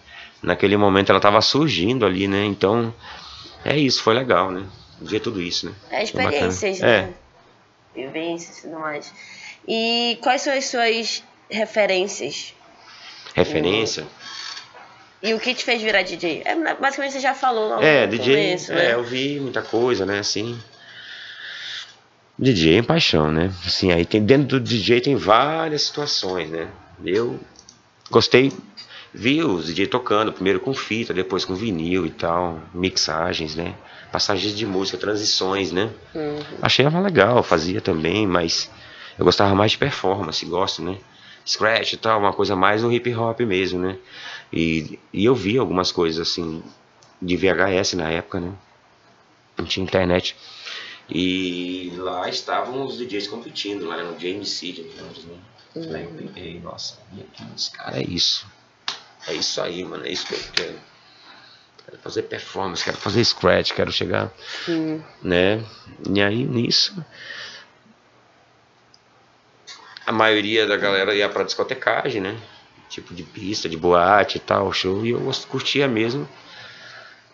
Naquele 0.43 0.75
momento 0.75 1.10
ela 1.12 1.21
tava 1.21 1.39
surgindo 1.39 2.05
ali, 2.05 2.27
né? 2.27 2.43
Então, 2.43 2.93
é 3.63 3.77
isso, 3.77 4.03
foi 4.03 4.13
legal, 4.13 4.51
né? 4.51 4.65
Ver 5.01 5.21
tudo 5.21 5.41
isso, 5.41 5.67
né? 5.67 5.71
É 5.89 6.03
experiências, 6.03 6.79
né? 6.81 6.89
É 6.89 7.26
vivências 8.05 8.60
e 8.60 8.62
tudo 8.62 8.79
mais. 8.79 9.12
E 9.67 10.17
quais 10.21 10.41
são 10.41 10.53
as 10.53 10.65
suas 10.65 11.23
referências? 11.49 12.53
Referência? 13.33 14.05
E 15.21 15.33
o 15.33 15.39
que 15.39 15.53
te 15.53 15.63
fez 15.65 15.81
virar 15.81 16.03
DJ? 16.03 16.43
É, 16.45 16.55
basicamente 16.75 17.13
você 17.13 17.19
já 17.19 17.33
falou 17.33 17.75
no 17.75 17.83
É, 17.83 18.05
DJ, 18.07 18.36
começo, 18.36 18.73
né? 18.73 18.86
é, 18.91 18.93
eu 18.93 19.03
vi 19.03 19.39
muita 19.39 19.62
coisa, 19.62 20.05
né, 20.05 20.19
assim. 20.19 20.57
DJ 22.39 22.79
é 22.79 22.83
paixão, 22.83 23.31
né? 23.31 23.51
Assim, 23.65 23.91
aí 23.91 24.05
tem 24.05 24.23
dentro 24.23 24.45
do 24.47 24.60
DJ 24.60 25.01
tem 25.01 25.15
várias 25.15 25.81
situações, 25.83 26.49
né? 26.51 26.67
Eu 27.03 27.39
gostei, 28.12 28.51
vi 29.17 29.43
os 29.43 29.65
DJ 29.65 29.88
tocando, 29.88 30.32
primeiro 30.32 30.60
com 30.60 30.73
fita, 30.73 31.12
depois 31.12 31.43
com 31.43 31.56
vinil 31.56 32.06
e 32.06 32.12
tal, 32.12 32.62
mixagens, 32.71 33.56
né? 33.56 33.75
passagens 34.12 34.56
de 34.56 34.65
música, 34.65 34.98
transições, 34.98 35.71
né? 35.71 35.91
Uhum. 36.13 36.39
Achei 36.62 36.87
legal, 36.87 37.41
fazia 37.44 37.81
também, 37.81 38.25
mas 38.27 38.69
eu 39.17 39.25
gostava 39.25 39.54
mais 39.56 39.71
de 39.71 39.77
performance, 39.77 40.46
gosto, 40.46 40.81
né? 40.81 40.98
Scratch 41.46 41.94
e 41.94 41.98
tal, 41.98 42.19
uma 42.19 42.33
coisa 42.33 42.56
mais 42.56 42.83
no 42.83 42.91
hip 42.91 43.13
hop 43.15 43.39
mesmo, 43.41 43.79
né? 43.79 43.98
E, 44.54 45.00
e 45.12 45.25
eu 45.25 45.33
vi 45.33 45.58
algumas 45.58 45.91
coisas 45.91 46.29
assim 46.29 46.63
de 47.21 47.35
VHS 47.35 47.94
na 47.94 48.10
época, 48.10 48.39
né? 48.39 48.54
Não 49.58 49.65
tinha 49.65 49.83
internet. 49.83 50.35
E 51.10 51.91
lá 51.96 52.29
estavam 52.29 52.85
os 52.85 52.98
DJs 52.98 53.27
competindo, 53.27 53.87
lá 53.87 54.04
no 54.04 54.15
JMC, 54.15 54.71
de 54.73 54.81
né? 54.83 55.37
Uhum. 55.75 56.27
Peguei, 56.33 56.60
nossa, 56.60 57.00
e 57.15 57.21
aqui, 57.21 57.44
esse 57.56 57.71
cara 57.71 58.00
é 58.00 58.04
isso. 58.04 58.48
É 59.28 59.34
isso 59.34 59.62
aí, 59.62 59.84
mano, 59.84 60.06
é 60.06 60.12
isso 60.12 60.25
que 60.28 60.34
eu 60.34 60.40
quero 60.54 60.80
quero 61.86 61.98
fazer 62.00 62.23
performance, 62.23 62.84
quero 62.84 62.98
fazer 62.98 63.23
scratch, 63.23 63.71
quero 63.71 63.92
chegar, 63.92 64.32
Sim. 64.65 65.02
né? 65.21 65.63
E 66.10 66.21
aí 66.21 66.44
nisso 66.44 66.94
a 70.06 70.12
maioria 70.12 70.65
da 70.65 70.78
galera 70.78 71.13
ia 71.13 71.28
para 71.28 71.44
discotecagem, 71.44 72.21
né? 72.21 72.38
Tipo 72.90 73.13
de 73.13 73.23
pista, 73.23 73.67
de 73.67 73.75
boate 73.75 74.38
e 74.38 74.40
tal, 74.40 74.71
show, 74.71 75.06
e 75.06 75.10
eu 75.10 75.32
curtia 75.50 75.86
mesmo 75.88 76.28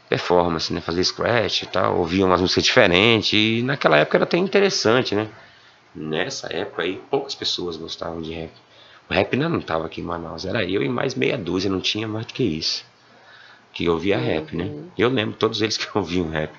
performance, 0.10 0.74
né? 0.74 0.82
Fazer 0.82 1.04
scratch 1.04 1.62
e 1.62 1.68
tal, 1.68 2.00
ouvia 2.00 2.26
umas 2.26 2.42
músicas 2.42 2.64
diferentes, 2.64 3.34
e 3.34 3.62
naquela 3.62 3.98
época 3.98 4.18
era 4.18 4.24
até 4.24 4.38
interessante, 4.38 5.14
né? 5.14 5.30
nessa 5.96 6.52
época 6.52 6.82
aí, 6.82 7.00
poucas 7.10 7.36
pessoas 7.36 7.78
gostavam 7.78 8.22
de 8.22 8.34
rap. 8.34 8.52
O 9.10 9.14
rap 9.14 9.34
ainda 9.34 9.50
não 9.50 9.60
estava 9.60 9.86
aqui 9.86 10.02
em 10.02 10.04
Manaus, 10.04 10.46
era 10.46 10.64
eu 10.64 10.82
e 10.82 10.90
mais 10.90 11.16
meia 11.16 11.38
dúzia, 11.38 11.70
não 11.70 11.82
tinha 11.82 12.08
mais 12.08 12.26
do 12.26 12.34
que 12.34 12.44
isso. 12.44 12.86
Que 13.74 13.90
ouvia 13.90 14.18
uhum. 14.18 14.26
rap, 14.26 14.56
né? 14.56 14.72
Eu 14.98 15.10
lembro 15.10 15.36
todos 15.36 15.62
eles 15.62 15.78
que 15.78 15.88
ouviam 15.98 16.30
rap. 16.30 16.54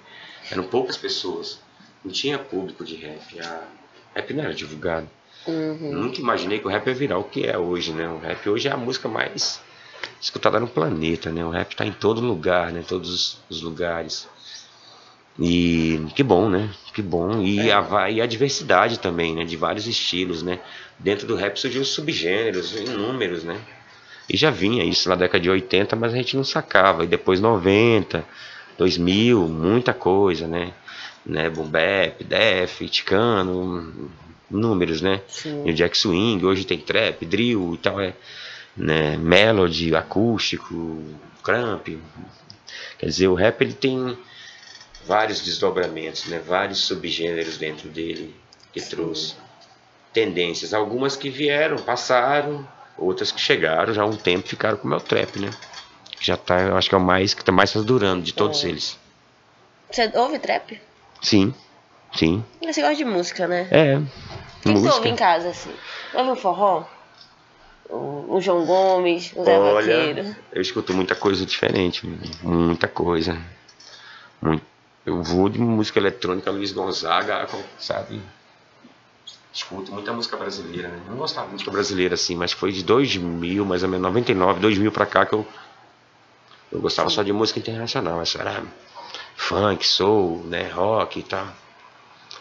Eram 0.51 0.65
poucas 0.65 0.97
pessoas. 0.97 1.61
Não 2.05 2.13
tinha 2.13 2.39
público 2.39 2.85
de 2.85 2.97
rap. 2.97 3.41
A 3.41 3.65
rap 4.15 4.35
não 4.35 4.45
era 4.45 4.55
divulgado. 4.55 5.09
Uhum. 5.47 5.93
Nunca 5.93 6.21
imaginei 6.21 6.59
que 6.59 6.67
o 6.67 6.71
rap 6.71 6.87
ia 6.87 6.95
virar 6.95 7.19
o 7.19 7.25
que 7.25 7.47
é 7.47 7.57
hoje, 7.57 7.93
né? 7.93 8.09
O 8.09 8.19
rap 8.19 8.49
hoje 8.49 8.69
é 8.69 8.73
a 8.73 8.77
música 8.77 9.09
mais 9.09 9.61
escutada 10.21 10.59
no 10.59 10.67
planeta, 10.67 11.31
né? 11.31 11.45
O 11.45 11.51
rap 11.51 11.73
está 11.73 11.85
em 11.85 11.93
todo 11.93 12.21
lugar, 12.21 12.73
né? 12.73 12.85
Todos 12.87 13.39
os 13.49 13.63
lugares. 13.63 14.29
E 15.39 16.01
que 16.15 16.23
bom, 16.23 16.49
né? 16.49 16.71
Que 16.93 17.03
bom. 17.03 17.43
E, 17.43 17.69
é. 17.69 17.73
a, 17.73 18.11
e 18.11 18.21
a 18.21 18.27
diversidade 18.27 19.01
também, 19.01 19.35
né? 19.35 19.45
De 19.45 19.57
vários 19.57 19.87
estilos, 19.87 20.43
né? 20.43 20.61
Dentro 20.99 21.27
do 21.27 21.35
rap 21.35 21.59
surgiu 21.59 21.85
subgêneros, 21.85 22.73
inúmeros, 22.79 23.43
né? 23.43 23.61
E 24.29 24.37
já 24.37 24.51
vinha 24.51 24.85
isso 24.85 25.09
na 25.09 25.17
década 25.17 25.41
de 25.41 25.51
80, 25.51 25.97
mas 25.97 26.13
a 26.13 26.17
gente 26.17 26.37
não 26.37 26.45
sacava. 26.45 27.05
E 27.05 27.07
depois 27.07 27.41
90, 27.41 28.25
2000, 28.79 29.49
muita 29.49 29.93
coisa, 29.93 30.47
né? 30.47 30.73
né? 31.27 31.51
Boom 31.51 31.67
Bap, 31.67 32.23
Def, 32.25 32.83
Ticano, 32.89 34.11
números, 34.51 35.01
né? 35.01 35.21
Sim. 35.27 35.65
E 35.67 35.71
o 35.71 35.75
Jack 35.75 35.97
Swing, 35.97 36.45
hoje 36.45 36.65
tem 36.65 36.79
trap, 36.79 37.25
drill 37.27 37.75
e 37.75 37.79
tal, 37.79 38.01
é, 38.01 38.15
né? 38.77 39.17
Melody, 39.17 39.95
acústico, 39.95 41.03
cramp. 41.43 41.89
Quer 42.99 43.07
dizer, 43.07 43.29
o 43.29 43.35
rap 43.35 43.61
ele 43.63 43.73
tem 43.73 44.17
vários 45.07 45.41
desdobramentos, 45.41 46.27
né? 46.27 46.39
Vários 46.39 46.81
subgêneros 46.81 47.57
dentro 47.57 47.89
dele 47.89 48.35
que 48.73 48.81
Sim. 48.81 48.97
trouxe 48.97 49.35
tendências, 50.13 50.73
algumas 50.73 51.17
que 51.17 51.29
vieram, 51.29 51.77
passaram, 51.77 52.67
outras 52.97 53.33
que 53.33 53.41
chegaram 53.41 53.93
já 53.93 54.03
há 54.03 54.07
um 54.07 54.17
tempo 54.17 54.47
ficaram 54.47 54.77
com 54.77 54.87
o 54.87 54.91
meu 54.91 55.01
trap, 55.01 55.39
né? 55.39 55.51
Já 56.21 56.37
tá, 56.37 56.61
eu 56.61 56.77
acho 56.77 56.89
que 56.89 56.95
é 56.95 56.99
o 56.99 57.01
mais 57.01 57.35
que 57.35 57.45
tá 57.45 57.53
mais 57.53 57.73
durando 57.73 58.23
de 58.23 58.33
todos 58.33 58.65
é. 58.65 58.69
eles. 58.69 58.99
Você 59.91 60.11
ouve 60.15 60.39
trap? 60.39 60.81
Sim. 61.21 61.55
Sim. 62.15 62.45
Você 62.63 62.81
gosta 62.81 62.97
de 62.97 63.05
música, 63.05 63.47
né? 63.47 63.67
É. 63.71 63.97
O 63.97 64.07
que, 64.63 64.69
música. 64.69 64.91
você 64.91 64.97
ouve 64.97 65.09
em 65.09 65.17
casa, 65.17 65.49
assim? 65.49 65.73
Ouve 66.15 66.31
um 66.31 66.37
forró? 66.37 66.85
O, 67.91 68.41
João 68.41 68.65
Gomes, 68.65 69.33
o 69.37 69.45
Zé 69.45 69.59
Olha, 69.59 69.75
Vaqueiro? 69.75 70.37
Eu 70.53 70.63
escuto 70.63 70.95
muita 70.95 71.15
coisa 71.15 71.45
diferente, 71.45 72.07
muita 72.43 72.89
coisa. 72.89 73.39
Muito. 74.41 74.65
Eu 75.05 75.23
vou 75.23 75.49
de 75.49 75.59
música 75.59 75.99
eletrônica, 75.99 76.51
Luiz 76.51 76.73
Gonzaga, 76.73 77.47
sabe? 77.79 78.21
Escuto 79.53 79.93
muita 79.93 80.13
música 80.13 80.37
brasileira, 80.37 80.89
né? 80.89 81.01
Não 81.09 81.17
gostava 81.17 81.47
de 81.47 81.53
música 81.53 81.71
brasileira 81.71 82.15
assim, 82.15 82.35
mas 82.35 82.53
foi 82.53 82.73
de 82.73 82.83
2000, 82.83 83.65
mais 83.65 83.83
ou 83.83 83.89
menos 83.89 84.03
99, 84.03 84.61
2000 84.61 84.91
pra 84.91 85.07
cá 85.07 85.27
que 85.27 85.35
eu 85.35 85.47
eu 86.75 86.81
gostava 86.81 87.09
só 87.09 87.23
de 87.23 87.33
música 87.33 87.61
internacional, 87.61 88.17
mas 88.17 88.35
era 88.35 88.65
funk, 89.37 89.87
soul, 89.87 90.43
né, 90.45 90.69
rock 90.71 91.21
e 91.21 91.23
tal. 91.23 91.47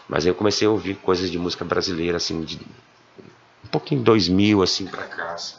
Mas 0.08 0.24
aí 0.24 0.30
eu 0.30 0.34
comecei 0.34 0.66
a 0.66 0.70
ouvir 0.70 0.96
coisas 0.96 1.30
de 1.30 1.38
música 1.38 1.64
brasileira, 1.64 2.16
assim, 2.16 2.42
de 2.42 2.60
um 3.64 3.68
pouquinho 3.68 4.02
2000, 4.02 4.60
assim, 4.60 4.86
pra 4.86 5.04
cá. 5.04 5.34
Assim. 5.34 5.56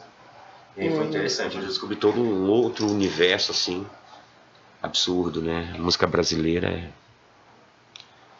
E 0.76 0.90
foi 0.90 0.98
uhum. 0.98 1.04
interessante, 1.04 1.56
eu 1.56 1.64
descobri 1.64 1.96
todo 1.96 2.20
um 2.20 2.50
outro 2.50 2.86
universo, 2.86 3.50
assim, 3.50 3.86
absurdo, 4.82 5.40
né? 5.40 5.74
A 5.74 5.78
música 5.78 6.06
brasileira 6.06 6.68
é 6.68 6.88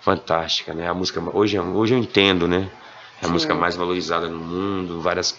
fantástica, 0.01 0.72
né? 0.72 0.89
A 0.89 0.95
música, 0.95 1.20
hoje, 1.37 1.59
hoje 1.59 1.95
eu 1.95 1.99
entendo, 1.99 2.47
né? 2.47 2.70
É 3.20 3.24
a 3.24 3.26
Sim. 3.26 3.32
música 3.32 3.55
mais 3.55 3.76
valorizada 3.76 4.28
no 4.28 4.39
mundo, 4.39 5.01
várias 5.01 5.39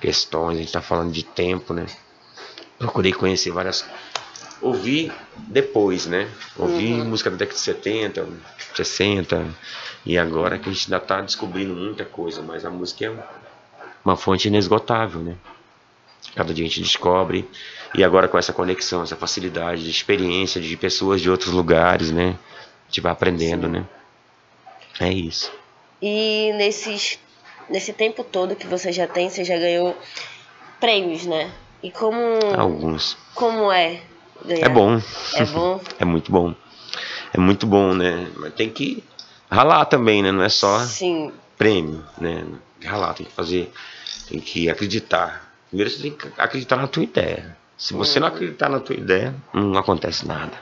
questões, 0.00 0.58
a 0.58 0.60
gente 0.60 0.72
tá 0.72 0.82
falando 0.82 1.12
de 1.12 1.22
tempo, 1.22 1.72
né? 1.72 1.86
Procurei 2.78 3.12
conhecer 3.12 3.50
várias 3.50 3.84
ouvi 4.60 5.12
depois, 5.36 6.06
né? 6.06 6.28
Ouvi 6.56 6.92
uhum. 6.94 7.04
música 7.04 7.30
da 7.30 7.36
década 7.36 7.56
de 7.56 7.62
70, 7.62 8.28
60, 8.74 9.46
e 10.04 10.18
agora 10.18 10.58
que 10.58 10.68
a 10.68 10.72
gente 10.72 10.86
ainda 10.86 11.02
está 11.02 11.20
descobrindo 11.20 11.74
muita 11.74 12.04
coisa, 12.04 12.42
mas 12.42 12.64
a 12.64 12.70
música 12.70 13.06
é 13.06 13.12
uma 14.04 14.16
fonte 14.16 14.48
inesgotável, 14.48 15.20
né? 15.20 15.36
Cada 16.34 16.54
dia 16.54 16.64
a 16.64 16.68
gente 16.68 16.82
descobre, 16.82 17.48
e 17.94 18.04
agora 18.04 18.28
com 18.28 18.38
essa 18.38 18.52
conexão, 18.52 19.02
essa 19.02 19.16
facilidade 19.16 19.82
de 19.82 19.90
experiência 19.90 20.60
de 20.60 20.76
pessoas 20.76 21.20
de 21.20 21.30
outros 21.30 21.52
lugares, 21.52 22.10
né? 22.10 22.36
A 22.84 22.88
gente 22.88 23.00
vai 23.00 23.12
aprendendo, 23.12 23.66
Sim. 23.66 23.72
né? 23.72 23.86
É 25.00 25.12
isso. 25.12 25.52
E 26.00 26.52
nesses, 26.54 27.18
nesse 27.68 27.92
tempo 27.92 28.22
todo 28.22 28.56
que 28.56 28.66
você 28.66 28.92
já 28.92 29.06
tem, 29.06 29.28
você 29.28 29.44
já 29.44 29.58
ganhou 29.58 29.96
prêmios, 30.80 31.26
né? 31.26 31.50
E 31.82 31.90
como. 31.90 32.18
Alguns. 32.56 33.16
Como 33.34 33.70
é 33.70 34.00
ganhar. 34.44 34.66
É 34.66 34.68
bom. 34.68 35.00
É 35.34 35.44
bom. 35.44 35.80
é 35.98 36.04
muito 36.04 36.30
bom. 36.30 36.54
É 37.32 37.38
muito 37.38 37.66
bom, 37.66 37.94
né? 37.94 38.30
Mas 38.36 38.54
tem 38.54 38.70
que 38.70 39.02
ralar 39.50 39.84
também, 39.86 40.22
né? 40.22 40.32
Não 40.32 40.42
é 40.42 40.48
só 40.48 40.80
Sim. 40.80 41.32
prêmio, 41.56 42.04
né? 42.20 42.44
Ralar, 42.84 43.14
tem 43.14 43.26
que 43.26 43.32
fazer, 43.32 43.72
tem 44.28 44.40
que 44.40 44.70
acreditar. 44.70 45.47
Primeiro 45.68 45.90
você 45.90 46.02
tem 46.02 46.12
que 46.12 46.28
acreditar 46.38 46.76
na 46.76 46.86
tua 46.86 47.02
ideia. 47.02 47.56
Se 47.76 47.94
você 47.94 48.18
não 48.18 48.28
uhum. 48.28 48.34
acreditar 48.34 48.68
na 48.68 48.80
tua 48.80 48.96
ideia, 48.96 49.34
não 49.54 49.78
acontece 49.78 50.26
nada. 50.26 50.52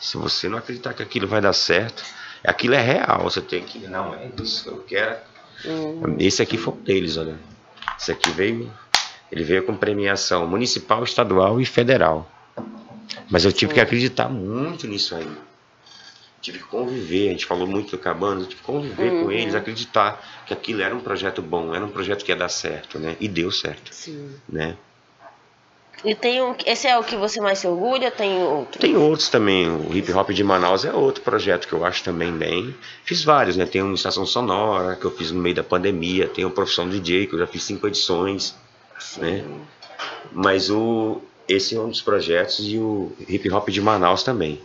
Se 0.00 0.16
você 0.16 0.48
não 0.48 0.58
acreditar 0.58 0.94
que 0.94 1.02
aquilo 1.02 1.26
vai 1.26 1.40
dar 1.40 1.52
certo, 1.52 2.02
aquilo 2.42 2.74
é 2.74 2.80
real. 2.80 3.24
Você 3.24 3.40
tem 3.40 3.62
que, 3.62 3.80
não, 3.80 4.14
é 4.14 4.30
isso 4.40 4.64
que 4.64 4.70
eu 4.70 4.78
quero. 4.78 5.16
Uhum. 5.64 6.16
Esse 6.18 6.40
aqui 6.40 6.56
foi 6.56 6.72
um 6.72 6.76
deles, 6.78 7.18
olha. 7.18 7.38
Esse 7.98 8.12
aqui 8.12 8.30
veio, 8.30 8.72
ele 9.30 9.44
veio 9.44 9.62
com 9.64 9.76
premiação 9.76 10.46
municipal, 10.46 11.04
estadual 11.04 11.60
e 11.60 11.66
federal. 11.66 12.30
Mas 13.28 13.44
eu 13.44 13.52
tive 13.52 13.74
que 13.74 13.80
acreditar 13.80 14.28
muito 14.28 14.86
nisso 14.86 15.14
aí. 15.14 15.28
Tive 16.40 16.58
que 16.58 16.64
conviver, 16.64 17.28
a 17.28 17.32
gente 17.32 17.44
falou 17.44 17.66
muito 17.66 17.90
do 17.90 17.98
Cabana, 17.98 18.42
tive 18.42 18.56
que 18.56 18.62
conviver 18.62 19.12
uhum. 19.12 19.24
com 19.24 19.32
eles, 19.32 19.54
acreditar 19.54 20.24
que 20.46 20.54
aquilo 20.54 20.80
era 20.80 20.94
um 20.94 21.00
projeto 21.00 21.42
bom, 21.42 21.74
era 21.74 21.84
um 21.84 21.90
projeto 21.90 22.24
que 22.24 22.32
ia 22.32 22.36
dar 22.36 22.48
certo, 22.48 22.98
né? 22.98 23.16
E 23.20 23.28
deu 23.28 23.50
certo. 23.50 23.94
Sim. 23.94 24.34
Né? 24.48 24.76
E 26.02 26.14
tem 26.14 26.40
um, 26.40 26.54
esse 26.64 26.86
é 26.86 26.98
o 26.98 27.04
que 27.04 27.14
você 27.14 27.40
mais 27.40 27.58
se 27.58 27.66
orgulha? 27.66 28.10
Tem 28.10 28.42
outro? 28.42 28.80
Tem 28.80 28.96
outros 28.96 29.28
também. 29.28 29.68
O 29.68 29.94
Hip 29.94 30.10
Hop 30.12 30.30
de 30.30 30.42
Manaus 30.42 30.84
é 30.84 30.92
outro 30.92 31.22
projeto 31.22 31.68
que 31.68 31.74
eu 31.74 31.84
acho 31.84 32.02
também 32.02 32.32
bem. 32.32 32.74
Fiz 33.04 33.22
vários, 33.22 33.56
né? 33.56 33.66
Tem 33.66 33.82
uma 33.82 33.94
estação 33.94 34.24
sonora 34.24 34.96
que 34.96 35.04
eu 35.04 35.10
fiz 35.10 35.30
no 35.30 35.40
meio 35.40 35.54
da 35.54 35.62
pandemia. 35.62 36.26
Tem 36.26 36.44
o 36.44 36.50
Profissão 36.50 36.88
DJ 36.88 37.26
que 37.26 37.34
eu 37.34 37.38
já 37.38 37.46
fiz 37.46 37.62
cinco 37.64 37.86
edições, 37.86 38.54
Sim. 38.98 39.20
né? 39.20 39.44
Mas 40.32 40.70
o 40.70 41.20
esse 41.46 41.74
é 41.74 41.80
um 41.80 41.88
dos 41.88 42.00
projetos 42.00 42.60
e 42.60 42.78
o 42.78 43.12
Hip 43.28 43.50
Hop 43.50 43.68
de 43.68 43.80
Manaus 43.80 44.22
também. 44.22 44.60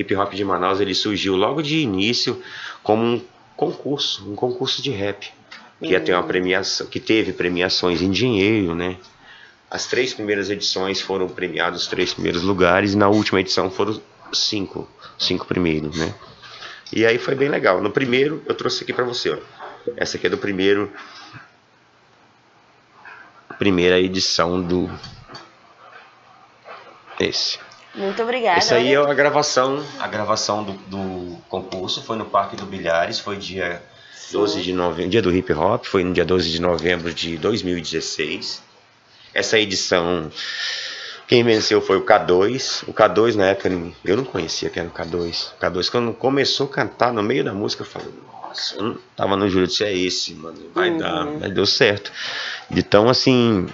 Hip 0.00 0.14
Hop 0.16 0.32
de 0.32 0.44
Manaus 0.44 0.80
ele 0.80 0.94
surgiu 0.94 1.36
logo 1.36 1.62
de 1.62 1.78
início 1.78 2.42
como 2.82 3.04
um 3.04 3.22
concurso, 3.56 4.30
um 4.30 4.34
concurso 4.34 4.82
de 4.82 4.90
rap, 4.90 5.30
que 5.78 5.88
ia 5.88 6.00
ter 6.00 6.12
uma 6.12 6.22
hum. 6.22 6.26
premiação, 6.26 6.86
que 6.86 6.98
teve 6.98 7.32
premiações 7.32 8.00
em 8.00 8.10
dinheiro, 8.10 8.74
né? 8.74 8.96
As 9.70 9.86
três 9.86 10.12
primeiras 10.12 10.50
edições 10.50 11.00
foram 11.00 11.28
premiados 11.28 11.82
os 11.82 11.88
três 11.88 12.12
primeiros 12.12 12.42
lugares 12.42 12.94
e 12.94 12.96
na 12.96 13.08
última 13.08 13.40
edição 13.40 13.70
foram 13.70 14.00
cinco, 14.32 14.88
cinco 15.18 15.46
primeiros, 15.46 15.96
né? 15.96 16.12
E 16.92 17.06
aí 17.06 17.18
foi 17.18 17.34
bem 17.34 17.48
legal. 17.48 17.80
No 17.80 17.90
primeiro 17.90 18.42
eu 18.46 18.54
trouxe 18.54 18.82
aqui 18.82 18.92
para 18.92 19.04
você, 19.04 19.30
ó. 19.30 19.38
Essa 19.96 20.16
aqui 20.16 20.26
é 20.26 20.30
do 20.30 20.38
primeiro 20.38 20.92
primeira 23.58 24.00
edição 24.00 24.60
do 24.60 24.90
esse. 27.18 27.58
Muito 27.94 28.22
obrigada. 28.22 28.58
Essa 28.58 28.76
aí 28.76 28.92
é 28.92 28.96
a 28.96 29.14
gravação, 29.14 29.84
a 29.98 30.06
gravação 30.06 30.62
do, 30.62 30.72
do, 30.72 31.36
concurso, 31.48 32.02
foi 32.02 32.16
no 32.16 32.24
Parque 32.24 32.56
do 32.56 32.64
Bilhares, 32.64 33.18
foi 33.18 33.36
dia 33.36 33.82
Sim. 34.14 34.38
12 34.38 34.62
de 34.62 34.72
novembro, 34.72 35.10
dia 35.10 35.22
do 35.22 35.34
hip 35.34 35.52
hop, 35.52 35.84
foi 35.84 36.04
no 36.04 36.12
dia 36.12 36.24
12 36.24 36.50
de 36.50 36.60
novembro 36.60 37.12
de 37.12 37.36
2016. 37.36 38.62
Essa 39.34 39.58
edição, 39.58 40.30
quem 41.26 41.42
venceu 41.42 41.80
foi 41.80 41.96
o 41.96 42.04
K2. 42.04 42.84
O 42.88 42.92
K2 42.92 43.34
na 43.34 43.46
época 43.46 43.70
eu 44.04 44.16
não 44.16 44.24
conhecia 44.24 44.70
que 44.70 44.78
era 44.78 44.88
o 44.88 44.92
K2. 44.92 45.52
O 45.52 45.60
K2 45.60 45.90
quando 45.90 46.12
começou 46.12 46.66
a 46.66 46.70
cantar 46.70 47.12
no 47.12 47.22
meio 47.22 47.42
da 47.42 47.52
música, 47.52 47.82
eu 47.82 47.86
falei, 47.86 48.08
nossa, 48.50 48.76
eu 48.76 48.82
não 48.82 48.98
tava 49.16 49.36
no 49.36 49.48
júri, 49.48 49.66
disse, 49.66 49.84
é 49.84 49.92
esse, 49.92 50.34
mano, 50.34 50.58
vai 50.72 50.90
uhum. 50.90 50.98
dar, 50.98 51.24
mas 51.24 51.52
deu 51.52 51.66
certo. 51.66 52.12
Então 52.70 53.08
assim, 53.08 53.66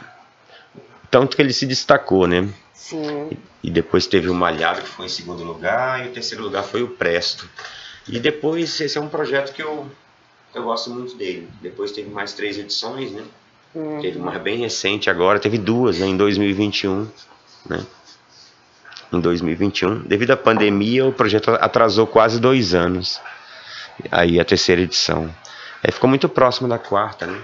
tanto 1.11 1.37
que 1.37 1.43
ele 1.43 1.53
se 1.53 1.67
destacou, 1.67 2.27
né? 2.27 2.49
Sim. 2.87 3.31
E, 3.65 3.69
depois 3.69 4.07
teve 4.07 4.29
o 4.29 4.35
Malhado, 4.35 4.81
que 4.81 4.89
foi 4.89 5.07
em 5.07 5.09
segundo 5.09 5.43
lugar, 5.43 6.07
e 6.07 6.09
o 6.09 6.13
terceiro 6.13 6.45
lugar 6.45 6.63
foi 6.63 6.85
o 6.85 6.89
Presto. 6.89 7.49
E 8.07 8.21
depois, 8.21 8.81
esse 8.81 8.97
é 8.97 9.01
um 9.01 9.09
projeto 9.09 9.53
que 9.53 9.61
eu, 9.61 9.91
eu 10.55 10.63
gosto 10.63 10.91
muito 10.91 11.17
dele. 11.17 11.49
Depois 11.61 11.91
teve 11.91 12.09
mais 12.09 12.33
três 12.33 12.57
edições, 12.57 13.11
né? 13.11 13.25
Uhum. 13.75 14.01
Teve 14.01 14.19
uma 14.19 14.39
bem 14.39 14.59
recente 14.59 15.11
agora, 15.11 15.41
teve 15.41 15.59
duas, 15.59 15.99
né? 15.99 16.07
Em 16.07 16.17
2021, 16.17 17.09
né? 17.69 17.85
Em 19.13 19.19
2021. 19.19 20.03
Devido 20.03 20.31
à 20.31 20.37
pandemia, 20.37 21.05
o 21.05 21.13
projeto 21.13 21.51
atrasou 21.51 22.07
quase 22.07 22.39
dois 22.39 22.73
anos. 22.73 23.21
Aí 24.13 24.39
a 24.39 24.45
terceira 24.45 24.83
edição. 24.83 25.35
Aí 25.83 25.91
ficou 25.91 26.09
muito 26.09 26.29
próximo 26.29 26.69
da 26.69 26.79
quarta, 26.79 27.27
né? 27.27 27.43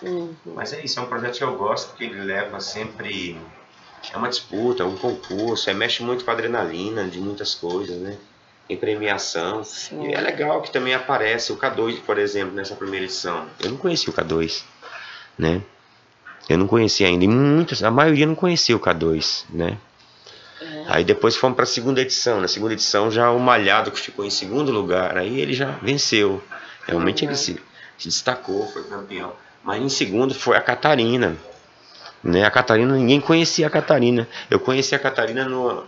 Uhum. 0.00 0.34
Mas 0.46 0.72
é 0.72 0.82
isso, 0.82 0.98
é 0.98 1.02
um 1.02 1.06
projeto 1.06 1.36
que 1.36 1.44
eu 1.44 1.58
gosto, 1.58 1.90
porque 1.90 2.04
ele 2.04 2.22
leva 2.22 2.58
sempre. 2.58 3.36
É 4.12 4.16
uma 4.16 4.28
disputa, 4.28 4.84
um 4.84 4.96
concurso, 4.96 5.68
é, 5.68 5.74
mexe 5.74 6.02
muito 6.02 6.24
com 6.24 6.30
a 6.30 6.34
adrenalina 6.34 7.04
de 7.04 7.18
muitas 7.18 7.54
coisas, 7.54 7.96
né? 7.98 8.16
Tem 8.66 8.76
premiação. 8.76 9.64
Sim. 9.64 10.08
E 10.08 10.14
é 10.14 10.20
legal 10.20 10.60
que 10.62 10.70
também 10.70 10.94
aparece 10.94 11.52
o 11.52 11.56
K2, 11.56 12.00
por 12.04 12.18
exemplo, 12.18 12.54
nessa 12.54 12.74
primeira 12.74 13.04
edição. 13.04 13.46
Eu 13.62 13.70
não 13.70 13.76
conhecia 13.76 14.10
o 14.10 14.16
K2, 14.16 14.62
né? 15.38 15.62
Eu 16.48 16.58
não 16.58 16.66
conhecia 16.66 17.06
ainda. 17.06 17.24
E 17.24 17.28
muitas, 17.28 17.82
a 17.82 17.90
maioria 17.90 18.26
não 18.26 18.34
conhecia 18.34 18.76
o 18.76 18.80
K2, 18.80 19.44
né? 19.50 19.76
É. 20.60 20.84
Aí 20.88 21.04
depois 21.04 21.36
fomos 21.36 21.54
para 21.56 21.64
a 21.64 21.66
segunda 21.66 22.00
edição. 22.00 22.40
Na 22.40 22.48
segunda 22.48 22.72
edição 22.72 23.10
já 23.10 23.30
o 23.30 23.38
Malhado 23.38 23.90
que 23.90 24.00
ficou 24.00 24.24
em 24.24 24.30
segundo 24.30 24.72
lugar, 24.72 25.16
aí 25.16 25.40
ele 25.40 25.52
já 25.54 25.70
venceu. 25.82 26.42
Realmente 26.86 27.24
Uhum. 27.24 27.30
ele 27.30 27.36
se, 27.38 27.60
se 27.98 28.08
destacou, 28.08 28.66
foi 28.66 28.84
campeão. 28.84 29.32
Mas 29.62 29.82
em 29.82 29.88
segundo 29.88 30.34
foi 30.34 30.56
a 30.56 30.60
Catarina. 30.60 31.36
Né? 32.22 32.44
A 32.44 32.50
Catarina, 32.50 32.94
ninguém 32.94 33.20
conhecia 33.20 33.66
a 33.66 33.70
Catarina. 33.70 34.28
Eu 34.50 34.58
conheci 34.58 34.94
a 34.94 34.98
Catarina 34.98 35.44
no, 35.48 35.84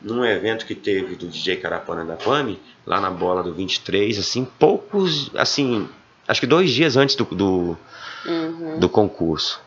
num 0.00 0.24
evento 0.24 0.64
que 0.64 0.74
teve 0.74 1.14
do 1.16 1.26
DJ 1.28 1.56
Carapana 1.56 2.04
da 2.04 2.14
Pami, 2.16 2.60
lá 2.86 3.00
na 3.00 3.10
bola 3.10 3.42
do 3.42 3.52
23, 3.52 4.18
assim, 4.18 4.44
poucos, 4.58 5.30
assim, 5.36 5.88
acho 6.26 6.40
que 6.40 6.46
dois 6.46 6.70
dias 6.70 6.96
antes 6.96 7.14
do, 7.16 7.24
do, 7.24 7.78
Uhum. 8.26 8.78
do 8.80 8.88
concurso. 8.88 9.60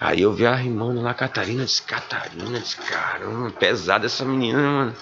Aí 0.00 0.22
eu 0.22 0.32
vi 0.32 0.46
a 0.46 0.54
rimando 0.54 1.00
lá, 1.00 1.12
Catarina, 1.14 1.64
disse, 1.64 1.82
Catarina, 1.82 2.58
disse, 2.60 2.76
caramba, 2.76 3.50
pesada 3.50 4.06
essa 4.06 4.24
menina, 4.24 4.58
mano. 4.58 4.94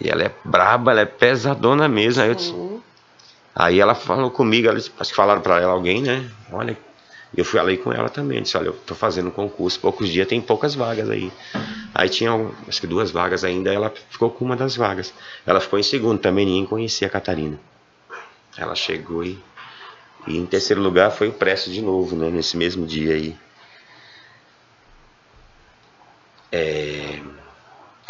E 0.00 0.08
ela 0.08 0.22
é 0.22 0.30
braba, 0.44 0.90
ela 0.92 1.00
é 1.00 1.04
pesadona 1.06 1.88
mesmo. 1.88 2.22
Aí, 2.22 2.28
eu 2.28 2.34
disse- 2.34 2.50
Sim. 2.50 2.82
aí 3.54 3.78
ela 3.80 3.94
falou 3.94 4.30
comigo, 4.30 4.68
ela 4.68 4.76
disse- 4.78 4.90
acho 4.98 5.10
que 5.10 5.16
falaram 5.16 5.40
pra 5.40 5.60
ela 5.60 5.72
alguém, 5.72 6.00
né? 6.02 6.30
Olha, 6.52 6.76
eu 7.36 7.44
fui 7.44 7.60
falei 7.60 7.76
com 7.76 7.92
ela 7.92 8.08
também, 8.08 8.42
disse, 8.42 8.56
olha, 8.56 8.68
eu 8.68 8.72
tô 8.72 8.94
fazendo 8.94 9.28
um 9.28 9.30
concurso, 9.30 9.78
poucos 9.78 10.08
dias, 10.08 10.26
tem 10.26 10.40
poucas 10.40 10.74
vagas 10.74 11.08
aí. 11.08 11.32
Aí 11.94 12.08
tinha, 12.08 12.32
acho 12.66 12.80
que 12.80 12.86
duas 12.86 13.10
vagas 13.10 13.44
ainda, 13.44 13.72
ela 13.72 13.92
ficou 14.10 14.30
com 14.30 14.44
uma 14.44 14.56
das 14.56 14.74
vagas. 14.76 15.14
Ela 15.46 15.60
ficou 15.60 15.78
em 15.78 15.82
segundo, 15.82 16.18
também 16.18 16.44
ninguém 16.44 16.66
conhecia 16.66 17.06
a 17.06 17.10
Catarina. 17.10 17.58
Ela 18.56 18.74
chegou 18.74 19.24
e, 19.24 19.38
e 20.26 20.36
em 20.36 20.44
terceiro 20.44 20.82
lugar 20.82 21.10
foi 21.12 21.28
o 21.28 21.32
Presto 21.32 21.70
de 21.70 21.80
novo, 21.80 22.16
né? 22.16 22.30
Nesse 22.30 22.56
mesmo 22.56 22.84
dia 22.84 23.14
aí. 23.14 23.36
É, 26.52 27.20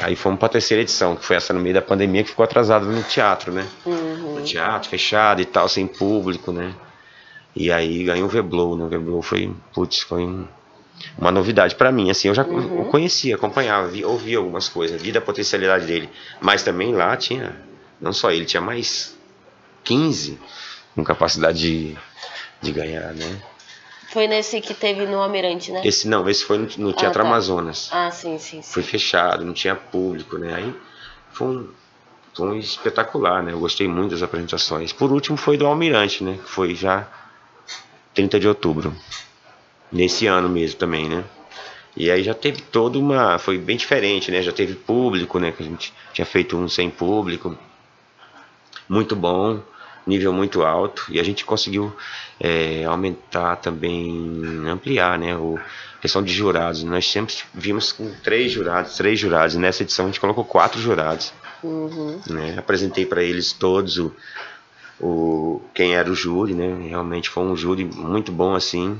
Aí 0.03 0.16
fomos 0.16 0.39
para 0.39 0.47
a 0.47 0.51
terceira 0.53 0.83
edição, 0.83 1.14
que 1.14 1.25
foi 1.25 1.37
essa 1.37 1.53
no 1.53 1.61
meio 1.61 1.75
da 1.75 1.83
pandemia, 1.83 2.23
que 2.23 2.31
ficou 2.31 2.43
atrasada 2.43 2.87
no 2.87 3.03
teatro, 3.03 3.53
né? 3.53 3.66
Uhum. 3.85 4.37
No 4.37 4.43
teatro, 4.43 4.89
fechado 4.89 5.43
e 5.43 5.45
tal, 5.45 5.68
sem 5.68 5.87
público, 5.87 6.53
né? 6.53 6.75
E 7.55 7.70
aí 7.72 8.05
ganhou 8.05 8.26
o 8.26 8.30
Veblow, 8.30 8.76
né? 8.76 8.84
O 8.84 8.88
Veblow 8.88 9.22
foi, 9.22 9.53
putz, 9.74 10.01
foi 10.01 10.22
um- 10.22 10.46
uma 11.18 11.30
novidade 11.30 11.74
para 11.74 11.90
mim, 11.90 12.11
assim, 12.11 12.28
eu 12.28 12.34
já 12.34 12.44
Uhum. 12.44 12.84
conhecia, 12.84 13.34
acompanhava, 13.34 13.88
vi, 13.88 14.05
ouvia 14.05 14.38
algumas 14.38 14.68
coisas, 14.68 15.01
vi 15.01 15.11
da 15.12 15.20
potencialidade 15.20 15.86
dele, 15.86 16.09
mas 16.40 16.62
também 16.62 16.94
lá 16.94 17.16
tinha, 17.16 17.57
não 18.01 18.12
só 18.12 18.30
ele, 18.30 18.44
tinha 18.44 18.61
mais 18.61 19.16
15 19.82 20.38
com 20.94 21.03
capacidade 21.03 21.59
de, 21.59 21.96
de 22.61 22.72
ganhar, 22.72 23.12
né? 23.14 23.40
Foi 24.12 24.26
nesse 24.26 24.61
que 24.61 24.74
teve 24.74 25.07
no 25.07 25.18
Almirante, 25.22 25.70
né? 25.72 25.80
Esse 25.84 26.07
não, 26.09 26.28
esse 26.28 26.44
foi 26.44 26.59
no, 26.59 26.68
no 26.78 26.92
Teatro 26.92 27.22
tá. 27.22 27.28
Amazonas. 27.28 27.88
Ah, 27.92 28.11
sim, 28.11 28.38
sim, 28.38 28.61
sim. 28.61 28.72
foi 28.72 28.82
fechado, 28.82 29.44
não 29.44 29.53
tinha 29.55 29.74
público, 29.74 30.36
né? 30.36 30.53
Aí 30.55 30.74
foi 31.32 31.46
um, 31.46 31.68
foi 32.34 32.48
um 32.48 32.57
espetacular, 32.57 33.42
né? 33.42 33.53
Eu 33.53 33.61
gostei 33.61 33.86
muito 33.88 34.11
das 34.11 34.22
apresentações. 34.22 34.92
Por 34.92 35.12
último 35.12 35.36
foi 35.36 35.57
do 35.57 35.64
Almirante, 35.66 36.24
né? 36.24 36.38
Que 36.42 36.51
foi 36.51 36.74
já 36.74 37.07
30 38.21 38.39
de 38.39 38.49
outubro. 38.49 38.95
Nesse 39.91 40.27
ano 40.27 40.49
mesmo 40.49 40.79
também, 40.79 41.09
né? 41.09 41.25
E 41.97 42.11
aí 42.11 42.23
já 42.23 42.35
teve 42.35 42.61
toda 42.61 42.99
uma. 42.99 43.39
Foi 43.39 43.59
bem 43.59 43.77
diferente, 43.77 44.31
né? 44.31 44.43
Já 44.43 44.53
teve 44.53 44.75
público, 44.75 45.39
né? 45.39 45.53
Que 45.53 45.62
a 45.62 45.66
gente 45.66 45.93
tinha 46.12 46.27
feito 46.27 46.57
um 46.57 46.68
sem 46.68 46.91
público. 46.91 47.57
Muito 48.89 49.16
bom, 49.16 49.61
nível 50.07 50.33
muito 50.33 50.62
alto. 50.62 51.07
E 51.09 51.18
a 51.18 51.23
gente 51.23 51.45
conseguiu 51.45 51.93
é, 52.39 52.85
aumentar 52.85 53.57
também, 53.57 54.68
ampliar, 54.68 55.18
né? 55.18 55.35
O, 55.35 55.59
questão 56.01 56.23
de 56.23 56.33
jurados. 56.33 56.85
Nós 56.85 57.11
sempre 57.11 57.35
vimos 57.55 57.91
com 57.91 58.12
três 58.23 58.53
jurados, 58.53 58.97
três 58.97 59.18
jurados. 59.18 59.57
Nessa 59.57 59.83
edição 59.83 60.05
a 60.05 60.09
gente 60.09 60.21
colocou 60.21 60.45
quatro 60.45 60.81
jurados. 60.81 61.33
Uhum. 61.62 62.21
Né? 62.29 62.55
Apresentei 62.59 63.05
para 63.05 63.23
eles 63.23 63.53
todos 63.53 63.99
o, 63.99 64.14
o 65.01 65.61
quem 65.74 65.94
era 65.94 66.11
o 66.11 66.14
júri, 66.14 66.55
né? 66.55 66.88
Realmente 66.88 67.28
foi 67.30 67.42
um 67.42 67.57
júri 67.57 67.84
muito 67.84 68.30
bom 68.30 68.55
assim. 68.55 68.98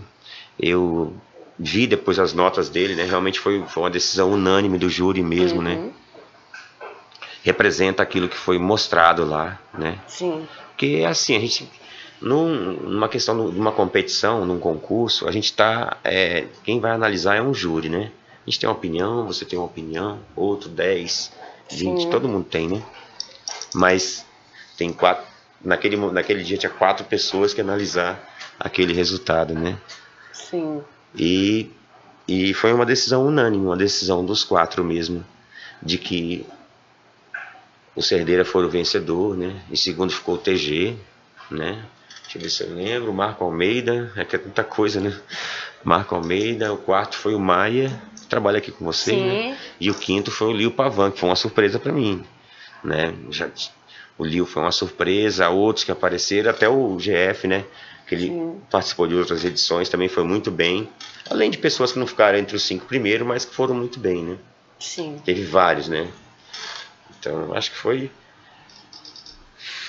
Eu 0.59 1.15
vi 1.59 1.87
depois 1.87 2.19
as 2.19 2.33
notas 2.33 2.69
dele, 2.69 2.95
né? 2.95 3.05
Realmente 3.05 3.39
foi, 3.39 3.63
foi 3.69 3.83
uma 3.83 3.91
decisão 3.91 4.33
unânime 4.33 4.79
do 4.79 4.89
júri 4.89 5.23
mesmo, 5.23 5.63
né? 5.63 5.75
Uhum. 5.75 5.93
Representa 7.43 8.03
aquilo 8.03 8.29
que 8.29 8.37
foi 8.37 8.59
mostrado 8.59 9.25
lá, 9.25 9.59
né? 9.77 9.99
Sim. 10.07 10.47
Porque 10.69 11.05
assim, 11.07 11.37
a 11.37 11.41
gente 11.41 11.69
num, 12.21 12.75
numa 12.75 13.09
questão 13.09 13.51
de 13.51 13.59
uma 13.59 13.73
competição, 13.73 14.45
num 14.45 14.59
concurso, 14.59 15.27
a 15.27 15.33
gente 15.33 15.47
está. 15.47 15.97
quem 16.63 16.79
vai 16.79 16.93
analisar 16.93 17.37
é 17.37 17.43
um 17.43 17.55
júri, 17.55 17.89
né? 17.89 18.13
A 18.47 18.51
gente 18.51 18.61
tem 18.61 18.69
uma 18.69 18.77
opinião, 18.77 19.27
você 19.27 19.45
tem 19.45 19.59
uma 19.59 19.67
opinião, 19.67 20.19
outro 20.37 20.69
10, 20.69 21.33
20, 21.71 22.03
Sim. 22.03 22.11
todo 22.11 22.29
mundo 22.29 22.45
tem, 22.45 22.69
né? 22.69 22.83
Mas 23.75 24.27
tem 24.77 24.93
quatro. 24.93 25.30
Naquele, 25.63 25.97
naquele 25.97 26.43
dia 26.43 26.57
tinha 26.57 26.71
quatro 26.71 27.05
pessoas 27.05 27.53
que 27.53 27.61
analisar 27.61 28.19
aquele 28.59 28.95
resultado, 28.95 29.55
né? 29.55 29.79
Sim. 30.33 30.83
E, 31.15 31.71
e 32.27 32.55
foi 32.55 32.73
uma 32.73 32.87
decisão 32.87 33.27
unânime, 33.27 33.67
uma 33.67 33.77
decisão 33.77 34.25
dos 34.25 34.43
quatro 34.43 34.83
mesmo, 34.83 35.25
de 35.83 35.99
que 35.99 36.47
o 37.95 38.03
Cerdeira 38.03 38.45
foi 38.45 38.65
o 38.65 38.71
vencedor, 38.71 39.37
né? 39.37 39.61
Em 39.71 39.77
segundo 39.77 40.13
ficou 40.13 40.37
o 40.37 40.39
TG, 40.39 40.97
né? 41.51 41.85
Deixa 42.23 42.39
eu 42.39 42.43
ver 42.43 42.51
se 42.51 42.63
eu 42.63 42.75
lembro, 42.75 43.13
Marco 43.13 43.45
Almeida, 43.45 44.13
é 44.17 44.25
que 44.25 44.37
é 44.37 44.39
tanta 44.39 44.63
coisa, 44.63 45.01
né? 45.01 45.19
Marco 45.83 46.15
Almeida, 46.15 46.73
o 46.73 46.77
quarto 46.77 47.17
foi 47.17 47.35
o 47.35 47.41
Maia, 47.41 47.91
que 48.21 48.27
trabalha 48.27 48.59
aqui 48.59 48.71
com 48.71 48.85
você, 48.85 49.17
né? 49.17 49.43
Sim. 49.43 49.57
E 49.81 49.91
o 49.91 49.95
quinto 49.95 50.31
foi 50.31 50.49
o 50.49 50.53
Lio 50.53 50.71
Pavan, 50.71 51.11
que 51.11 51.19
foi 51.19 51.29
uma 51.29 51.37
surpresa 51.37 51.79
para 51.79 51.93
mim, 51.93 52.25
né? 52.85 53.15
Já, 53.31 53.51
o 54.19 54.25
Lio 54.25 54.47
foi 54.47 54.63
uma 54.63 54.73
surpresa, 54.73 55.49
outros 55.49 55.85
que 55.85 55.93
apareceram, 55.93 56.51
até 56.51 56.69
o 56.69 56.97
GF, 56.99 57.47
né? 57.47 57.65
Que 58.07 58.15
ele 58.15 58.27
Sim. 58.27 58.61
participou 58.71 59.07
de 59.07 59.15
outras 59.15 59.45
edições, 59.45 59.89
também 59.89 60.09
foi 60.09 60.25
muito 60.25 60.51
bem. 60.51 60.89
Além 61.31 61.51
de 61.51 61.59
pessoas 61.59 61.93
que 61.93 61.99
não 61.99 62.07
ficaram 62.07 62.39
entre 62.39 62.57
os 62.57 62.63
cinco 62.63 62.87
primeiros, 62.87 63.27
mas 63.27 63.45
que 63.45 63.55
foram 63.55 63.75
muito 63.75 63.99
bem, 63.99 64.25
né? 64.25 64.37
Sim. 64.79 65.21
Teve 65.25 65.45
vários, 65.45 65.89
né? 65.89 66.09
Então, 67.19 67.55
acho 67.55 67.71
que 67.71 67.77
foi 67.77 68.11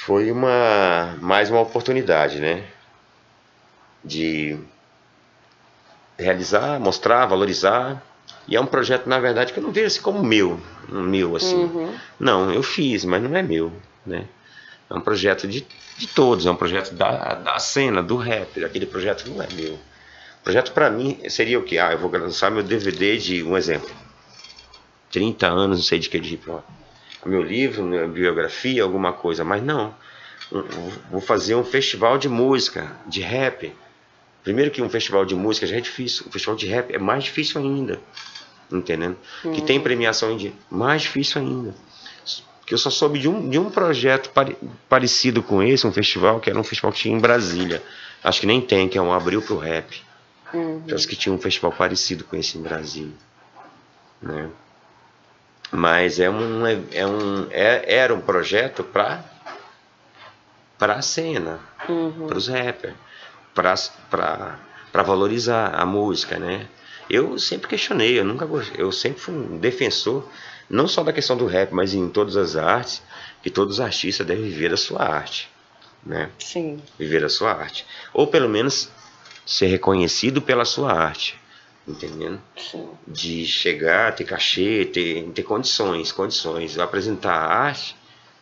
foi 0.06 0.32
uma 0.32 1.16
mais 1.22 1.50
uma 1.50 1.62
oportunidade, 1.62 2.40
né? 2.40 2.66
De 4.04 4.58
realizar, 6.18 6.80
mostrar, 6.80 7.26
valorizar. 7.26 8.04
E 8.48 8.56
é 8.56 8.62
um 8.62 8.66
projeto, 8.66 9.08
na 9.08 9.20
verdade, 9.20 9.54
que 9.54 9.60
eu 9.60 9.64
não 9.64 9.72
vejo 9.72 9.88
assim 9.88 10.02
como 10.02 10.24
meu, 10.24 10.60
meu 10.90 11.36
assim. 11.36 11.56
Uhum. 11.56 11.96
Não, 12.20 12.52
eu 12.52 12.64
fiz, 12.64 13.06
mas 13.06 13.22
não 13.22 13.36
é 13.36 13.44
meu, 13.44 13.72
né? 14.06 14.26
É 14.90 14.94
um 14.94 15.02
projeto 15.02 15.48
de, 15.48 15.66
de 15.98 16.08
todos, 16.08 16.46
é 16.46 16.52
um 16.52 16.56
projeto 16.56 16.94
da, 16.94 17.36
da 17.36 17.60
cena, 17.60 18.04
do 18.04 18.18
rap. 18.18 18.64
Aquele 18.64 18.86
projeto 18.86 19.30
não 19.30 19.42
é 19.42 19.48
meu. 19.54 19.74
O 19.74 20.44
projeto 20.44 20.72
para 20.74 20.90
mim 20.90 21.20
seria 21.30 21.60
o 21.60 21.64
que? 21.64 21.78
Ah, 21.78 21.92
eu 21.94 22.00
vou 22.00 22.12
lançar 22.12 22.52
meu 22.52 22.64
DVD 22.64 23.18
de 23.18 23.44
um 23.44 23.56
exemplo. 23.56 23.90
30 25.12 25.48
anos, 25.48 25.78
não 25.78 25.84
sei 25.84 26.00
de 26.00 26.10
que 26.10 26.20
de 26.20 26.40
hop. 26.48 26.64
Meu 27.26 27.44
livro, 27.44 27.84
minha 27.84 28.08
biografia, 28.08 28.82
alguma 28.82 29.14
coisa, 29.14 29.44
mas 29.44 29.62
não. 29.64 29.94
Vou 31.10 31.22
fazer 31.22 31.56
um 31.56 31.64
festival 31.64 32.18
de 32.18 32.28
música, 32.28 32.92
de 33.06 33.22
rap. 33.22 33.74
Primeiro 34.44 34.72
que 34.72 34.82
um 34.82 34.90
festival 34.90 35.24
de 35.24 35.36
música 35.36 35.68
já 35.68 35.78
é 35.78 35.82
difícil, 35.82 36.26
um 36.28 36.32
festival 36.32 36.56
de 36.56 36.66
rap 36.66 36.94
é 36.94 36.98
mais 36.98 37.24
difícil 37.26 37.62
ainda. 37.62 38.02
Entendendo? 38.72 39.18
Que 39.54 39.62
tem 39.62 39.80
premiação 39.80 40.32
em 40.32 40.38
dia, 40.38 40.54
mais 40.70 41.04
difícil 41.04 41.42
ainda. 41.42 41.76
Que 42.72 42.76
eu 42.76 42.78
só 42.78 42.90
soube 42.90 43.20
de 43.20 43.28
um, 43.28 43.50
de 43.50 43.60
um 43.60 43.70
projeto 43.70 44.30
pare- 44.30 44.56
parecido 44.88 45.44
com 45.44 45.62
esse, 45.62 45.86
um 45.86 45.92
festival, 45.92 46.40
que 46.40 46.50
era 46.50 46.58
um 46.58 46.64
festival 46.64 46.94
que 46.94 47.00
tinha 47.00 47.14
em 47.14 47.20
Brasília. 47.20 47.84
Acho 48.24 48.40
que 48.40 48.48
nem 48.48 48.62
tem, 48.62 48.88
que 48.88 48.98
é 48.98 49.02
um 49.02 49.12
Abril 49.12 49.42
pro 49.42 49.58
Rap. 49.58 50.02
Uhum. 50.54 50.82
Parece 50.88 51.06
que 51.06 51.18
tinha 51.18 51.36
um 51.36 51.38
festival 51.38 51.74
parecido 51.74 52.24
com 52.24 52.34
esse 52.38 52.58
em 52.58 52.62
Brasília. 52.62 53.12
Né? 54.22 54.50
Mas 55.70 56.18
é 56.18 56.30
um, 56.30 56.66
é 56.66 57.06
um, 57.06 57.48
é, 57.52 57.94
era 57.94 58.14
um 58.16 58.22
projeto 58.22 58.86
para 58.86 59.22
para 60.80 60.94
a 60.94 61.02
cena, 61.02 61.60
Uhum. 61.90 62.26
para 62.28 62.38
os 62.38 62.48
rappers, 62.48 62.96
para 63.54 65.04
valorizar 65.04 65.76
a 65.76 65.86
música, 65.86 66.40
né? 66.40 66.68
Eu 67.10 67.38
sempre 67.38 67.68
questionei, 67.68 68.18
eu 68.18 68.24
nunca 68.24 68.48
eu 68.78 68.94
sempre 68.94 69.20
fui 69.20 69.34
um 69.36 69.58
defensor, 69.58 70.26
não 70.72 70.88
só 70.88 71.04
da 71.04 71.12
questão 71.12 71.36
do 71.36 71.46
rap, 71.46 71.72
mas 71.74 71.94
em 71.94 72.08
todas 72.10 72.38
as 72.38 72.56
artes, 72.56 73.04
que 73.44 73.50
todos 73.50 73.76
os 73.76 73.82
artistas 73.82 74.26
devem 74.26 74.46
viver 74.46 74.70
da 74.70 74.78
sua 74.78 75.04
arte, 75.04 75.50
né? 76.06 76.30
Sim. 76.40 76.82
Viver 76.98 77.24
a 77.26 77.30
sua 77.30 77.52
arte. 77.52 77.86
Ou 78.14 78.28
pelo 78.28 78.48
menos 78.48 78.90
ser 79.46 79.68
reconhecido 79.68 80.42
pela 80.42 80.64
sua 80.64 80.94
arte, 80.94 81.38
entendendo? 81.88 82.42
Sim. 82.58 82.90
De 83.06 83.46
chegar, 83.46 84.16
ter 84.16 84.24
cachê, 84.24 84.86
ter, 84.86 85.24
ter 85.34 85.44
condições, 85.44 86.12
condições. 86.12 86.80
Apresentar 86.80 87.34
a 87.34 87.54
arte 87.54 87.96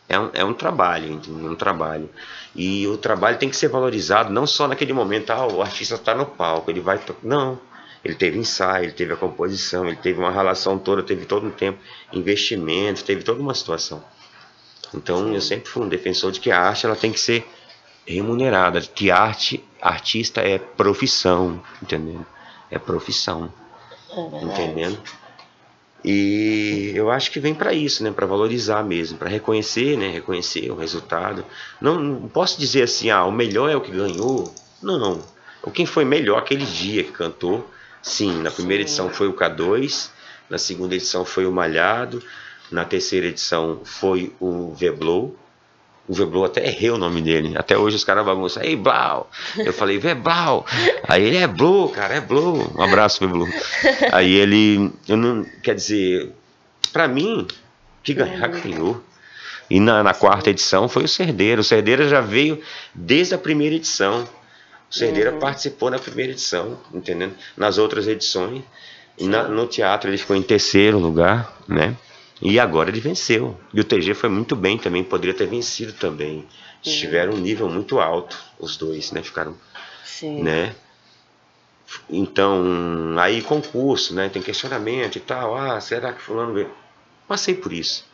é 0.08 0.20
um, 0.20 0.30
é 0.34 0.46
um 0.46 0.54
trabalho, 0.54 1.12
entendeu? 1.12 1.52
Um 1.52 1.56
trabalho. 1.56 2.10
E 2.56 2.86
o 2.88 2.98
trabalho 2.98 3.38
tem 3.38 3.50
que 3.50 3.56
ser 3.56 3.70
valorizado 3.70 4.32
não 4.32 4.46
só 4.46 4.68
naquele 4.68 4.94
momento, 4.94 5.32
ah, 5.32 5.48
o 5.48 5.62
artista 5.62 5.96
está 5.96 6.14
no 6.14 6.26
palco, 6.26 6.70
ele 6.70 6.80
vai. 6.80 7.00
Não. 7.24 7.60
Ele 8.04 8.16
teve 8.16 8.38
ensaio, 8.38 8.86
ele 8.86 8.92
teve 8.94 9.14
a 9.14 9.18
composição, 9.18 9.86
ele 9.86 9.98
teve 9.98 10.20
uma 10.20 10.32
relação 10.32 10.78
toda, 10.80 11.04
teve 11.04 11.26
todo 11.26 11.46
um 11.48 11.52
tempo, 11.52 11.80
investimento, 12.14 13.04
teve 13.04 13.24
toda 13.24 13.42
uma 13.42 13.54
situação. 13.54 14.04
Então 14.94 15.34
eu 15.34 15.42
sempre 15.42 15.70
fui 15.70 15.84
um 15.84 15.90
defensor 15.90 16.32
de 16.32 16.40
que 16.40 16.52
a 16.52 16.60
arte 16.60 16.86
ela 16.86 16.96
tem 16.96 17.12
que 17.12 17.20
ser 17.20 17.46
remunerada, 18.06 18.82
que 18.82 19.12
arte, 19.12 19.64
artista 19.82 20.42
é 20.42 20.58
profissão, 20.58 21.62
entendendo? 21.82 22.26
É 22.72 22.80
profissão, 22.80 23.54
É 24.12 24.44
entendendo? 24.44 25.00
E 26.04 26.94
eu 26.96 27.12
acho 27.12 27.30
que 27.30 27.40
vem 27.40 27.54
para 27.54 27.74
isso, 27.74 28.04
né, 28.04 28.12
para 28.12 28.26
valorizar 28.26 28.84
mesmo, 28.84 29.18
para 29.18 29.28
reconhecer, 29.28 29.98
né, 29.98 30.10
reconhecer 30.10 30.72
o 30.72 30.76
resultado. 30.76 31.44
Não, 31.82 32.00
não 32.00 32.30
posso 32.30 32.58
dizer 32.58 32.84
assim, 32.84 33.10
ah, 33.10 33.26
o 33.26 33.32
melhor 33.32 33.70
é 33.70 33.76
o 33.76 33.82
que 33.82 33.92
ganhou. 33.92 34.54
Não. 34.82 35.22
O 35.62 35.70
quem 35.70 35.86
foi 35.86 36.06
melhor 36.06 36.40
aquele 36.40 36.66
dia 36.66 37.04
que 37.04 37.12
cantou, 37.12 37.70
sim, 38.02 38.42
na 38.42 38.52
primeira 38.52 38.84
Sim. 38.84 38.88
edição 38.88 39.10
foi 39.10 39.28
o 39.28 39.34
K2, 39.34 40.10
na 40.50 40.58
segunda 40.58 40.96
edição 40.96 41.24
foi 41.24 41.46
o 41.46 41.52
Malhado, 41.52 42.24
na 42.72 42.86
terceira 42.86 43.28
edição 43.28 43.82
foi 43.84 44.34
o 44.40 44.74
Veblow. 44.74 45.36
O 46.08 46.14
Veblow 46.14 46.44
até 46.44 46.66
errei 46.66 46.90
o 46.90 46.98
nome 46.98 47.22
dele. 47.22 47.56
Até 47.56 47.78
hoje 47.78 47.96
os 47.96 48.04
caras 48.04 48.26
bagunçam. 48.26 48.64
Ei, 48.64 48.76
Blau! 48.76 49.30
Eu 49.58 49.72
falei, 49.72 50.00
Veblau! 50.00 50.66
Aí 51.08 51.24
ele 51.24 51.38
é 51.38 51.46
Blow, 51.46 51.90
cara, 51.90 52.16
é 52.16 52.22
Blow. 52.22 52.72
Um 52.76 52.82
abraço, 52.82 53.20
Veblow. 53.20 53.48
Aí 54.12 54.34
ele. 54.34 54.92
Eu 55.08 55.18
não, 55.18 55.46
quer 55.62 55.76
dizer, 55.76 56.32
pra 56.92 57.08
mim, 57.08 57.48
que 58.04 58.16
ganhar, 58.16 58.48
ganhou. 58.48 59.04
E 59.70 59.80
na, 59.80 60.02
na 60.02 60.14
quarta 60.16 60.50
edição 60.50 60.90
foi 60.90 61.04
o 61.04 61.08
Cerdeira. 61.08 61.62
O 61.62 61.64
Cerdeira 61.64 62.08
já 62.10 62.22
veio 62.22 62.60
desde 62.94 63.36
a 63.36 63.38
primeira 63.38 63.76
edição. 63.76 64.28
O 64.90 64.94
Cerdeira 64.96 65.32
Uhum. 65.34 65.40
participou 65.40 65.90
na 65.92 66.00
primeira 66.00 66.32
edição, 66.32 66.80
entendendo? 66.94 67.36
Nas 67.56 67.78
outras 67.78 68.08
edições. 68.08 68.64
Na- 69.20 69.48
no 69.48 69.68
teatro 69.68 70.10
ele 70.10 70.18
ficou 70.18 70.36
em 70.36 70.42
terceiro 70.42 70.98
lugar, 70.98 71.58
né? 71.68 71.96
E 72.42 72.58
agora 72.60 72.90
ele 72.90 73.02
venceu. 73.02 73.60
E 73.74 73.80
o 73.82 73.84
TG 73.84 74.14
foi 74.14 74.30
muito 74.30 74.56
bem 74.56 74.78
também, 74.78 75.04
poderia 75.04 75.34
ter 75.34 75.46
vencido 75.46 75.92
também. 75.94 76.48
Tiveram 76.82 77.34
um 77.34 77.38
nível 77.38 77.68
muito 77.70 78.00
alto, 78.00 78.38
os 78.58 78.78
dois, 78.78 79.12
né? 79.12 79.22
Ficaram 79.22 79.56
Sim. 80.06 80.42
né? 80.42 80.74
Então, 82.10 83.16
aí 83.20 83.42
concurso, 83.42 84.14
né? 84.14 84.30
Tem 84.30 84.42
questionamento 84.42 85.18
e 85.18 85.20
tal. 85.20 85.56
Ah, 85.56 85.80
será 85.82 86.14
que 86.14 86.22
fulano? 86.22 86.70
Passei 87.28 87.56
por 87.56 87.74
isso. 87.74 88.06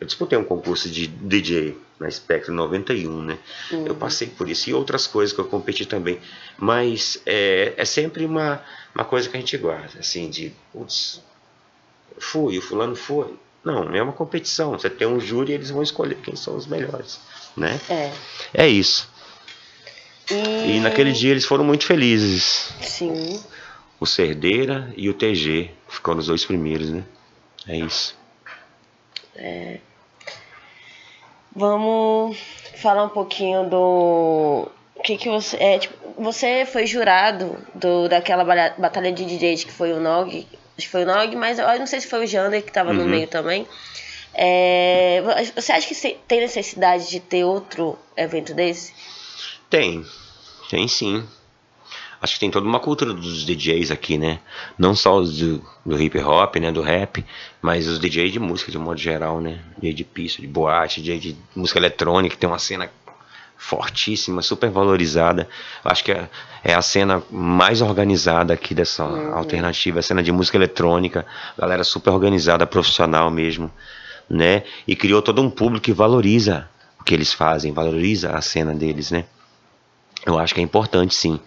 Eu 0.00 0.06
disputei 0.06 0.36
um 0.38 0.44
concurso 0.44 0.90
de 0.90 1.06
DJ 1.06 1.78
na 1.98 2.10
Spectrum 2.10 2.54
91, 2.54 3.22
né? 3.22 3.38
Eu 3.86 3.94
passei 3.94 4.28
por 4.28 4.48
isso. 4.48 4.68
E 4.68 4.74
outras 4.74 5.06
coisas 5.06 5.34
que 5.34 5.40
eu 5.40 5.46
competi 5.46 5.86
também. 5.86 6.18
Mas 6.58 7.20
é, 7.24 7.72
é 7.76 7.84
sempre 7.84 8.24
uma, 8.26 8.62
uma 8.94 9.04
coisa 9.04 9.28
que 9.28 9.36
a 9.36 9.40
gente 9.40 9.56
guarda, 9.56 9.98
assim, 9.98 10.28
de, 10.28 10.52
putz, 10.72 11.22
fui, 12.18 12.58
o 12.58 12.62
fulano 12.62 12.94
foi. 12.94 13.34
Não, 13.64 13.94
é 13.94 14.02
uma 14.02 14.12
competição. 14.12 14.72
Você 14.72 14.90
tem 14.90 15.08
um 15.08 15.18
júri 15.18 15.52
e 15.52 15.54
eles 15.54 15.70
vão 15.70 15.82
escolher 15.82 16.16
quem 16.16 16.36
são 16.36 16.54
os 16.56 16.66
melhores, 16.66 17.18
né? 17.56 17.80
É. 17.88 18.12
É 18.52 18.68
isso. 18.68 19.08
E, 20.30 20.76
E 20.76 20.80
naquele 20.80 21.12
dia 21.12 21.30
eles 21.30 21.44
foram 21.44 21.64
muito 21.64 21.86
felizes. 21.86 22.70
Sim. 22.82 23.42
o 23.98 24.04
Cerdeira 24.06 24.92
e 24.96 25.08
o 25.08 25.14
TG. 25.14 25.70
Ficou 25.88 26.14
nos 26.14 26.26
dois 26.26 26.44
primeiros, 26.44 26.90
né? 26.90 27.02
É 27.66 27.76
isso. 27.78 28.14
Vamos 31.54 32.36
falar 32.76 33.04
um 33.04 33.08
pouquinho 33.08 33.68
do. 33.68 34.68
O 34.94 35.02
que, 35.02 35.16
que 35.16 35.28
você. 35.28 35.56
É, 35.56 35.78
tipo, 35.78 35.94
você 36.22 36.66
foi 36.66 36.86
jurado 36.86 37.56
do, 37.74 38.08
daquela 38.08 38.44
batalha 38.76 39.12
de 39.12 39.24
DJs 39.24 39.64
que 39.64 39.72
foi 39.72 39.92
o 39.92 40.00
Nog. 40.00 40.46
Acho 40.76 40.86
que 40.86 40.88
foi 40.88 41.04
o 41.04 41.06
Nog, 41.06 41.34
mas 41.36 41.58
eu 41.58 41.78
não 41.78 41.86
sei 41.86 42.00
se 42.00 42.08
foi 42.08 42.24
o 42.24 42.26
Jander 42.26 42.62
que 42.62 42.72
tava 42.72 42.92
no 42.92 43.02
Uhum. 43.02 43.08
meio 43.08 43.26
também. 43.26 43.66
É, 44.34 45.22
você 45.54 45.72
acha 45.72 45.88
que 45.88 45.94
tem 46.28 46.40
necessidade 46.40 47.08
de 47.08 47.20
ter 47.20 47.44
outro 47.44 47.98
evento 48.14 48.52
desse? 48.52 48.92
Tem. 49.70 50.04
Tem 50.68 50.86
sim. 50.86 51.26
Acho 52.20 52.34
que 52.34 52.40
tem 52.40 52.50
toda 52.50 52.66
uma 52.66 52.80
cultura 52.80 53.12
dos 53.12 53.44
DJs 53.44 53.90
aqui, 53.90 54.16
né? 54.16 54.40
Não 54.78 54.94
só 54.94 55.16
os 55.16 55.38
do, 55.38 55.62
do 55.84 56.00
hip 56.00 56.18
hop, 56.18 56.56
né? 56.56 56.72
Do 56.72 56.82
rap, 56.82 57.24
mas 57.60 57.86
os 57.86 57.98
DJs 57.98 58.32
de 58.32 58.40
música 58.40 58.70
de 58.70 58.78
um 58.78 58.82
modo 58.82 58.98
geral, 58.98 59.40
né? 59.40 59.60
DJ 59.78 59.92
de 59.92 60.04
pista, 60.04 60.40
de 60.40 60.48
boate, 60.48 61.00
DJ 61.00 61.18
de 61.18 61.36
música 61.54 61.78
eletrônica, 61.78 62.34
que 62.34 62.40
tem 62.40 62.48
uma 62.48 62.58
cena 62.58 62.90
fortíssima, 63.56 64.42
super 64.42 64.70
valorizada. 64.70 65.48
Acho 65.84 66.04
que 66.04 66.12
é, 66.12 66.28
é 66.62 66.74
a 66.74 66.82
cena 66.82 67.22
mais 67.30 67.80
organizada 67.80 68.54
aqui 68.54 68.74
dessa 68.74 69.02
alternativa, 69.32 69.98
a 69.98 70.02
cena 70.02 70.22
de 70.22 70.30
música 70.30 70.56
eletrônica, 70.56 71.26
galera 71.58 71.84
super 71.84 72.10
organizada, 72.10 72.66
profissional 72.66 73.30
mesmo, 73.30 73.70
né? 74.28 74.62
E 74.86 74.94
criou 74.94 75.22
todo 75.22 75.42
um 75.42 75.50
público 75.50 75.84
que 75.84 75.92
valoriza 75.92 76.68
o 77.00 77.04
que 77.04 77.14
eles 77.14 77.32
fazem, 77.32 77.72
valoriza 77.72 78.30
a 78.30 78.40
cena 78.40 78.74
deles, 78.74 79.10
né? 79.10 79.24
Eu 80.24 80.38
acho 80.38 80.54
que 80.54 80.60
é 80.60 80.62
importante, 80.62 81.14
sim. 81.14 81.40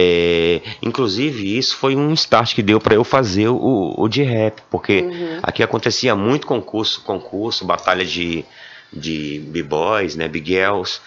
É, 0.00 0.60
inclusive, 0.80 1.58
isso 1.58 1.76
foi 1.76 1.96
um 1.96 2.12
start 2.12 2.54
que 2.54 2.62
deu 2.62 2.78
para 2.78 2.94
eu 2.94 3.02
fazer 3.02 3.48
o, 3.48 3.94
o 3.98 4.08
de 4.08 4.22
rap, 4.22 4.62
porque 4.70 5.04
aqui 5.42 5.60
acontecia 5.60 6.14
muito 6.14 6.46
concurso, 6.46 7.02
concurso, 7.02 7.64
batalha 7.64 8.04
de, 8.04 8.44
de 8.92 9.40
b-boys, 9.48 10.14
né, 10.14 10.28
big 10.28 10.52
girls. 10.52 11.00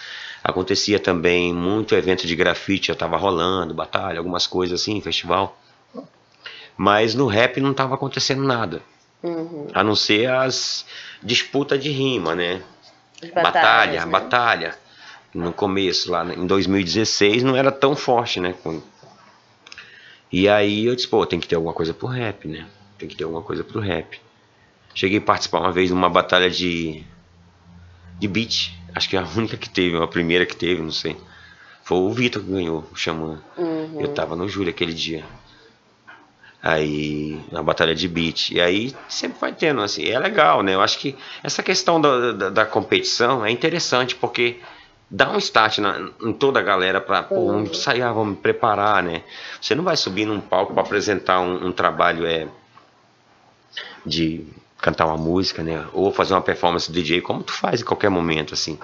Acontecia 0.44 1.00
também 1.00 1.54
muito 1.54 1.96
evento 1.96 2.28
de 2.28 2.36
grafite, 2.36 2.88
já 2.88 2.94
estava 2.94 3.16
rolando, 3.16 3.74
batalha, 3.74 4.18
algumas 4.18 4.46
coisas 4.46 4.82
assim, 4.82 5.00
festival. 5.00 5.58
Mas 6.76 7.16
no 7.16 7.28
rap 7.28 7.62
não 7.62 7.72
estava 7.72 7.96
acontecendo 7.96 8.44
nada, 8.44 8.82
Uhum. 9.24 9.68
a 9.74 9.84
não 9.84 9.96
ser 9.96 10.30
as 10.32 10.84
disputas 11.22 11.82
de 11.82 11.92
rima, 11.92 12.34
né? 12.34 12.62
Batalha, 13.36 14.04
né? 14.04 14.12
batalha. 14.12 14.76
No 15.34 15.54
começo, 15.54 16.12
lá 16.12 16.26
em 16.34 16.46
2016, 16.46 17.44
não 17.44 17.56
era 17.56 17.72
tão 17.72 17.96
forte, 17.96 18.40
né? 18.40 18.54
E 20.32 20.48
aí 20.48 20.86
eu 20.86 20.96
disse, 20.96 21.08
pô, 21.08 21.26
tem 21.26 21.40
que 21.40 21.48
ter 21.48 21.56
alguma 21.56 21.74
coisa 21.74 21.94
pro 21.94 22.08
rap, 22.08 22.48
né? 22.48 22.66
Tem 22.98 23.08
que 23.08 23.16
ter 23.16 23.24
alguma 23.24 23.42
coisa 23.42 23.64
pro 23.64 23.80
rap. 23.80 24.20
Cheguei 24.94 25.20
a 25.20 25.22
participar 25.22 25.60
uma 25.60 25.72
vez 25.72 25.88
de 25.88 25.94
uma 25.94 26.10
batalha 26.10 26.50
de. 26.50 27.04
de 28.20 28.28
beat. 28.28 28.74
Acho 28.94 29.10
que 29.10 29.16
é 29.16 29.20
a 29.20 29.28
única 29.36 29.58
que 29.58 29.70
teve, 29.70 29.98
a 29.98 30.08
primeira 30.08 30.46
que 30.46 30.56
teve, 30.56 30.82
não 30.82 30.92
sei. 30.92 31.16
Foi 31.84 31.98
o 31.98 32.12
Vitor 32.12 32.44
que 32.44 32.52
ganhou, 32.52 32.88
o 32.92 32.96
Xamã. 32.96 33.42
Uhum. 33.58 34.00
Eu 34.00 34.10
tava 34.10 34.36
no 34.36 34.48
júri 34.48 34.70
aquele 34.70 34.94
dia. 34.94 35.26
Aí, 36.62 37.44
na 37.52 37.64
batalha 37.64 37.96
de 37.96 38.08
beat. 38.08 38.52
E 38.52 38.62
aí 38.62 38.96
sempre 39.10 39.40
vai 39.40 39.52
tendo, 39.52 39.82
assim, 39.82 40.06
é 40.06 40.20
legal, 40.20 40.62
né? 40.62 40.76
Eu 40.76 40.82
acho 40.82 41.00
que 41.00 41.16
essa 41.42 41.64
questão 41.64 42.00
da, 42.00 42.32
da, 42.34 42.50
da 42.50 42.66
competição 42.66 43.44
é 43.44 43.50
interessante, 43.50 44.16
porque 44.16 44.60
dá 45.12 45.30
um 45.30 45.38
start 45.38 45.80
na, 45.80 46.10
em 46.24 46.32
toda 46.32 46.60
a 46.60 46.64
galera 46.64 47.02
pra, 47.02 47.22
pô, 47.22 47.48
vamos 47.48 47.72
ensaiar, 47.72 48.14
vamos 48.14 48.40
preparar, 48.40 49.04
né? 49.04 49.24
Você 49.60 49.76
não 49.76 49.84
vai 49.84 49.98
subir 49.98 50.26
num 50.26 50.40
palco 50.40 50.74
para 50.74 50.82
apresentar 50.82 51.42
um, 51.42 51.68
um 51.68 51.72
trabalho 51.74 52.26
é, 52.26 52.48
de 54.06 54.48
cantar 54.78 55.06
uma 55.06 55.18
música, 55.18 55.62
né? 55.62 55.86
Ou 55.92 56.14
fazer 56.14 56.34
uma 56.34 56.42
performance 56.42 56.90
DJ, 56.90 57.20
como 57.20 57.44
tu 57.44 57.52
faz 57.52 57.82
em 57.82 57.86
qualquer 57.86 58.10
momento, 58.10 58.54
assim. 58.54 58.80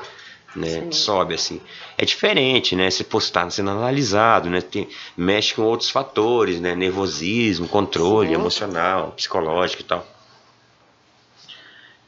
Né? 0.53 0.81
Sim. 0.81 0.91
Sobe 0.91 1.33
assim. 1.33 1.61
É 1.97 2.03
diferente, 2.03 2.75
né? 2.75 2.89
Se 2.89 3.05
postar 3.05 3.49
sendo 3.49 3.69
analisado, 3.69 4.49
né? 4.49 4.59
Tem, 4.59 4.89
mexe 5.15 5.53
com 5.53 5.61
outros 5.61 5.89
fatores, 5.89 6.59
né? 6.59 6.75
Nervosismo, 6.75 7.69
controle 7.69 8.29
Sim. 8.29 8.35
emocional, 8.35 9.11
psicológico 9.11 9.81
e 9.81 9.85
tal. 9.85 10.16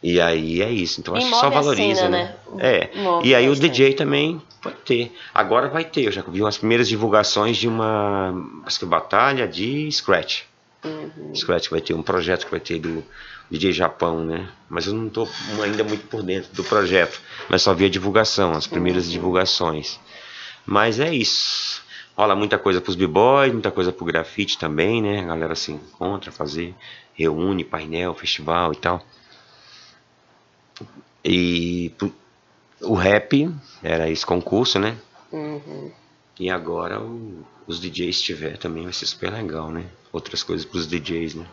E 0.02 0.20
aí 0.22 0.62
é 0.62 0.72
isso. 0.72 1.02
Então 1.02 1.14
E 1.16 1.18
acho 1.18 1.28
que 1.30 1.36
só 1.36 1.47
a 1.47 1.50
valoriza, 1.50 2.02
cena, 2.04 2.10
né? 2.10 2.36
né? 2.56 2.89
É. 2.93 2.97
Move 3.00 3.28
E 3.28 3.36
aí 3.36 3.47
o 3.47 3.50
bastante. 3.50 3.70
DJ 3.70 3.93
também 3.93 4.41
pode 4.62 4.78
ter. 4.86 5.12
Agora 5.34 5.68
vai 5.68 5.84
ter. 5.84 6.04
Eu 6.06 6.12
já 6.12 6.22
vi 6.22 6.41
umas 6.41 6.58
primeiras 6.58 6.88
divulgações 6.88 7.58
de 7.58 7.68
uma 7.68 8.34
acho 8.66 8.80
que 8.80 8.86
batalha 8.86 9.47
de 9.47 9.91
Scratch. 9.91 10.43
Uhum. 10.86 11.36
Scratch 11.36 11.70
vai 11.70 11.82
ter 11.82 11.93
um 11.93 12.02
projeto 12.02 12.45
que 12.45 12.52
vai 12.52 12.62
ter 12.62 12.80
do 12.80 13.04
DJ 13.52 13.74
Japão, 13.74 14.24
né? 14.24 14.47
Mas 14.70 14.88
eu 14.88 14.93
não 14.93 15.08
estou 15.08 15.28
ainda 15.62 15.84
muito 15.84 16.08
por 16.08 16.24
dentro 16.24 16.54
do 16.54 16.64
projeto, 16.64 17.20
mas 17.50 17.62
só 17.62 17.74
vi 17.74 17.84
a 17.86 17.89
divulgação, 17.89 18.52
as 18.52 18.66
primeiras 18.68 19.06
Uhum. 19.08 19.12
divulgações. 19.12 20.00
Mas 20.66 21.00
é 21.00 21.14
isso. 21.14 21.82
Rola 22.16 22.36
muita 22.36 22.58
coisa 22.58 22.80
pros 22.80 22.95
b-boys, 22.95 23.52
muita 23.52 23.72
coisa 23.72 23.91
pro 23.91 24.06
grafite 24.06 24.58
também, 24.58 25.02
né? 25.02 25.20
A 25.22 25.26
galera 25.26 25.56
se 25.56 25.72
encontra, 25.74 26.32
fazer, 26.32 26.74
reúne, 27.14 27.64
painel, 27.66 28.14
festival 28.14 28.72
e 28.72 28.76
tal. 28.78 29.02
E 31.24 31.92
o 32.82 32.94
rap 32.94 33.54
era 33.84 34.10
esse 34.10 34.26
concurso, 34.26 34.80
né? 34.80 34.98
Uhum. 35.32 35.92
E 36.40 36.50
agora 36.50 37.00
o, 37.00 37.46
os 37.68 37.80
DJs 37.80 38.22
tiver 38.22 38.58
também 38.58 38.84
vai 38.84 38.94
ser 38.94 39.06
super 39.06 39.32
legal, 39.32 39.70
né? 39.70 39.86
Outras 40.12 40.42
coisas 40.44 40.66
pros 40.66 40.88
DJs, 40.88 41.36
né? 41.36 41.46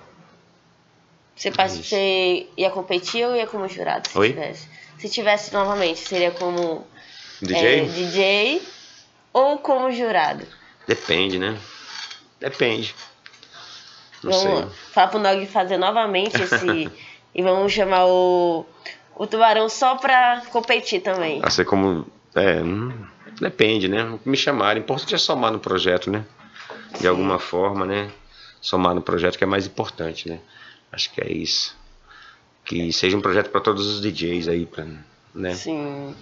Você, 1.35 1.51
passa, 1.51 1.83
você 1.83 2.47
ia 2.57 2.71
competir 2.71 3.27
ou 3.27 3.37
ia 3.37 3.47
como 3.47 3.69
jurado? 3.69 4.09
Se 4.09 4.19
Oi? 4.19 4.29
tivesse? 4.31 4.69
Se 4.99 5.09
tivesse 5.11 5.53
novamente, 5.53 5.99
seria 5.99 6.31
como 6.31 6.87
DJ? 7.43 7.81
é, 7.81 7.85
DJ 7.85 8.63
ou 9.33 9.59
como 9.59 9.93
jurado? 9.93 10.47
Depende, 10.87 11.39
né? 11.39 11.59
Depende. 12.41 12.95
Não 14.23 14.33
vamos 14.33 14.73
sei. 14.73 14.93
falar 14.93 15.09
pro 15.09 15.19
Nog 15.19 15.47
fazer 15.47 15.77
novamente 15.77 16.41
esse. 16.41 16.91
e 17.35 17.43
vamos 17.43 17.71
chamar 17.71 18.07
o, 18.07 18.65
o 19.17 19.27
Tubarão 19.27 19.69
só 19.69 19.97
pra 19.97 20.43
competir 20.53 21.01
também. 21.01 21.41
A 21.43 21.51
ser 21.51 21.65
como. 21.65 22.07
É, 22.35 22.63
hum, 22.63 22.93
depende, 23.41 23.89
né? 23.89 24.19
Me 24.25 24.37
chamarem. 24.37 24.83
O 24.83 24.85
importante 24.85 25.15
é 25.15 25.19
somar 25.19 25.51
no 25.51 25.59
projeto, 25.59 26.11
né? 26.11 26.25
De 27.01 27.09
alguma 27.09 27.39
forma, 27.39 27.87
né? 27.87 28.11
Somar 28.61 28.95
no 28.95 29.01
projeto 29.01 29.39
que 29.39 29.45
é 29.45 29.47
mais 29.47 29.67
importante, 29.67 30.29
né? 30.29 30.39
Acho 30.93 31.11
que 31.13 31.21
é 31.21 31.33
isso. 31.33 31.75
Que 32.65 32.93
seja 32.93 33.17
um 33.17 33.21
projeto 33.21 33.51
para 33.51 33.61
todos 33.61 33.87
os 33.87 34.01
DJs 34.01 34.49
aí, 34.49 34.67
pra, 34.67 34.85
né? 35.35 35.55
Sim. 35.55 36.15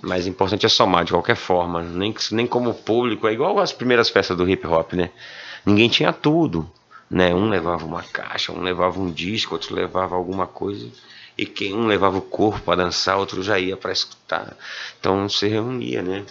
Mas 0.00 0.26
o 0.26 0.28
importante 0.28 0.66
é 0.66 0.68
somar 0.68 1.04
de 1.04 1.12
qualquer 1.12 1.36
forma. 1.36 1.82
Nem, 1.82 2.14
nem 2.32 2.46
como 2.46 2.74
público, 2.74 3.26
é 3.28 3.32
igual 3.32 3.58
as 3.60 3.72
primeiras 3.72 4.10
festas 4.10 4.36
do 4.36 4.48
hip 4.48 4.66
hop, 4.66 4.92
né? 4.94 5.10
Ninguém 5.64 5.88
tinha 5.88 6.12
tudo. 6.12 6.70
Né? 7.08 7.34
Um 7.34 7.48
levava 7.48 7.84
uma 7.84 8.02
caixa, 8.02 8.52
um 8.52 8.62
levava 8.62 8.98
um 8.98 9.10
disco, 9.10 9.54
outro 9.54 9.74
levava 9.74 10.16
alguma 10.16 10.46
coisa. 10.46 10.88
E 11.42 11.46
quem 11.46 11.74
um 11.74 11.88
levava 11.88 12.18
o 12.18 12.22
corpo 12.22 12.60
para 12.60 12.84
dançar, 12.84 13.18
outro 13.18 13.42
já 13.42 13.58
ia 13.58 13.76
para 13.76 13.90
escutar. 13.90 14.56
Então 15.00 15.28
se 15.28 15.48
reunia, 15.48 16.00
né? 16.00 16.24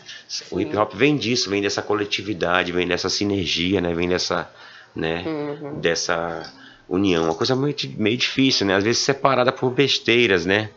O 0.49 0.57
hip 0.57 0.73
hop 0.77 0.93
vem 0.93 1.17
disso, 1.17 1.49
vem 1.49 1.61
dessa 1.61 1.81
coletividade, 1.81 2.71
vem 2.71 2.87
dessa 2.87 3.09
sinergia, 3.09 3.81
né? 3.81 3.93
Vem 3.93 4.07
dessa, 4.07 4.49
né? 4.95 5.21
Uhum. 5.25 5.81
Dessa 5.81 6.49
união. 6.87 7.25
Uma 7.25 7.35
coisa 7.35 7.57
meio, 7.57 7.75
meio 7.97 8.15
difícil, 8.15 8.65
né? 8.65 8.73
Às 8.73 8.85
vezes 8.85 9.01
separada 9.01 9.51
por 9.51 9.69
besteiras, 9.71 10.45
né? 10.45 10.69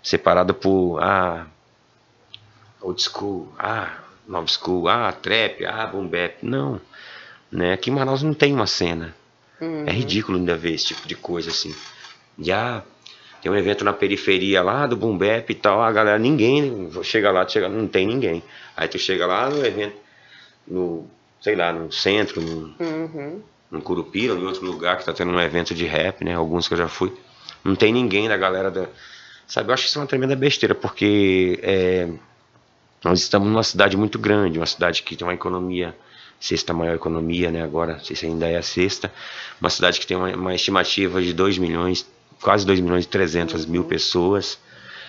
Separada 0.00 0.54
por 0.54 1.00
ah, 1.02 1.48
old 2.80 3.02
school, 3.02 3.52
ah, 3.58 3.92
nova 4.24 4.46
school, 4.46 4.88
ah, 4.88 5.10
trap, 5.10 5.64
ah, 5.66 5.84
boom 5.88 6.06
bap. 6.06 6.36
Não, 6.42 6.80
né? 7.50 7.72
Aqui 7.72 7.90
em 7.90 7.94
Manaus 7.94 8.22
não 8.22 8.34
tem 8.34 8.54
uma 8.54 8.68
cena. 8.68 9.16
Uhum. 9.60 9.82
É 9.84 9.90
ridículo 9.90 10.38
ainda 10.38 10.56
ver 10.56 10.74
esse 10.74 10.86
tipo 10.86 11.08
de 11.08 11.16
coisa 11.16 11.50
assim. 11.50 11.74
Já 12.38 12.84
tem 13.42 13.50
um 13.50 13.56
evento 13.56 13.84
na 13.84 13.92
periferia 13.92 14.62
lá 14.62 14.86
do 14.86 14.96
boom 14.96 15.16
bap 15.16 15.50
e 15.50 15.54
tal, 15.54 15.80
a 15.82 15.90
galera, 15.90 16.18
ninguém 16.18 16.90
chega 17.02 17.30
lá, 17.30 17.46
chega, 17.48 17.68
não 17.68 17.86
tem 17.86 18.06
ninguém. 18.06 18.42
Aí 18.76 18.86
tu 18.88 18.98
chega 18.98 19.26
lá 19.26 19.48
no 19.48 19.64
evento, 19.64 19.96
no, 20.66 21.06
sei 21.40 21.56
lá, 21.56 21.72
no 21.72 21.90
centro, 21.90 22.40
no, 22.40 22.74
Uhum. 22.78 23.42
no 23.70 23.80
Curupira, 23.80 24.34
em 24.34 24.44
outro 24.44 24.64
lugar 24.64 24.98
que 24.98 25.04
tá 25.04 25.12
tendo 25.12 25.32
um 25.32 25.40
evento 25.40 25.74
de 25.74 25.86
rap, 25.86 26.24
né? 26.24 26.34
Alguns 26.34 26.68
que 26.68 26.74
eu 26.74 26.78
já 26.78 26.88
fui. 26.88 27.12
Não 27.64 27.74
tem 27.74 27.92
ninguém 27.92 28.28
da 28.28 28.36
galera 28.36 28.70
da. 28.70 28.86
Sabe, 29.46 29.70
eu 29.70 29.74
acho 29.74 29.86
isso 29.86 29.98
uma 29.98 30.06
tremenda 30.06 30.36
besteira, 30.36 30.74
porque 30.74 31.58
é, 31.62 32.08
nós 33.02 33.20
estamos 33.20 33.48
numa 33.48 33.62
cidade 33.64 33.96
muito 33.96 34.18
grande, 34.18 34.58
uma 34.58 34.66
cidade 34.66 35.02
que 35.02 35.16
tem 35.16 35.26
uma 35.26 35.34
economia, 35.34 35.96
sexta 36.38 36.72
maior 36.72 36.94
economia, 36.94 37.50
né? 37.50 37.62
Agora, 37.62 37.94
não 37.94 38.04
sei 38.04 38.14
se 38.14 38.26
ainda 38.26 38.46
é 38.46 38.56
a 38.56 38.62
sexta, 38.62 39.12
uma 39.60 39.70
cidade 39.70 39.98
que 39.98 40.06
tem 40.06 40.16
uma, 40.16 40.28
uma 40.34 40.54
estimativa 40.54 41.20
de 41.20 41.32
2 41.32 41.58
milhões, 41.58 42.06
quase 42.42 42.64
2 42.66 42.80
milhões 42.80 43.04
e 43.04 43.08
300 43.08 43.66
mil 43.66 43.84
pessoas. 43.84 44.58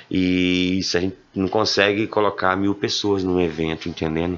E 0.09 0.79
isso 0.79 0.97
a 0.97 0.99
gente 0.99 1.15
não 1.33 1.47
consegue 1.47 2.05
colocar 2.07 2.55
mil 2.57 2.75
pessoas 2.75 3.23
num 3.23 3.39
evento, 3.39 3.87
entendendo? 3.87 4.37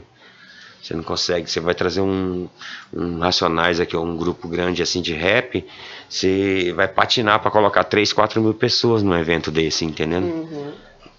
Você 0.81 0.93
não 0.93 1.03
consegue, 1.03 1.49
você 1.49 1.61
vai 1.61 1.73
trazer 1.73 2.01
um, 2.01 2.47
um 2.93 3.19
Racionais 3.19 3.79
aqui, 3.79 3.95
um 3.95 4.17
grupo 4.17 4.49
grande 4.49 4.83
assim 4.83 5.01
de 5.01 5.13
rap, 5.13 5.65
você 6.09 6.73
vai 6.75 6.89
patinar 6.89 7.39
para 7.39 7.49
colocar 7.49 7.85
3, 7.85 8.11
4 8.11 8.41
mil 8.41 8.53
pessoas 8.53 9.01
num 9.01 9.17
evento 9.17 9.49
desse, 9.49 9.85
entendendo? 9.85 10.25
Uhum. 10.25 10.73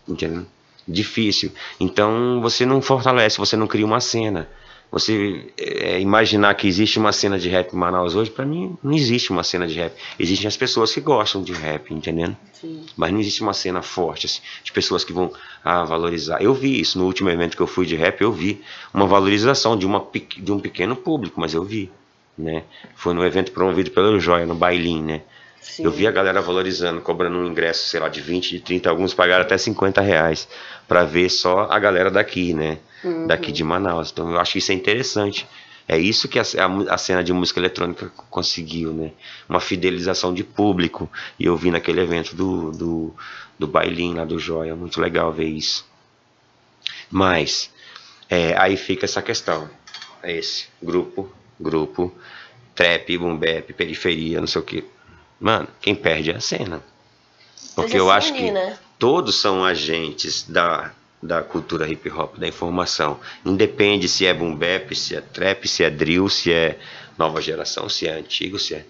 Entendendo? 0.07 0.47
Difícil. 0.87 1.51
Então 1.81 2.41
você 2.43 2.67
não 2.67 2.83
fortalece, 2.83 3.39
você 3.39 3.57
não 3.57 3.67
cria 3.67 3.87
uma 3.87 4.01
cena. 4.01 4.49
Você 4.91 5.53
é, 5.59 6.01
imaginar 6.01 6.55
que 6.55 6.69
existe 6.69 6.99
uma 6.99 7.13
cena 7.13 7.39
de 7.39 7.49
rap 7.49 7.73
em 7.73 7.77
Manaus 7.77 8.15
hoje, 8.15 8.31
para 8.31 8.45
mim 8.47 8.77
não 8.83 8.93
existe 8.93 9.31
uma 9.31 9.43
cena 9.43 9.67
de 9.67 9.75
rap. 9.75 9.93
Existem 10.19 10.47
as 10.47 10.57
pessoas 10.57 10.93
que 10.93 11.01
gostam 11.01 11.43
de 11.43 11.53
rap, 11.53 11.93
entendendo? 11.93 12.37
Sim. 12.53 12.85
Mas 12.97 13.13
não 13.13 13.19
existe 13.19 13.43
uma 13.43 13.53
cena 13.53 13.83
forte, 13.83 14.27
assim, 14.27 14.41
de 14.63 14.71
pessoas 14.71 15.03
que 15.03 15.13
vão 15.13 15.33
ah, 15.65 15.85
valorizar. 15.85 16.41
Eu 16.41 16.55
vi 16.55 16.81
isso 16.81 16.99
no 16.99 17.07
último 17.07 17.29
evento 17.29 17.57
que 17.57 17.63
eu 17.63 17.67
fui 17.67 17.87
de 17.87 17.97
rap, 17.97 18.21
eu 18.21 18.33
vi 18.33 18.63
uma 18.93 19.07
valorização 19.07 19.77
de, 19.77 19.85
uma, 19.85 20.07
de 20.37 20.53
um 20.53 20.61
pequeno 20.61 20.95
público, 20.95 21.41
mas 21.41 21.55
eu 21.55 21.65
vi. 21.65 21.91
Né? 22.37 22.65
Foi 22.95 23.15
no 23.15 23.25
evento 23.25 23.53
promovido 23.53 23.91
pelo 23.91 24.19
Joia, 24.19 24.47
no 24.47 24.55
Bailin, 24.55 25.03
né? 25.03 25.23
Sim. 25.65 25.85
Eu 25.85 25.91
vi 25.91 26.07
a 26.07 26.11
galera 26.11 26.43
valorizando, 26.43 27.01
cobrando 27.01 27.39
um 27.39 27.47
ingresso, 27.47 27.89
sei 27.89 27.99
lá, 27.99 28.09
de 28.09 28.21
20, 28.21 28.51
de 28.51 28.61
30, 28.61 28.91
alguns 28.91 29.15
pagaram 29.15 29.43
até 29.43 29.57
50 29.57 30.01
reais 30.03 30.47
para 30.87 31.05
ver 31.05 31.31
só 31.31 31.67
a 31.71 31.79
galera 31.79 32.11
daqui, 32.11 32.53
né? 32.53 32.79
Uhum. 33.03 33.27
Daqui 33.27 33.51
de 33.51 33.65
Manaus. 33.65 34.11
Então 34.13 34.31
eu 34.31 34.39
acho 34.39 34.53
que 34.53 34.59
isso 34.59 34.71
é 34.71 34.75
interessante. 34.75 35.47
É 35.89 35.99
isso 35.99 36.29
que 36.29 36.39
a, 36.39 36.43
a 36.43 36.95
a 36.95 36.99
cena 36.99 37.25
de 37.25 37.33
música 37.33 37.59
eletrônica 37.59 38.11
conseguiu, 38.31 38.93
né? 38.93 39.13
Uma 39.49 39.59
fidelização 39.59 40.35
de 40.35 40.45
público. 40.45 41.11
E 41.39 41.47
eu 41.47 41.57
vi 41.57 41.71
naquele 41.71 42.01
evento 42.01 42.37
do, 42.37 42.71
do, 42.71 43.15
do 43.59 43.67
Bailin 43.67 44.15
lá 44.15 44.25
do 44.25 44.39
Joia. 44.39 44.77
Muito 44.77 45.01
legal 45.01 45.33
ver 45.33 45.49
isso. 45.49 45.87
Mas, 47.11 47.71
é, 48.29 48.55
aí 48.59 48.77
fica 48.77 49.07
essa 49.07 49.23
questão. 49.23 49.69
É 50.23 50.37
esse, 50.37 50.67
grupo, 50.83 51.33
grupo, 51.59 52.13
trap, 52.75 53.17
boom 53.19 53.37
bap, 53.37 53.73
periferia, 53.73 54.41
não 54.41 54.47
sei 54.47 54.61
o 54.61 54.65
que. 54.65 54.85
Mano, 55.41 55.69
quem 55.81 55.95
perde 55.95 56.31
é 56.31 56.37
a 56.37 56.41
cena. 56.41 56.83
Porque 57.75 57.91
Precisa 57.91 57.97
eu 57.99 58.11
acho 58.11 58.33
que 58.33 58.51
né? 58.51 58.79
todos 58.99 59.41
são 59.41 59.65
agentes 59.65 60.45
da, 60.49 60.93
da 61.23 61.43
cultura 61.43 61.89
hip 61.89 62.09
hop, 62.11 62.39
da 62.39 62.47
informação. 62.47 63.19
Independe 63.45 64.09
se 64.09 64.27
é 64.27 64.33
boom 64.33 64.55
bap, 64.55 64.95
se 64.95 65.17
é 65.17 65.21
trap, 65.21 65.67
se 65.67 65.83
é 65.83 65.91
drill, 65.91 66.29
se 66.29 66.53
é 66.53 66.79
nova 67.19 67.41
geração, 67.41 67.89
se 67.89 68.07
é 68.07 68.13
antigo, 68.13 68.59
se 68.59 68.75
é. 68.75 68.85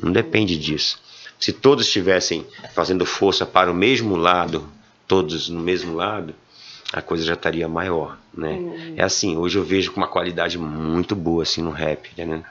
Não 0.00 0.12
depende 0.12 0.56
disso. 0.56 1.00
Se 1.38 1.52
todos 1.52 1.86
estivessem 1.86 2.46
fazendo 2.74 3.06
força 3.06 3.46
para 3.46 3.70
o 3.70 3.74
mesmo 3.74 4.16
lado, 4.16 4.68
todos 5.06 5.48
no 5.48 5.60
mesmo 5.60 5.94
lado, 5.94 6.34
a 6.92 7.00
coisa 7.00 7.24
já 7.24 7.34
estaria 7.34 7.68
maior, 7.68 8.18
né? 8.34 8.94
É 8.96 9.02
assim, 9.02 9.36
hoje 9.36 9.58
eu 9.58 9.64
vejo 9.64 9.92
com 9.92 10.00
uma 10.00 10.08
qualidade 10.08 10.58
muito 10.58 11.14
boa 11.14 11.42
assim 11.42 11.62
no 11.62 11.70
rap, 11.70 12.10
entendeu? 12.10 12.38
O 12.38 12.44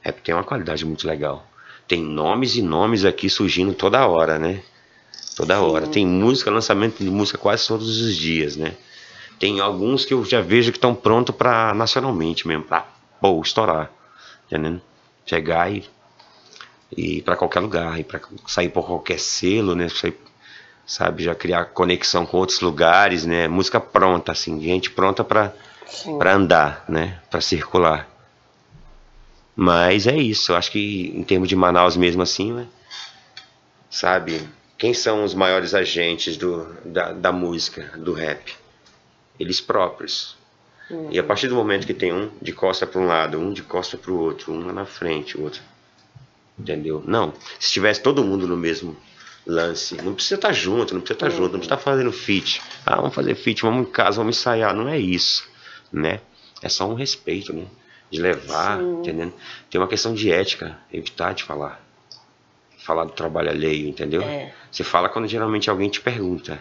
rap 0.00 0.22
tem 0.22 0.34
uma 0.34 0.44
qualidade 0.44 0.84
muito 0.84 1.06
legal. 1.06 1.46
Tem 1.90 2.04
nomes 2.04 2.54
e 2.54 2.62
nomes 2.62 3.04
aqui 3.04 3.28
surgindo 3.28 3.74
toda 3.74 4.06
hora, 4.06 4.38
né? 4.38 4.62
Toda 5.34 5.60
hora. 5.60 5.88
Tem 5.88 6.06
música, 6.06 6.48
lançamento 6.48 7.02
de 7.02 7.10
música 7.10 7.36
quase 7.36 7.66
todos 7.66 8.00
os 8.00 8.14
dias, 8.14 8.54
né? 8.54 8.76
Tem 9.40 9.58
alguns 9.58 10.04
que 10.04 10.14
eu 10.14 10.24
já 10.24 10.40
vejo 10.40 10.70
que 10.70 10.78
estão 10.78 10.94
prontos 10.94 11.34
para 11.34 11.74
nacionalmente 11.74 12.46
mesmo, 12.46 12.62
pra 12.62 12.86
pô, 13.20 13.42
estourar, 13.42 13.90
entendendo? 14.46 14.80
Chegar 15.26 15.72
e 15.72 15.84
e 16.96 17.22
para 17.22 17.34
qualquer 17.34 17.58
lugar, 17.58 17.98
e 17.98 18.04
para 18.04 18.20
sair 18.46 18.68
por 18.68 18.86
qualquer 18.86 19.18
selo, 19.18 19.74
né? 19.74 19.88
Sair, 19.88 20.16
sabe, 20.86 21.24
já 21.24 21.34
criar 21.34 21.64
conexão 21.66 22.24
com 22.24 22.36
outros 22.36 22.60
lugares, 22.60 23.26
né? 23.26 23.48
Música 23.48 23.80
pronta, 23.80 24.30
assim, 24.30 24.60
gente 24.60 24.92
pronta 24.92 25.24
para 25.24 25.52
Sim. 25.86 26.18
para 26.18 26.34
andar, 26.34 26.84
né? 26.88 27.18
Para 27.28 27.40
circular. 27.40 28.09
Mas 29.54 30.06
é 30.06 30.16
isso, 30.16 30.52
eu 30.52 30.56
acho 30.56 30.70
que 30.70 31.12
em 31.14 31.22
termos 31.22 31.48
de 31.48 31.56
Manaus 31.56 31.96
mesmo 31.96 32.22
assim, 32.22 32.52
né? 32.52 32.66
sabe, 33.90 34.48
quem 34.78 34.94
são 34.94 35.24
os 35.24 35.34
maiores 35.34 35.74
agentes 35.74 36.36
do, 36.36 36.64
da, 36.84 37.12
da 37.12 37.32
música, 37.32 37.92
do 37.98 38.12
rap? 38.12 38.54
Eles 39.38 39.60
próprios. 39.60 40.38
E 41.10 41.18
a 41.18 41.24
partir 41.24 41.48
do 41.48 41.54
momento 41.54 41.86
que 41.86 41.94
tem 41.94 42.12
um 42.12 42.30
de 42.40 42.52
costa 42.52 42.86
para 42.86 43.00
um 43.00 43.06
lado, 43.06 43.38
um 43.38 43.52
de 43.52 43.62
costa 43.62 43.96
para 43.96 44.10
o 44.10 44.18
outro, 44.18 44.52
um 44.52 44.66
lá 44.66 44.72
na 44.72 44.84
frente, 44.84 45.36
o 45.36 45.42
outro. 45.42 45.60
Entendeu? 46.58 47.02
Não. 47.06 47.32
Se 47.58 47.72
tivesse 47.72 48.02
todo 48.02 48.24
mundo 48.24 48.46
no 48.46 48.56
mesmo 48.56 48.96
lance, 49.46 49.96
não 50.02 50.14
precisa 50.14 50.34
estar 50.34 50.52
junto, 50.52 50.94
não 50.94 51.00
precisa 51.00 51.16
estar 51.16 51.30
junto, 51.30 51.52
não 51.52 51.60
precisa 51.60 51.74
estar 51.74 51.78
fazendo 51.78 52.12
feat. 52.12 52.60
Ah, 52.84 52.96
vamos 52.96 53.14
fazer 53.14 53.34
feat, 53.34 53.62
vamos 53.62 53.88
em 53.88 53.90
casa, 53.90 54.18
vamos 54.18 54.36
ensaiar. 54.36 54.74
Não 54.74 54.88
é 54.88 54.98
isso, 54.98 55.48
né? 55.92 56.20
É 56.60 56.68
só 56.68 56.88
um 56.88 56.94
respeito, 56.94 57.52
né? 57.52 57.66
De 58.10 58.20
levar, 58.20 58.78
Sim. 58.78 59.00
entendendo? 59.00 59.32
Tem 59.70 59.80
uma 59.80 59.86
questão 59.88 60.12
de 60.12 60.30
ética, 60.32 60.76
evitar 60.92 61.32
de 61.34 61.44
falar. 61.44 61.80
Falar 62.78 63.04
do 63.04 63.12
trabalho 63.12 63.50
alheio, 63.50 63.88
entendeu? 63.88 64.22
É. 64.22 64.52
Você 64.70 64.82
fala 64.82 65.08
quando 65.08 65.28
geralmente 65.28 65.68
alguém 65.70 65.88
te 65.88 66.00
pergunta, 66.00 66.58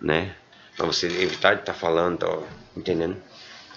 né? 0.00 0.34
Pra 0.76 0.86
você 0.86 1.06
evitar 1.06 1.54
de 1.54 1.60
estar 1.60 1.74
falando, 1.74 2.22
ó, 2.24 2.42
entendendo? 2.76 3.16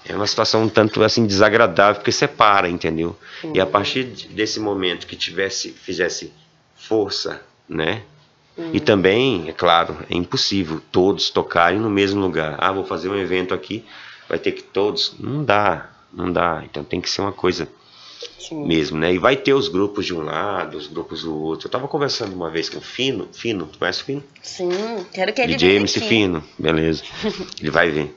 É 0.05 0.15
uma 0.15 0.25
situação 0.27 0.63
um 0.63 0.69
tanto 0.69 1.03
assim 1.03 1.25
desagradável 1.27 1.95
porque 1.95 2.11
separa, 2.11 2.69
entendeu? 2.69 3.17
E 3.53 3.59
a 3.59 3.65
partir 3.65 4.05
de- 4.05 4.27
desse 4.29 4.59
momento 4.59 5.05
que 5.05 5.15
tivesse, 5.17 5.71
fizesse 5.71 6.31
força, 6.75 7.41
né? 7.67 8.03
E 8.73 8.79
também, 8.79 9.49
é 9.49 9.53
claro, 9.53 9.97
é 10.09 10.15
impossível 10.15 10.81
todos 10.91 11.29
tocarem 11.29 11.79
no 11.79 11.89
mesmo 11.89 12.19
lugar. 12.21 12.55
Ah, 12.57 12.71
vou 12.71 12.83
fazer 12.85 13.09
um 13.09 13.15
evento 13.17 13.53
aqui, 13.53 13.85
vai 14.29 14.39
ter 14.39 14.51
que 14.53 14.63
todos. 14.63 15.13
Não 15.19 15.43
dá, 15.43 15.89
não 16.11 16.31
dá. 16.31 16.63
Então 16.69 16.83
tem 16.83 17.01
que 17.01 17.09
ser 17.09 17.21
uma 17.21 17.31
coisa 17.31 17.67
Sim. 18.39 18.65
mesmo, 18.65 18.97
né? 18.97 19.13
E 19.13 19.17
vai 19.17 19.35
ter 19.35 19.53
os 19.53 19.67
grupos 19.67 20.05
de 20.05 20.13
um 20.13 20.21
lado, 20.21 20.77
os 20.77 20.87
grupos 20.87 21.23
do 21.23 21.35
outro. 21.35 21.67
Eu 21.67 21.71
tava 21.71 21.87
conversando 21.87 22.33
uma 22.33 22.49
vez 22.49 22.69
com 22.69 22.77
o 22.77 22.81
Fino, 22.81 23.27
Fino, 23.33 23.65
tu 23.65 23.77
conhece 23.77 24.01
o 24.01 24.05
Fino? 24.05 24.23
Sim, 24.41 24.69
quero 25.13 25.33
que 25.33 25.41
ele 25.41 25.55
DJ 25.55 25.75
MC 25.75 25.99
Fino, 26.01 26.43
beleza. 26.57 27.03
Ele 27.59 27.71
vai 27.71 27.91
vir. 27.91 28.15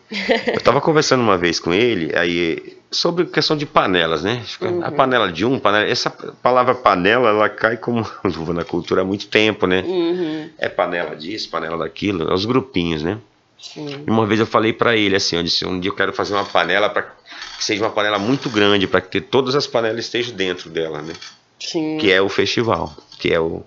Eu 0.53 0.61
tava 0.61 0.81
conversando 0.81 1.23
uma 1.23 1.37
vez 1.37 1.59
com 1.59 1.73
ele, 1.73 2.17
aí 2.17 2.79
sobre 2.91 3.25
questão 3.27 3.57
de 3.57 3.67
panelas, 3.67 4.23
né? 4.23 4.43
Uhum. 4.61 4.85
A 4.85 4.91
panela 4.91 5.33
de 5.33 5.45
um, 5.45 5.59
panela, 5.59 5.89
essa 5.89 6.11
palavra 6.11 6.75
panela, 6.75 7.29
ela 7.29 7.49
cai 7.49 7.77
como 7.77 8.05
na 8.53 8.65
cultura 8.65 9.03
há 9.03 9.05
muito 9.05 9.29
tempo, 9.29 9.67
né? 9.67 9.83
Uhum. 9.87 10.51
É 10.59 10.69
panela 10.69 11.15
disso, 11.15 11.49
panela 11.51 11.79
daquilo, 11.79 12.29
é 12.29 12.35
os 12.35 12.45
grupinhos, 12.45 13.03
né? 13.03 13.19
Sim. 13.61 14.05
Uma 14.07 14.27
vez 14.27 14.41
eu 14.41 14.47
falei 14.47 14.73
para 14.73 14.97
ele 14.97 15.15
assim, 15.15 15.37
eu 15.37 15.43
disse, 15.43 15.67
um 15.67 15.79
dia 15.79 15.91
eu 15.91 15.95
quero 15.95 16.13
fazer 16.13 16.33
uma 16.33 16.45
panela 16.45 16.89
para 16.89 17.03
que 17.03 17.65
seja 17.65 17.85
uma 17.85 17.91
panela 17.91 18.19
muito 18.19 18.49
grande, 18.49 18.87
para 18.87 19.03
que 19.03 19.21
todas 19.21 19.55
as 19.55 19.67
panelas 19.67 20.05
estejam 20.07 20.35
dentro 20.35 20.71
dela, 20.71 21.03
né? 21.03 21.13
Sim. 21.59 21.99
Que 21.99 22.11
é 22.11 22.23
o 22.23 22.29
festival, 22.29 22.97
que 23.19 23.33
é 23.33 23.39
o, 23.39 23.63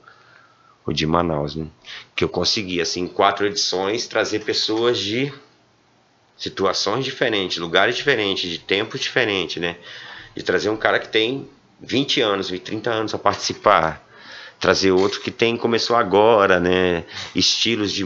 o 0.84 0.92
de 0.92 1.06
Manaus, 1.06 1.56
né? 1.56 1.68
Que 2.16 2.24
eu 2.24 2.30
consegui, 2.30 2.82
assim, 2.82 3.02
em 3.02 3.08
quatro 3.08 3.46
edições, 3.46 4.08
trazer 4.08 4.40
pessoas 4.40 4.98
de 4.98 5.32
situações 6.36 7.06
diferentes, 7.06 7.58
lugares 7.58 7.96
diferentes, 7.96 8.50
de 8.50 8.58
tempos 8.58 9.00
diferentes, 9.00 9.62
né? 9.62 9.78
De 10.36 10.42
trazer 10.42 10.70
um 10.70 10.78
cara 10.78 11.00
que 11.00 11.08
tem 11.08 11.48
20 11.80 12.20
anos, 12.20 12.48
30 12.48 12.90
anos 12.90 13.14
a 13.14 13.20
participar, 13.20 14.04
trazer 14.60 14.92
outro 14.92 15.22
que 15.22 15.30
tem 15.30 15.56
começou 15.56 15.96
agora, 15.96 16.60
né? 16.60 17.04
Estilos 17.36 17.92
de 17.92 18.04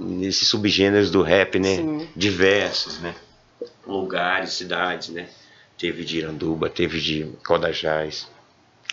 nesses 0.00 0.48
subgêneros 0.48 1.10
do 1.10 1.22
rap, 1.22 1.58
né? 1.58 1.76
Sim. 1.76 2.08
Diversos, 2.16 2.98
né? 3.00 3.14
Lugares, 3.86 4.54
cidades, 4.54 5.10
né? 5.10 5.28
Teve 5.78 6.04
de 6.04 6.18
Iranduba, 6.18 6.70
teve 6.70 7.00
de 7.00 7.30
Codajás, 7.44 8.28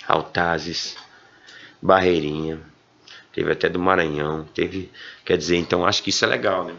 Altazes, 0.08 0.96
Barreirinha, 1.82 2.60
teve 3.34 3.52
até 3.52 3.70
do 3.70 3.80
Maranhão, 3.80 4.46
teve, 4.54 4.92
quer 5.26 5.38
dizer, 5.38 5.58
então 5.58 5.86
acho 5.86 6.04
que 6.04 6.10
isso 6.10 6.26
é 6.26 6.28
legal, 6.28 6.66
né? 6.66 6.76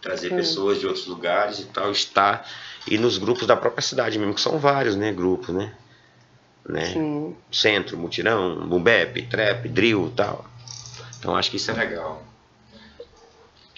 Trazer 0.00 0.30
Sim. 0.30 0.36
pessoas 0.36 0.80
de 0.80 0.86
outros 0.86 1.06
lugares 1.06 1.58
e 1.60 1.66
tal, 1.66 1.90
estar 1.90 2.48
e 2.88 2.96
nos 2.96 3.18
grupos 3.18 3.46
da 3.46 3.56
própria 3.56 3.82
cidade 3.82 4.18
mesmo, 4.18 4.34
que 4.34 4.40
são 4.40 4.58
vários, 4.58 4.96
né, 4.96 5.12
grupos, 5.12 5.54
né? 5.54 5.74
né? 6.66 6.94
Centro, 7.52 7.98
mutirão, 7.98 8.66
bumbep, 8.66 9.22
trap, 9.26 9.68
drill, 9.68 10.12
tal. 10.16 10.44
Então 11.18 11.36
acho 11.36 11.50
que 11.50 11.56
isso 11.56 11.70
é 11.70 11.74
legal 11.74 12.29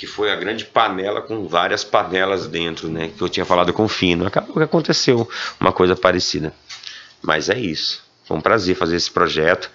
que 0.02 0.06
foi 0.08 0.32
a 0.32 0.34
grande 0.34 0.64
panela 0.64 1.22
com 1.22 1.46
várias 1.46 1.84
panelas 1.84 2.48
dentro, 2.48 2.88
né? 2.88 3.12
Que 3.16 3.22
eu 3.22 3.28
tinha 3.28 3.46
falado 3.46 3.72
com 3.72 3.84
o 3.84 3.88
Fino. 3.88 4.26
Acabou 4.26 4.56
que 4.56 4.62
aconteceu 4.64 5.30
uma 5.60 5.72
coisa 5.72 5.94
parecida. 5.94 6.52
Mas 7.22 7.48
é 7.48 7.56
isso. 7.56 8.02
Foi 8.24 8.36
um 8.36 8.40
prazer 8.40 8.74
fazer 8.74 8.96
esse 8.96 9.08
projeto. 9.08 9.70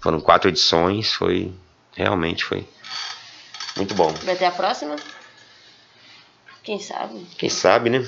Foram 0.00 0.18
quatro 0.18 0.48
edições, 0.48 1.12
foi 1.12 1.52
realmente 1.94 2.42
foi 2.42 2.66
muito 3.76 3.94
bom. 3.94 4.10
Vai 4.24 4.34
ter 4.34 4.46
a 4.46 4.50
próxima? 4.50 4.96
Quem 6.62 6.80
sabe? 6.80 7.26
Quem 7.36 7.50
sabe, 7.50 7.90
né? 7.90 7.98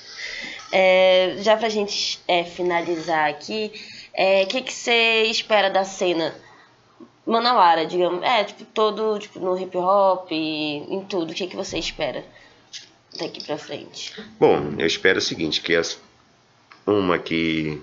é, 0.72 1.36
já 1.40 1.54
pra 1.54 1.68
gente 1.68 2.18
é, 2.26 2.44
finalizar 2.44 3.28
aqui, 3.28 3.70
o 3.74 3.80
é, 4.14 4.46
que, 4.46 4.62
que 4.62 4.72
você 4.72 5.24
espera 5.24 5.68
da 5.68 5.84
cena 5.84 6.34
manauara, 7.28 7.86
digamos. 7.86 8.22
É, 8.22 8.44
tipo, 8.44 8.64
todo, 8.64 9.18
tipo, 9.18 9.38
no 9.38 9.58
hip 9.58 9.76
hop, 9.76 10.30
em 10.32 11.04
tudo. 11.08 11.30
O 11.30 11.34
que, 11.34 11.46
que 11.46 11.56
você 11.56 11.78
espera 11.78 12.24
daqui 13.18 13.44
pra 13.44 13.58
frente? 13.58 14.14
Bom, 14.40 14.74
eu 14.78 14.86
espero 14.86 15.18
o 15.18 15.22
seguinte, 15.22 15.60
que 15.60 15.74
as, 15.74 16.00
uma 16.86 17.18
que 17.18 17.80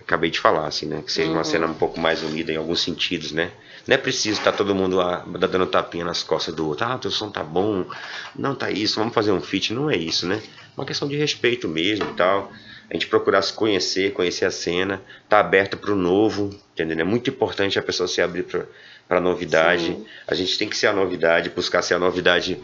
acabei 0.00 0.30
de 0.30 0.40
falar, 0.40 0.66
assim, 0.66 0.86
né? 0.86 1.02
Que 1.04 1.12
seja 1.12 1.28
uhum. 1.28 1.36
uma 1.36 1.44
cena 1.44 1.66
um 1.66 1.74
pouco 1.74 2.00
mais 2.00 2.22
unida 2.22 2.52
em 2.52 2.56
alguns 2.56 2.80
sentidos, 2.80 3.30
né? 3.30 3.52
Não 3.86 3.94
é 3.94 3.98
preciso 3.98 4.38
estar 4.38 4.52
tá 4.52 4.58
todo 4.58 4.74
mundo 4.74 4.96
lá 4.96 5.24
dando 5.26 5.66
tapinha 5.66 6.04
nas 6.04 6.22
costas 6.22 6.54
do 6.54 6.66
outro. 6.66 6.84
Ah, 6.84 6.98
teu 6.98 7.10
som 7.10 7.30
tá 7.30 7.42
bom. 7.42 7.86
Não 8.34 8.54
tá 8.54 8.70
isso, 8.70 8.98
vamos 8.98 9.14
fazer 9.14 9.32
um 9.32 9.40
feat. 9.40 9.72
Não 9.72 9.90
é 9.90 9.96
isso, 9.96 10.26
né? 10.26 10.42
Uma 10.76 10.84
questão 10.84 11.08
de 11.08 11.16
respeito 11.16 11.68
mesmo 11.68 12.10
e 12.10 12.14
tal 12.14 12.50
a 12.90 12.94
gente 12.94 13.06
procurar 13.06 13.40
se 13.42 13.52
conhecer, 13.52 14.12
conhecer 14.12 14.44
a 14.44 14.50
cena, 14.50 15.00
tá 15.28 15.38
aberto 15.38 15.76
para 15.76 15.92
o 15.92 15.96
novo, 15.96 16.50
entendeu? 16.72 16.98
É 16.98 17.04
muito 17.04 17.30
importante 17.30 17.78
a 17.78 17.82
pessoa 17.82 18.08
se 18.08 18.20
abrir 18.20 18.42
para 18.42 18.66
a 19.08 19.20
novidade. 19.20 19.86
Sim. 19.86 20.06
A 20.26 20.34
gente 20.34 20.58
tem 20.58 20.68
que 20.68 20.76
ser 20.76 20.88
a 20.88 20.92
novidade, 20.92 21.50
buscar 21.50 21.82
ser 21.82 21.94
a 21.94 21.98
novidade, 22.00 22.58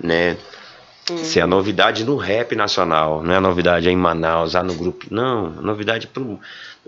né? 0.00 0.36
Ser 1.22 1.40
a 1.40 1.46
novidade 1.46 2.04
no 2.04 2.16
rap 2.16 2.54
nacional, 2.56 3.22
não 3.22 3.34
é 3.34 3.36
a 3.36 3.40
novidade 3.40 3.90
em 3.90 3.96
Manaus, 3.96 4.54
lá 4.54 4.62
no 4.62 4.74
grupo. 4.74 5.06
Não, 5.10 5.50
novidade 5.50 6.06
pro 6.06 6.40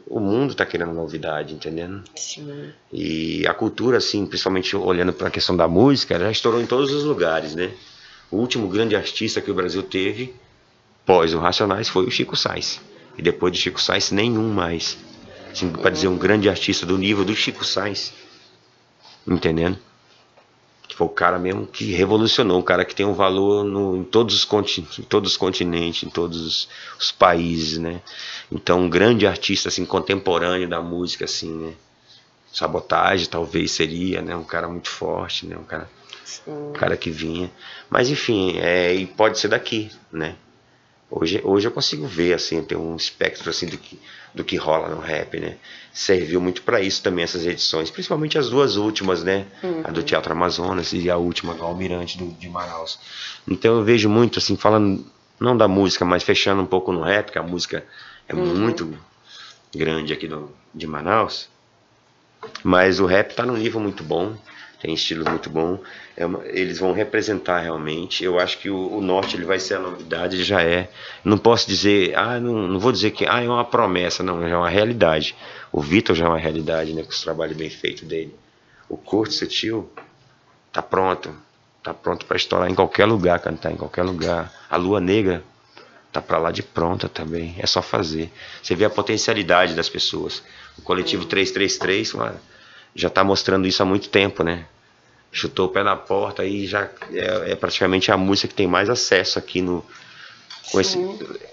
o 0.06 0.20
mundo 0.20 0.52
está 0.52 0.64
querendo 0.64 0.92
novidade, 0.92 1.54
entendendo? 1.54 2.02
Sim. 2.14 2.70
E 2.92 3.44
a 3.46 3.52
cultura, 3.52 3.98
assim, 3.98 4.24
principalmente 4.24 4.76
olhando 4.76 5.12
para 5.12 5.28
a 5.28 5.30
questão 5.30 5.56
da 5.56 5.66
música, 5.66 6.18
já 6.18 6.30
estourou 6.30 6.60
em 6.60 6.66
todos 6.66 6.92
os 6.92 7.02
lugares, 7.02 7.54
né? 7.54 7.72
O 8.30 8.36
último 8.36 8.68
grande 8.68 8.94
artista 8.94 9.40
que 9.40 9.50
o 9.50 9.54
Brasil 9.54 9.82
teve 9.82 10.34
pós 11.06 11.32
o 11.32 11.38
Racionais 11.38 11.88
foi 11.88 12.04
o 12.04 12.10
Chico 12.10 12.36
Sainz. 12.36 12.80
E 13.16 13.22
depois 13.22 13.52
de 13.52 13.60
Chico 13.60 13.80
Sainz, 13.80 14.10
nenhum 14.10 14.52
mais. 14.52 14.98
Assim, 15.50 15.70
para 15.70 15.90
dizer 15.90 16.08
um 16.08 16.18
grande 16.18 16.50
artista 16.50 16.84
do 16.84 16.98
nível 16.98 17.24
do 17.24 17.34
Chico 17.34 17.64
Sainz. 17.64 18.12
Entendendo? 19.26 19.78
Que 20.86 20.94
foi 20.94 21.06
o 21.06 21.10
cara 21.10 21.38
mesmo 21.38 21.66
que 21.66 21.92
revolucionou, 21.92 22.58
um 22.58 22.62
cara 22.62 22.84
que 22.84 22.94
tem 22.94 23.06
um 23.06 23.14
valor 23.14 23.64
no, 23.64 23.96
em, 23.96 24.04
todos 24.04 24.34
os 24.34 24.44
continentes, 24.44 24.98
em 24.98 25.02
todos 25.02 25.32
os 25.32 25.36
continentes, 25.36 26.02
em 26.02 26.10
todos 26.10 26.40
os, 26.40 26.68
os, 26.98 27.10
países, 27.10 27.78
né? 27.78 28.02
Então, 28.52 28.80
um 28.82 28.90
grande 28.90 29.26
artista 29.26 29.68
assim 29.68 29.84
contemporâneo 29.84 30.68
da 30.68 30.80
música 30.80 31.24
assim, 31.24 31.50
né? 31.50 31.74
Sabotagem 32.52 33.26
talvez 33.26 33.72
seria, 33.72 34.22
né? 34.22 34.36
Um 34.36 34.44
cara 34.44 34.68
muito 34.68 34.88
forte, 34.88 35.46
né? 35.46 35.56
Um 35.56 35.64
cara, 35.64 35.90
um 36.46 36.72
cara 36.72 36.96
que 36.96 37.10
vinha. 37.10 37.50
Mas 37.90 38.08
enfim, 38.08 38.58
é, 38.58 38.94
e 38.94 39.06
pode 39.06 39.38
ser 39.38 39.48
daqui, 39.48 39.90
né? 40.12 40.36
Hoje, 41.08 41.40
hoje 41.44 41.68
eu 41.68 41.70
consigo 41.70 42.06
ver, 42.06 42.34
assim, 42.34 42.62
ter 42.64 42.76
um 42.76 42.96
espectro 42.96 43.48
assim 43.48 43.66
do 43.66 43.78
que, 43.78 43.98
do 44.34 44.42
que 44.42 44.56
rola 44.56 44.88
no 44.88 45.00
rap, 45.00 45.38
né? 45.38 45.56
Serviu 45.92 46.40
muito 46.40 46.62
para 46.62 46.80
isso 46.80 47.00
também 47.00 47.22
essas 47.22 47.46
edições, 47.46 47.90
principalmente 47.90 48.36
as 48.36 48.50
duas 48.50 48.76
últimas, 48.76 49.22
né? 49.22 49.46
Uhum. 49.62 49.82
A 49.84 49.90
do 49.90 50.02
Teatro 50.02 50.32
Amazonas 50.32 50.92
e 50.92 51.08
a 51.08 51.16
última 51.16 51.54
do 51.54 51.62
Almirante 51.62 52.18
do, 52.18 52.32
de 52.32 52.48
Manaus. 52.48 52.98
Então 53.46 53.76
eu 53.76 53.84
vejo 53.84 54.08
muito, 54.08 54.40
assim, 54.40 54.56
falando 54.56 55.06
não 55.38 55.56
da 55.56 55.68
música, 55.68 56.04
mas 56.04 56.24
fechando 56.24 56.62
um 56.62 56.66
pouco 56.66 56.92
no 56.92 57.02
rap, 57.02 57.30
que 57.30 57.38
a 57.38 57.42
música 57.42 57.84
é 58.28 58.34
uhum. 58.34 58.56
muito 58.56 58.98
grande 59.72 60.12
aqui 60.12 60.26
do, 60.26 60.50
de 60.74 60.88
Manaus. 60.88 61.48
Mas 62.64 62.98
o 62.98 63.06
rap 63.06 63.34
tá 63.34 63.46
num 63.46 63.56
nível 63.56 63.80
muito 63.80 64.02
bom 64.02 64.36
tem 64.80 64.94
estilo 64.94 65.28
muito 65.28 65.48
bom. 65.48 65.80
É 66.16 66.26
uma, 66.26 66.44
eles 66.46 66.78
vão 66.78 66.92
representar 66.92 67.60
realmente. 67.60 68.24
Eu 68.24 68.38
acho 68.38 68.58
que 68.58 68.68
o, 68.70 68.96
o, 68.96 69.00
norte 69.00 69.36
ele 69.36 69.44
vai 69.44 69.58
ser 69.58 69.74
a 69.74 69.78
novidade, 69.78 70.42
já 70.42 70.62
é. 70.62 70.88
Não 71.24 71.38
posso 71.38 71.66
dizer, 71.66 72.16
ah, 72.16 72.38
não, 72.38 72.68
não 72.68 72.78
vou 72.78 72.92
dizer 72.92 73.10
que 73.10 73.26
ah, 73.26 73.42
é 73.42 73.48
uma 73.48 73.64
promessa, 73.64 74.22
não, 74.22 74.40
já 74.42 74.48
é 74.48 74.56
uma 74.56 74.68
realidade. 74.68 75.34
O 75.72 75.80
Vitor 75.80 76.14
já 76.14 76.26
é 76.26 76.28
uma 76.28 76.38
realidade, 76.38 76.92
né, 76.92 77.02
com 77.02 77.10
os 77.10 77.22
trabalhos 77.22 77.56
bem 77.56 77.70
feitos 77.70 78.02
dele. 78.02 78.34
O 78.88 78.96
Curto 78.96 79.34
Sutil 79.34 79.90
tá 80.72 80.82
pronto, 80.82 81.34
tá 81.82 81.92
pronto 81.92 82.26
para 82.26 82.36
estourar 82.36 82.70
em 82.70 82.74
qualquer 82.74 83.06
lugar, 83.06 83.38
cantar 83.40 83.72
em 83.72 83.76
qualquer 83.76 84.02
lugar. 84.02 84.52
A 84.70 84.76
Lua 84.76 85.00
Negra 85.00 85.42
tá 86.12 86.22
para 86.22 86.38
lá 86.38 86.50
de 86.50 86.62
pronta 86.62 87.08
também, 87.08 87.54
é 87.58 87.66
só 87.66 87.82
fazer. 87.82 88.30
Você 88.62 88.74
vê 88.74 88.84
a 88.84 88.90
potencialidade 88.90 89.74
das 89.74 89.88
pessoas. 89.88 90.42
O 90.78 90.82
coletivo 90.82 91.24
333, 91.24 92.12
já 92.96 93.08
está 93.08 93.22
mostrando 93.22 93.66
isso 93.66 93.82
há 93.82 93.86
muito 93.86 94.08
tempo, 94.08 94.42
né? 94.42 94.64
Chutou 95.30 95.66
o 95.66 95.68
pé 95.68 95.82
na 95.82 95.94
porta 95.94 96.44
e 96.44 96.66
já 96.66 96.88
é, 97.12 97.52
é 97.52 97.54
praticamente 97.54 98.10
a 98.10 98.16
música 98.16 98.48
que 98.48 98.54
tem 98.54 98.66
mais 98.66 98.88
acesso 98.88 99.38
aqui 99.38 99.60
no. 99.60 99.84
Com 100.72 100.80
esse, 100.80 100.98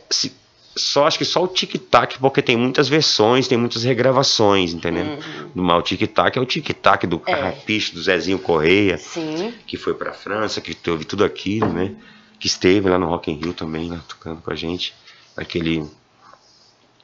esse, 0.10 0.34
só 0.76 1.06
acho 1.06 1.18
que 1.18 1.26
só 1.26 1.44
o 1.44 1.48
Tic 1.48 1.76
Tac, 1.90 2.18
porque 2.18 2.42
tem 2.42 2.56
muitas 2.56 2.88
versões, 2.88 3.48
tem 3.48 3.58
muitas 3.58 3.84
regravações, 3.84 4.74
entendendo? 4.74 5.12
Uhum. 5.12 5.52
Mas 5.54 5.80
o 5.80 5.82
Tic 5.82 6.08
Tac 6.08 6.38
é 6.38 6.42
o 6.42 6.46
Tic 6.46 6.68
Tac 6.74 7.06
do 7.06 7.22
é. 7.26 7.32
Carrapicho, 7.32 7.94
do 7.94 8.02
Zezinho 8.02 8.40
Correia, 8.40 8.98
Sim. 8.98 9.54
que 9.68 9.78
foi 9.78 9.94
para 9.94 10.14
França, 10.14 10.62
que 10.62 10.74
teve 10.74 11.04
tudo 11.04 11.24
aquilo, 11.24 11.72
né? 11.72 11.94
Que 12.40 12.48
esteve 12.48 12.90
lá 12.90 12.98
no 12.98 13.08
Rock 13.08 13.30
in 13.30 13.36
Rio 13.36 13.54
também, 13.54 13.90
lá 13.90 14.02
tocando 14.08 14.42
com 14.42 14.52
a 14.52 14.56
gente. 14.56 14.96
Aquele 15.36 15.86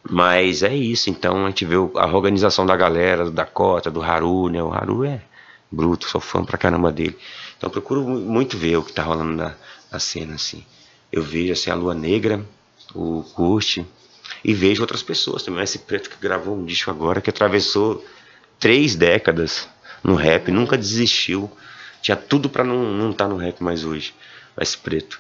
mas 0.04 0.64
é 0.64 0.74
isso, 0.76 1.10
então 1.10 1.46
a 1.46 1.50
gente 1.50 1.66
vê 1.66 1.76
a 1.76 2.08
organização 2.08 2.66
da 2.66 2.76
galera, 2.76 3.26
do 3.26 3.32
Dakota, 3.32 3.92
do 3.92 4.02
Haru, 4.02 4.50
né? 4.50 4.62
O 4.64 4.74
Haru 4.74 5.04
é 5.04 5.22
bruto, 5.72 6.10
sou 6.10 6.22
fã 6.22 6.44
pra 6.44 6.58
caramba 6.58 6.92
dele. 6.92 7.18
Então 7.58 7.70
procuro 7.70 8.02
muito 8.02 8.58
ver 8.58 8.78
o 8.78 8.84
que 8.84 8.94
tá 8.94 9.04
rolando 9.04 9.34
na, 9.34 9.56
na 9.92 10.00
cena, 10.00 10.36
assim. 10.36 10.66
Eu 11.12 11.22
vejo 11.22 11.54
assim 11.54 11.70
a 11.70 11.76
Lua 11.76 11.94
Negra, 11.94 12.44
o 12.94 13.24
Curte, 13.34 13.86
e 14.44 14.54
vejo 14.54 14.82
outras 14.82 15.04
pessoas 15.04 15.44
também. 15.44 15.64
Esse 15.64 15.80
preto 15.80 16.10
que 16.10 16.18
gravou 16.22 16.56
um 16.56 16.66
disco 16.66 16.90
agora 16.90 17.22
que 17.22 17.30
atravessou 17.30 18.04
três 18.60 18.96
décadas 18.96 19.68
no 20.04 20.16
rap, 20.16 20.52
nunca 20.52 20.78
desistiu. 20.78 21.52
Tinha 22.02 22.16
tudo 22.16 22.50
para 22.50 22.64
não 22.64 23.12
estar 23.12 23.26
tá 23.26 23.30
no 23.30 23.38
rap 23.38 23.62
mais 23.62 23.84
hoje. 23.84 24.14
Mas 24.56 24.76
preto. 24.76 25.20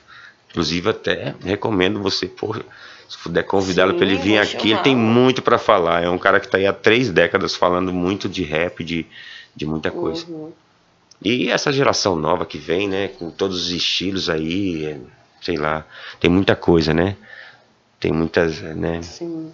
Inclusive 0.50 0.90
até 0.90 1.36
recomendo 1.44 2.02
você, 2.02 2.26
por 2.26 2.66
se 3.10 3.18
puder 3.18 3.44
convidá-lo 3.44 3.96
para 3.96 4.06
ele 4.06 4.18
vir 4.18 4.38
aqui, 4.38 4.72
ele 4.72 4.82
tem 4.82 4.96
muito 4.96 5.42
para 5.42 5.58
falar. 5.58 6.04
É 6.04 6.10
um 6.10 6.20
cara 6.20 6.40
que 6.40 6.46
está 6.46 6.60
aí 6.60 6.68
há 6.68 6.72
três 6.72 7.10
décadas 7.10 7.56
falando 7.56 7.92
muito 7.92 8.30
de 8.30 8.44
rap, 8.44 8.84
de, 8.84 9.04
de 9.56 9.66
muita 9.66 9.90
coisa. 9.90 10.24
Uhum. 10.28 10.54
E 11.20 11.50
essa 11.50 11.72
geração 11.74 12.16
nova 12.16 12.46
que 12.46 12.60
vem, 12.60 12.88
né, 12.88 13.08
com 13.08 13.32
todos 13.32 13.66
os 13.66 13.72
estilos 13.72 14.30
aí, 14.30 14.86
é, 14.86 15.00
sei 15.42 15.58
lá, 15.58 15.86
tem 16.20 16.30
muita 16.30 16.56
coisa, 16.56 16.94
né? 16.94 17.18
Tem 18.00 18.12
muitas, 18.12 18.62
né? 18.62 19.02
Sim. 19.02 19.52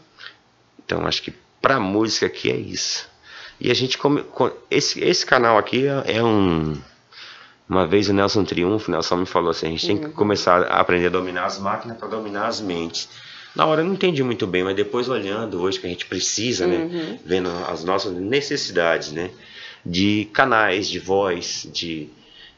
Então 0.85 1.07
acho 1.07 1.23
que 1.23 1.33
pra 1.61 1.79
música 1.79 2.25
aqui 2.25 2.51
é 2.51 2.57
isso. 2.57 3.09
E 3.57 3.71
a 3.71 3.73
gente 3.73 3.97
come, 3.97 4.21
esse 4.69 4.99
esse 4.99 5.25
canal 5.25 5.57
aqui 5.57 5.87
é, 5.87 6.17
é 6.17 6.23
um 6.23 6.75
uma 7.69 7.87
vez 7.87 8.09
o 8.09 8.13
Nelson 8.13 8.43
Triunfo, 8.43 8.89
o 8.89 8.91
Nelson 8.91 9.15
me 9.15 9.25
falou 9.25 9.49
assim, 9.49 9.67
a 9.67 9.69
gente 9.69 9.83
uhum. 9.83 9.87
tem 9.87 9.97
que 9.97 10.05
uhum. 10.07 10.13
começar 10.13 10.61
a 10.63 10.81
aprender 10.81 11.07
a 11.07 11.09
dominar 11.09 11.45
as 11.45 11.57
máquinas 11.57 11.97
para 11.97 12.09
dominar 12.09 12.47
as 12.47 12.59
mentes. 12.59 13.09
Na 13.55 13.65
hora 13.65 13.81
eu 13.81 13.85
não 13.85 13.93
entendi 13.93 14.21
muito 14.21 14.45
bem, 14.45 14.63
mas 14.63 14.75
depois 14.75 15.07
olhando 15.07 15.61
hoje 15.61 15.79
que 15.79 15.87
a 15.87 15.89
gente 15.89 16.05
precisa, 16.05 16.67
né, 16.67 16.77
uhum. 16.77 17.19
vendo 17.23 17.49
as 17.67 17.83
nossas 17.83 18.11
necessidades, 18.13 19.11
né, 19.11 19.31
de 19.85 20.29
canais, 20.33 20.89
de 20.89 20.99
voz, 20.99 21.67
de 21.71 22.09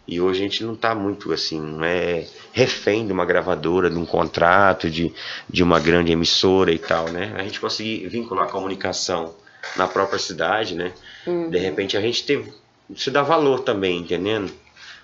e 0.07 0.21
hoje 0.21 0.39
a 0.39 0.43
gente 0.43 0.63
não 0.63 0.73
está 0.73 0.95
muito 0.95 1.33
assim, 1.33 1.59
não 1.59 1.83
é 1.83 2.25
refém 2.53 3.05
de 3.05 3.11
uma 3.11 3.25
gravadora, 3.25 3.89
de 3.89 3.97
um 3.97 4.05
contrato, 4.05 4.89
de, 4.89 5.13
de 5.49 5.61
uma 5.61 5.81
grande 5.81 6.13
emissora 6.13 6.71
e 6.71 6.79
tal, 6.79 7.09
né? 7.09 7.33
A 7.35 7.43
gente 7.43 7.59
conseguir 7.59 8.07
vincular 8.07 8.45
a 8.45 8.49
comunicação 8.49 9.35
na 9.75 9.85
própria 9.85 10.17
cidade, 10.17 10.75
né? 10.75 10.93
Uhum. 11.25 11.49
De 11.49 11.57
repente 11.57 11.97
a 11.97 12.01
gente 12.01 12.23
teve, 12.23 12.53
se 12.95 13.11
dá 13.11 13.21
valor 13.21 13.59
também, 13.59 13.99
entendendo? 13.99 14.49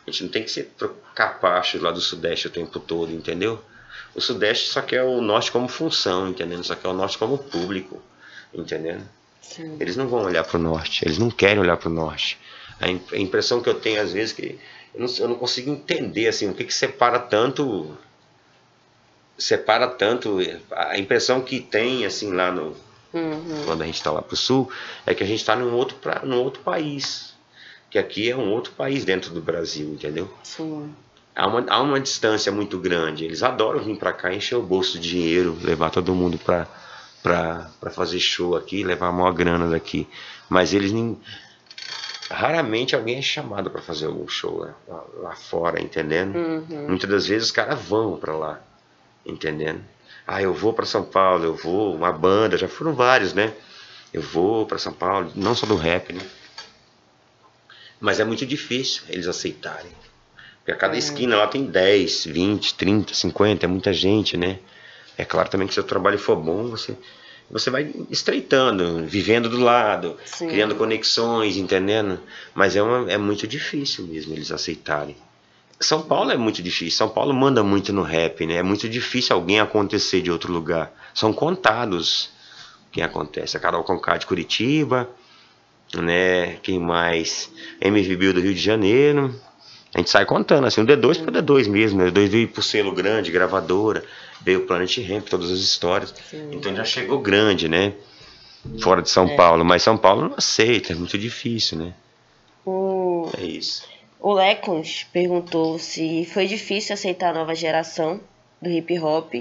A 0.08 0.10
gente 0.10 0.24
não 0.24 0.32
tem 0.32 0.44
que 0.44 0.52
ser 0.52 0.72
capacho 1.14 1.82
lá 1.82 1.92
do 1.92 2.00
Sudeste 2.00 2.48
o 2.48 2.52
tempo 2.52 2.80
todo, 2.80 3.12
entendeu? 3.12 3.62
O 4.16 4.22
Sudeste 4.22 4.70
só 4.70 4.82
quer 4.82 5.04
o 5.04 5.22
Norte 5.22 5.52
como 5.52 5.68
função, 5.68 6.30
entendendo? 6.30 6.64
Só 6.64 6.76
quer 6.76 6.88
o 6.88 6.94
Norte 6.94 7.18
como 7.18 7.38
público, 7.38 8.02
entendendo? 8.54 9.04
Sim. 9.42 9.78
Eles 9.80 9.96
não 9.96 10.08
vão 10.08 10.24
olhar 10.24 10.44
para 10.44 10.58
o 10.58 10.62
Norte, 10.62 11.06
eles 11.06 11.18
não 11.18 11.30
querem 11.30 11.60
olhar 11.60 11.78
para 11.78 11.90
o 11.90 11.94
Norte. 11.94 12.40
A, 12.80 13.18
impressão 13.18 13.62
que 13.62 13.70
eu 13.70 13.76
tenho 13.76 14.02
às 14.02 14.14
vezes 14.14 14.34
que 14.34 14.60
eu 14.94 15.02
não, 15.02 15.08
eu 15.20 15.28
não 15.30 15.36
consigo 15.36 15.72
entender 15.72 16.28
assim 16.28 16.50
o 16.50 16.54
que, 16.54 16.64
que 16.64 16.74
separa 16.74 17.20
tanto 17.20 17.96
separa 19.38 19.88
tanto 19.88 20.40
a 20.72 20.98
impressão 20.98 21.42
que 21.42 21.60
tem 21.60 22.06
assim 22.06 22.34
lá 22.34 22.52
no 22.52 22.76
uhum. 23.14 23.64
quando 23.66 23.82
a 23.84 23.86
gente 23.86 23.96
está 23.96 24.12
lá 24.12 24.22
para 24.22 24.34
o 24.34 24.38
sul 24.38 24.70
é 25.06 25.14
que 25.14 25.24
a 25.24 25.26
gente 25.26 25.40
está 25.40 25.56
num 25.56 25.74
outro 25.74 25.98
pra, 25.98 26.24
num 26.26 26.42
outro 26.42 26.62
país 26.62 27.34
que 27.90 27.98
aqui 27.98 28.30
é 28.30 28.36
um 28.36 28.52
outro 28.52 28.74
país 28.74 29.06
dentro 29.06 29.32
do 29.32 29.42
Brasil 29.42 29.94
entendeu 29.94 30.32
Sim. 30.44 30.94
Há 31.36 31.48
uma, 31.48 31.66
há 31.68 31.82
uma 31.82 32.00
distância 32.00 32.52
muito 32.52 32.78
grande 32.80 33.26
eles 33.26 33.44
adoram 33.44 33.84
vir 33.84 33.98
para 33.98 34.14
cá 34.14 34.34
encher 34.34 34.56
o 34.56 34.62
bolso 34.62 35.00
de 35.00 35.10
dinheiro 35.10 35.58
levar 35.62 35.90
todo 35.90 36.14
mundo 36.14 36.38
para 36.38 36.68
para 37.22 37.92
fazer 37.92 38.20
show 38.20 38.56
aqui 38.56 38.84
levar 38.84 39.08
a 39.08 39.12
maior 39.12 39.34
grana 39.34 39.70
daqui 39.70 40.08
mas 40.50 40.74
eles 40.74 40.92
nem 40.92 41.18
raramente 42.30 42.96
alguém 42.96 43.18
é 43.18 43.22
chamado 43.22 43.70
para 43.70 43.82
fazer 43.82 44.08
algum 44.08 44.28
show 44.28 44.58
lá, 44.60 44.76
lá, 44.88 45.04
lá 45.18 45.36
fora, 45.36 45.82
entendendo? 45.82 46.36
Uhum. 46.36 46.88
Muitas 46.88 47.10
das 47.10 47.28
vezes 47.28 47.46
os 47.46 47.52
caras 47.52 47.80
vão 47.82 48.18
para 48.18 48.36
lá, 48.36 48.62
entendendo? 49.26 49.82
Ah, 50.26 50.42
eu 50.42 50.54
vou 50.54 50.74
para 50.74 50.86
São 50.86 51.04
Paulo, 51.04 51.44
eu 51.44 51.56
vou, 51.56 51.94
uma 51.96 52.12
banda, 52.12 52.58
já 52.58 52.68
foram 52.68 52.94
vários, 52.94 53.34
né? 53.34 53.54
Eu 54.12 54.22
vou 54.22 54.66
para 54.66 54.78
São 54.78 54.94
Paulo, 54.94 55.32
não 55.36 55.54
só 55.54 55.66
do 55.66 55.76
rap, 55.76 56.14
né? 56.14 56.22
Mas 58.00 58.20
é 58.20 58.24
muito 58.24 58.46
difícil 58.46 59.04
eles 59.10 59.28
aceitarem. 59.28 59.92
Porque 60.64 60.72
a 60.72 60.76
cada 60.78 60.94
uhum. 60.94 61.00
esquina 61.00 61.36
lá 61.36 61.48
tem 61.48 61.66
10, 61.66 62.26
20, 62.26 62.76
30, 62.76 63.14
50, 63.14 63.66
é 63.66 63.68
muita 63.68 63.92
gente, 63.92 64.38
né? 64.38 64.60
É 65.18 65.26
claro 65.26 65.50
também 65.50 65.68
que 65.68 65.74
se 65.74 65.80
o 65.80 65.84
trabalho 65.84 66.18
for 66.18 66.38
bom, 66.38 66.70
você 66.70 66.96
você 67.52 67.70
vai 67.70 67.94
estreitando, 68.10 69.06
vivendo 69.06 69.48
do 69.50 69.60
lado, 69.60 70.18
Sim. 70.26 70.48
criando 70.48 70.76
conexões, 70.76 71.58
entendendo? 71.58 72.20
Mas 72.56 72.76
é, 72.76 72.82
uma, 72.82 73.12
é 73.12 73.18
muito 73.18 73.46
difícil 73.46 74.08
mesmo 74.08 74.34
eles 74.34 74.52
aceitarem. 74.52 75.16
São 75.80 76.02
Paulo 76.02 76.32
é 76.32 76.38
muito 76.38 76.64
difícil. 76.64 76.98
São 76.98 77.10
Paulo 77.10 77.34
manda 77.34 77.62
muito 77.64 77.92
no 77.92 78.02
rap, 78.02 78.46
né? 78.46 78.56
É 78.56 78.64
muito 78.64 78.88
difícil 78.88 79.36
alguém 79.36 79.60
acontecer 79.60 80.22
de 80.22 80.32
outro 80.32 80.52
lugar. 80.52 80.92
São 81.14 81.34
contados 81.34 82.30
quem 82.92 83.04
acontece. 83.04 83.58
A 83.58 83.60
Carol 83.60 83.84
Conká 83.84 84.18
de 84.18 84.26
Curitiba, 84.26 85.10
né? 85.94 86.56
Quem 86.64 86.80
mais? 86.80 87.52
MV 87.82 88.34
do 88.34 88.40
Rio 88.40 88.54
de 88.54 88.62
Janeiro. 88.62 89.36
A 89.94 90.00
gente 90.00 90.10
sai 90.10 90.26
contando, 90.26 90.66
assim, 90.66 90.82
o 90.82 90.86
D2 90.86 91.24
para 91.24 91.42
D2 91.42 91.70
mesmo, 91.70 92.00
né? 92.00 92.08
O 92.08 92.12
D2 92.12 92.28
veio 92.28 92.48
por 92.48 92.64
selo 92.64 92.92
grande, 92.92 93.32
gravadora 93.32 94.04
veio 94.44 94.60
o 94.60 94.66
Planet 94.66 94.98
Ramp, 95.08 95.28
todas 95.28 95.50
as 95.50 95.60
histórias. 95.60 96.14
Sim. 96.30 96.50
Então 96.52 96.76
já 96.76 96.84
chegou 96.84 97.20
grande, 97.20 97.68
né? 97.68 97.94
Fora 98.82 99.02
de 99.02 99.10
São 99.10 99.28
é. 99.28 99.36
Paulo, 99.36 99.64
mas 99.66 99.84
São 99.84 99.98
Paulo 99.98 100.30
não 100.30 100.36
aceita, 100.38 100.94
é 100.94 100.96
muito 100.96 101.18
difícil, 101.18 101.78
né? 101.78 101.94
O... 102.66 103.30
É 103.38 103.44
isso. 103.44 103.86
O 104.20 104.34
Lecons 104.34 105.06
perguntou 105.12 105.78
se 105.80 106.26
foi 106.26 106.48
difícil 106.48 106.94
aceitar 106.94 107.32
a 107.32 107.34
nova 107.34 107.54
geração 107.54 108.22
do 108.62 108.70
hip 108.70 108.98
hop 109.00 109.34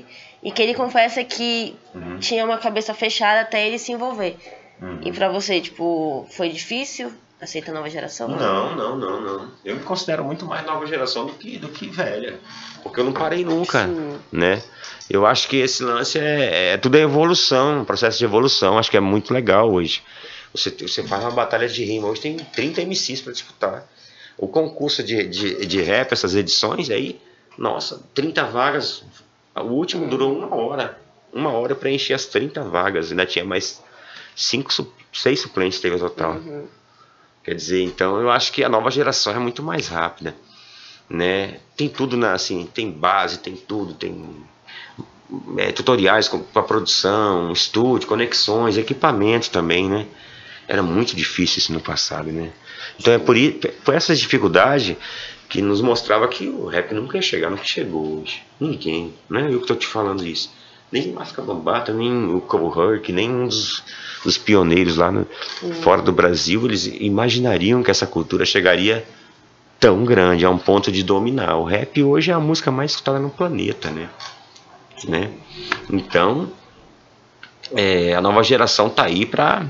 e 0.42 0.50
que 0.50 0.60
ele 0.60 0.74
confessa 0.74 1.22
que 1.22 1.76
uhum. 1.94 2.18
tinha 2.18 2.44
uma 2.44 2.58
cabeça 2.58 2.92
fechada 2.92 3.42
até 3.42 3.64
ele 3.64 3.78
se 3.78 3.92
envolver. 3.92 4.36
Uhum. 4.80 5.00
E 5.04 5.12
para 5.12 5.28
você, 5.28 5.60
tipo, 5.60 6.26
foi 6.30 6.48
difícil 6.48 7.12
aceita 7.44 7.72
nova 7.72 7.90
geração? 7.90 8.28
Não, 8.28 8.76
não, 8.76 8.96
não, 8.96 9.20
não. 9.20 9.50
Eu 9.64 9.76
me 9.76 9.82
considero 9.82 10.24
muito 10.24 10.46
mais 10.46 10.64
nova 10.64 10.86
geração 10.86 11.26
do 11.26 11.32
que, 11.34 11.58
do 11.58 11.68
que 11.68 11.88
velha. 11.88 12.38
Porque 12.82 13.00
eu 13.00 13.04
não 13.04 13.12
parei 13.12 13.44
nunca, 13.44 13.86
Sim. 13.86 14.18
né? 14.30 14.62
Eu 15.10 15.26
acho 15.26 15.48
que 15.48 15.56
esse 15.56 15.82
lance 15.82 16.18
é, 16.18 16.74
é 16.74 16.76
tudo 16.76 16.96
é 16.96 17.00
evolução, 17.00 17.84
processo 17.84 18.18
de 18.18 18.24
evolução. 18.24 18.78
Acho 18.78 18.90
que 18.90 18.96
é 18.96 19.00
muito 19.00 19.34
legal 19.34 19.70
hoje. 19.72 20.02
Você, 20.54 20.70
você 20.70 21.02
faz 21.02 21.22
uma 21.24 21.32
batalha 21.32 21.68
de 21.68 21.84
rima. 21.84 22.08
Hoje 22.08 22.20
tem 22.20 22.36
30 22.36 22.82
MCs 22.82 23.20
para 23.20 23.32
disputar. 23.32 23.86
O 24.38 24.46
concurso 24.46 25.02
de, 25.02 25.26
de, 25.26 25.66
de 25.66 25.82
rap, 25.82 26.12
essas 26.12 26.34
edições 26.34 26.90
aí, 26.90 27.20
nossa, 27.58 28.02
30 28.14 28.44
vagas. 28.44 29.04
O 29.54 29.62
último 29.64 30.06
durou 30.06 30.32
uma 30.32 30.54
hora. 30.54 30.98
Uma 31.32 31.50
hora 31.50 31.74
para 31.74 31.90
encher 31.90 32.14
as 32.14 32.26
30 32.26 32.62
vagas. 32.62 33.10
Ainda 33.10 33.26
tinha 33.26 33.44
mais 33.44 33.82
cinco, 34.36 34.70
seis 35.12 35.40
suplentes 35.40 35.80
teve 35.80 35.96
o 35.96 35.98
total. 35.98 36.34
Uhum. 36.34 36.66
Quer 37.44 37.54
dizer, 37.54 37.82
então 37.82 38.20
eu 38.20 38.30
acho 38.30 38.52
que 38.52 38.62
a 38.62 38.68
nova 38.68 38.90
geração 38.90 39.34
é 39.34 39.38
muito 39.38 39.62
mais 39.62 39.88
rápida, 39.88 40.34
né? 41.10 41.58
Tem 41.76 41.88
tudo 41.88 42.16
na 42.16 42.32
assim, 42.32 42.68
tem 42.72 42.90
base, 42.90 43.38
tem 43.38 43.56
tudo, 43.56 43.94
tem 43.94 44.44
é, 45.58 45.72
tutoriais 45.72 46.28
para 46.28 46.62
produção, 46.62 47.52
estúdio, 47.52 48.06
conexões, 48.06 48.78
equipamento 48.78 49.50
também, 49.50 49.88
né? 49.88 50.06
Era 50.68 50.82
muito 50.82 51.16
difícil 51.16 51.58
isso 51.58 51.72
no 51.72 51.80
passado, 51.80 52.30
né? 52.30 52.52
Então 52.98 53.12
é 53.12 53.18
por, 53.18 53.36
por 53.84 53.94
essa 53.94 54.14
dificuldade 54.14 54.96
que 55.48 55.60
nos 55.60 55.80
mostrava 55.80 56.28
que 56.28 56.48
o 56.48 56.66
rap 56.66 56.94
nunca 56.94 57.18
ia 57.18 57.22
chegar 57.22 57.50
no 57.50 57.58
que 57.58 57.68
chegou 57.68 58.22
hoje. 58.22 58.42
Ninguém, 58.60 59.12
né? 59.28 59.48
Eu 59.50 59.60
que 59.60 59.66
tô 59.66 59.74
te 59.74 59.86
falando 59.86 60.24
isso. 60.24 60.50
Nem 60.92 61.10
Máscara 61.10 61.46
Bambata, 61.46 61.92
nem 61.92 62.34
o 62.34 62.40
Cole 62.40 63.00
nem 63.08 63.30
um 63.30 63.48
dos 63.48 63.82
os 64.24 64.38
pioneiros 64.38 64.96
lá 64.96 65.10
no, 65.10 65.26
uhum. 65.62 65.74
fora 65.74 66.02
do 66.02 66.12
Brasil, 66.12 66.64
eles 66.64 66.86
imaginariam 66.86 67.82
que 67.82 67.90
essa 67.90 68.06
cultura 68.06 68.44
chegaria 68.44 69.04
tão 69.80 70.04
grande, 70.04 70.44
a 70.44 70.50
um 70.50 70.58
ponto 70.58 70.92
de 70.92 71.02
dominar. 71.02 71.56
O 71.56 71.64
rap 71.64 72.02
hoje 72.02 72.30
é 72.30 72.34
a 72.34 72.40
música 72.40 72.70
mais 72.70 72.92
escutada 72.92 73.18
no 73.18 73.30
planeta, 73.30 73.90
né? 73.90 74.08
né? 75.08 75.30
Então, 75.90 76.50
é, 77.74 78.14
a 78.14 78.20
nova 78.20 78.42
geração 78.42 78.88
tá 78.88 79.04
aí 79.04 79.26
pra. 79.26 79.66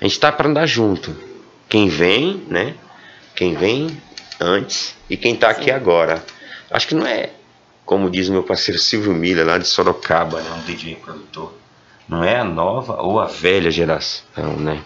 A 0.00 0.04
gente 0.04 0.18
tá 0.18 0.32
para 0.32 0.48
andar 0.48 0.66
junto. 0.66 1.14
Quem 1.68 1.88
vem, 1.88 2.42
né? 2.48 2.74
Quem 3.34 3.54
vem 3.54 3.96
antes 4.40 4.94
e 5.08 5.16
quem 5.16 5.36
tá 5.36 5.50
aqui 5.50 5.70
agora. 5.70 6.24
Acho 6.70 6.88
que 6.88 6.94
não 6.94 7.06
é, 7.06 7.30
como 7.84 8.10
diz 8.10 8.28
meu 8.28 8.42
parceiro 8.42 8.80
Silvio 8.80 9.12
Miller, 9.12 9.46
lá 9.46 9.58
de 9.58 9.66
Sorocaba, 9.66 10.40
né? 10.40 10.50
Um 10.50 10.62
DJ 10.62 10.96
produtor 10.96 11.62
não 12.12 12.22
é 12.22 12.38
a 12.38 12.44
nova 12.44 13.00
ou 13.00 13.20
a 13.20 13.26
velha 13.26 13.70
geração, 13.70 14.56
né? 14.58 14.82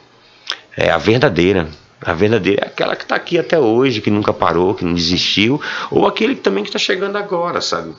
É 0.76 0.90
a 0.90 0.98
verdadeira. 0.98 1.68
A 2.00 2.12
verdadeira 2.12 2.64
é 2.64 2.68
aquela 2.68 2.94
que 2.94 3.02
está 3.02 3.16
aqui 3.16 3.38
até 3.38 3.58
hoje, 3.58 4.00
que 4.00 4.10
nunca 4.10 4.32
parou, 4.32 4.74
que 4.74 4.84
não 4.84 4.94
desistiu, 4.94 5.60
ou 5.90 6.06
aquele 6.06 6.36
também 6.36 6.62
que 6.62 6.68
está 6.68 6.78
chegando 6.78 7.16
agora, 7.16 7.60
sabe? 7.60 7.94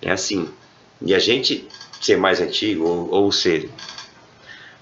É 0.00 0.10
assim. 0.10 0.48
E 1.02 1.14
a 1.14 1.18
gente 1.18 1.68
ser 2.00 2.16
mais 2.16 2.40
antigo, 2.40 2.88
ou, 2.88 3.10
ou 3.10 3.32
ser. 3.32 3.68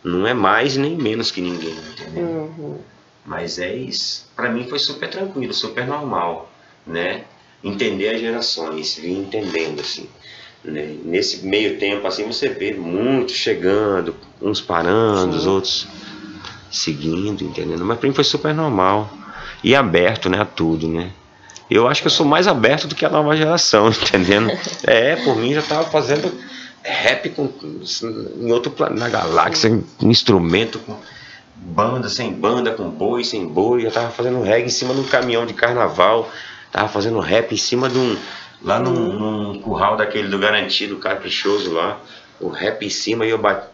Não 0.05 0.27
é 0.27 0.35
mais 0.35 0.77
nem 0.77 0.95
menos 0.95 1.31
que 1.31 1.41
ninguém, 1.41 1.75
entendeu? 1.75 2.25
Uhum. 2.25 2.79
Mas 3.25 3.59
é 3.59 3.75
isso. 3.75 4.31
Para 4.37 4.51
mim 4.51 4.69
foi 4.69 4.79
super 4.79 5.09
tranquilo, 5.09 5.55
super 5.55 5.87
normal, 5.87 6.49
né? 6.87 7.25
Entender 7.65 8.11
as 8.11 8.21
gerações, 8.21 8.95
vir 8.97 9.19
entendendo, 9.19 9.81
assim. 9.81 10.09
Né? 10.63 10.97
Nesse 11.05 11.45
meio 11.45 11.79
tempo, 11.79 12.07
assim, 12.07 12.25
você 12.25 12.49
vê 12.49 12.73
muitos 12.75 13.35
chegando, 13.35 14.15
uns 14.41 14.61
parando, 14.61 15.37
os 15.37 15.47
outros 15.47 15.87
seguindo, 16.71 17.43
entendendo? 17.43 17.85
Mas 17.85 17.99
para 17.99 18.09
mim 18.09 18.15
foi 18.15 18.25
super 18.25 18.55
normal. 18.55 19.11
e 19.63 19.75
aberto, 19.75 20.29
né, 20.29 20.41
a 20.41 20.45
tudo, 20.45 20.87
né? 20.89 21.11
Eu 21.71 21.89
acho 21.89 22.03
que 22.03 22.07
eu 22.07 22.11
sou 22.11 22.27
mais 22.27 22.47
aberto 22.47 22.87
do 22.87 22.95
que 22.95 23.07
a 23.07 23.09
nova 23.09 23.35
geração, 23.37 23.89
entendendo? 23.91 24.51
É, 24.83 25.17
por 25.17 25.37
mim 25.37 25.55
já 25.55 25.63
tava 25.63 25.85
fazendo 25.85 26.31
rap 26.83 27.31
com, 27.31 27.51
em 28.39 28.53
outro 28.53 28.75
na 28.91 29.09
galáxia, 29.09 29.83
com 29.99 30.11
instrumento, 30.11 30.79
com 30.81 30.95
banda 31.57 32.11
sem 32.11 32.33
banda, 32.33 32.73
com 32.73 32.91
boi 32.91 33.25
sem 33.25 33.47
boi. 33.47 33.87
Eu 33.87 33.91
tava 33.91 34.11
fazendo 34.11 34.43
reggae 34.43 34.67
em 34.67 34.71
cima 34.71 34.93
de 34.93 35.01
um 35.01 35.05
caminhão 35.05 35.47
de 35.47 35.55
carnaval, 35.55 36.31
tava 36.75 36.89
fazendo 36.89 37.21
rap 37.21 37.53
em 37.55 37.57
cima 37.57 37.89
de 37.89 37.97
um. 37.97 38.19
lá 38.61 38.81
num, 38.81 39.13
num 39.13 39.61
curral 39.61 39.97
daquele 39.97 40.27
do 40.27 40.41
Garantido, 40.41 40.97
caprichoso 40.97 41.73
lá, 41.73 42.01
o 42.41 42.49
rap 42.49 42.85
em 42.85 42.91
cima 42.91 43.25
e 43.25 43.31
eu 43.31 43.39
bati. 43.39 43.69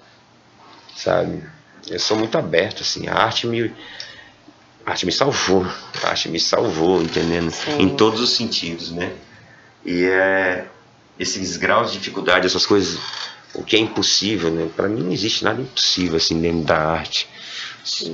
Sabe? 0.95 1.43
Eu 1.89 1.99
sou 1.99 2.19
muito 2.19 2.37
aberto, 2.37 2.83
assim. 2.83 3.09
A 3.09 3.15
arte 3.15 3.47
me. 3.47 3.75
A 4.85 4.91
arte 4.91 5.07
me 5.07 5.13
salvou. 5.13 5.65
A 6.03 6.09
arte 6.09 6.29
me 6.29 6.39
salvou, 6.39 7.01
entendendo? 7.01 7.51
Sim. 7.51 7.81
Em 7.81 7.89
todos 7.97 8.21
os 8.21 8.37
sentidos, 8.37 8.91
né? 8.91 9.15
E 9.83 10.05
é. 10.05 10.67
Esses 11.19 11.57
graus 11.57 11.93
de 11.93 11.99
dificuldade, 11.99 12.47
essas 12.47 12.67
coisas. 12.67 13.01
O 13.55 13.65
que 13.65 13.77
é 13.77 13.79
impossível, 13.79 14.51
né? 14.51 14.69
Pra 14.77 14.89
mim 14.89 15.03
não 15.03 15.13
existe 15.13 15.43
nada 15.43 15.61
impossível, 15.63 16.19
assim, 16.19 16.39
dentro 16.39 16.65
da 16.65 16.77
arte. 16.77 17.27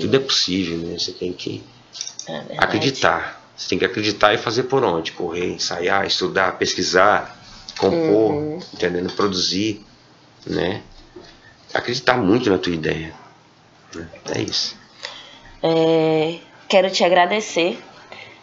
Tudo 0.00 0.16
é 0.16 0.20
possível, 0.20 0.78
né? 0.78 0.96
Você 0.96 1.10
tem 1.10 1.32
que 1.32 1.62
É 2.28 2.56
acreditar. 2.56 3.45
Você 3.56 3.68
tem 3.70 3.78
que 3.78 3.84
acreditar 3.84 4.34
e 4.34 4.38
fazer 4.38 4.64
por 4.64 4.84
onde? 4.84 5.12
Correr, 5.12 5.52
ensaiar, 5.54 6.06
estudar, 6.06 6.58
pesquisar, 6.58 7.36
compor, 7.78 8.32
Uhum. 8.34 8.58
entendendo? 8.74 9.10
Produzir, 9.14 9.84
né? 10.46 10.82
Acreditar 11.72 12.16
muito 12.18 12.50
na 12.50 12.58
tua 12.58 12.72
ideia. 12.74 13.14
né? 13.94 14.06
É 14.34 14.42
isso. 14.42 14.76
É, 15.62 16.38
quero 16.68 16.90
te 16.90 17.02
agradecer. 17.04 17.78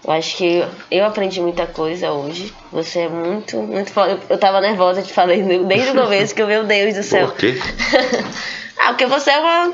Eu 0.06 0.12
acho 0.12 0.36
que 0.36 0.66
eu 0.92 1.06
aprendi 1.06 1.40
muita 1.40 1.66
coisa 1.66 2.12
hoje. 2.12 2.54
Você 2.72 3.00
é 3.02 3.08
muito, 3.10 3.56
muito 3.58 3.92
foda. 3.92 4.12
Eu, 4.12 4.20
eu 4.32 4.38
tava 4.38 4.60
nervosa, 4.60 5.02
te 5.02 5.14
falei 5.14 5.42
desde 5.66 5.92
o 5.92 6.02
começo 6.02 6.36
que 6.36 6.42
eu, 6.42 6.48
meu 6.48 6.66
Deus 6.66 6.96
do 6.96 7.04
céu. 7.04 7.28
Por 7.30 7.38
quê? 7.38 7.54
ah, 8.80 8.88
porque 8.90 9.06
você 9.06 9.30
é 9.32 9.40
uma. 9.40 9.74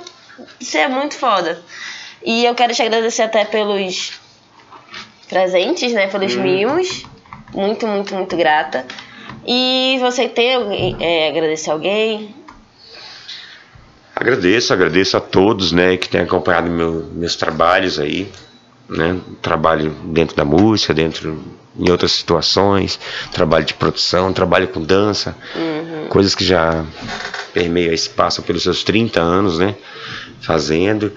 Você 0.61 0.77
é 0.79 0.87
muito 0.87 1.15
foda. 1.15 1.59
E 2.23 2.45
eu 2.45 2.53
quero 2.53 2.73
te 2.75 2.81
agradecer 2.83 3.23
até 3.23 3.43
pelos 3.45 4.18
presentes, 5.29 5.93
né? 5.93 6.07
Pelos 6.07 6.35
mimos. 6.35 7.05
Muito, 7.53 7.87
muito, 7.87 8.13
muito 8.13 8.35
grata. 8.35 8.85
E 9.45 9.97
você 9.99 10.27
tem 10.27 10.55
alguém, 10.55 10.97
é, 10.99 11.29
agradecer 11.29 11.71
alguém? 11.71 12.35
Agradeço, 14.15 14.73
agradeço 14.73 15.15
a 15.15 15.21
todos, 15.21 15.71
né, 15.71 15.95
que 15.95 16.09
têm 16.09 16.21
acompanhado 16.21 16.69
meu, 16.69 17.05
meus 17.13 17.37
trabalhos 17.37 17.97
aí, 17.97 18.29
né, 18.89 19.17
trabalho 19.41 19.91
dentro 20.03 20.35
da 20.35 20.43
música, 20.43 20.93
dentro 20.93 21.41
em 21.77 21.89
outras 21.89 22.11
situações, 22.11 22.99
trabalho 23.31 23.63
de 23.63 23.73
produção, 23.75 24.33
trabalho 24.33 24.67
com 24.67 24.81
dança, 24.81 25.37
coisas 26.09 26.35
que 26.35 26.43
já 26.43 26.83
permeiam 27.53 27.93
esse 27.93 28.09
passo 28.09 28.41
pelos 28.41 28.63
seus 28.63 28.83
30 28.83 29.21
anos, 29.21 29.57
né, 29.57 29.75
fazendo. 30.41 31.13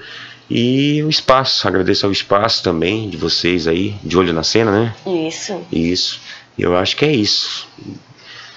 E 0.50 1.02
o 1.02 1.08
espaço, 1.08 1.66
agradeço 1.66 2.04
ao 2.04 2.12
espaço 2.12 2.62
também 2.62 3.08
de 3.08 3.16
vocês 3.16 3.66
aí, 3.66 3.94
de 4.02 4.18
olho 4.18 4.32
na 4.32 4.42
cena, 4.42 4.70
né? 4.70 4.94
Isso. 5.26 5.60
Isso. 5.72 6.20
Eu 6.58 6.76
acho 6.76 6.96
que 6.96 7.04
é 7.04 7.12
isso. 7.12 7.66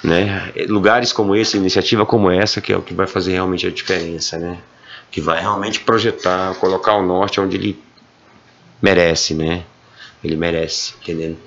Né? 0.03 0.51
Lugares 0.67 1.13
como 1.13 1.35
esse, 1.35 1.57
iniciativa 1.57 2.05
como 2.05 2.29
essa, 2.29 2.61
que 2.61 2.71
é 2.73 2.77
o 2.77 2.81
que 2.81 2.93
vai 2.93 3.07
fazer 3.07 3.33
realmente 3.33 3.65
a 3.65 3.71
diferença, 3.71 4.37
né? 4.37 4.57
Que 5.09 5.21
vai 5.21 5.39
realmente 5.39 5.79
projetar, 5.79 6.55
colocar 6.55 6.95
o 6.95 7.05
norte 7.05 7.39
onde 7.39 7.55
ele 7.55 7.79
merece, 8.81 9.33
né? 9.33 9.63
Ele 10.23 10.35
merece, 10.35 10.93
entendendo? 11.01 11.37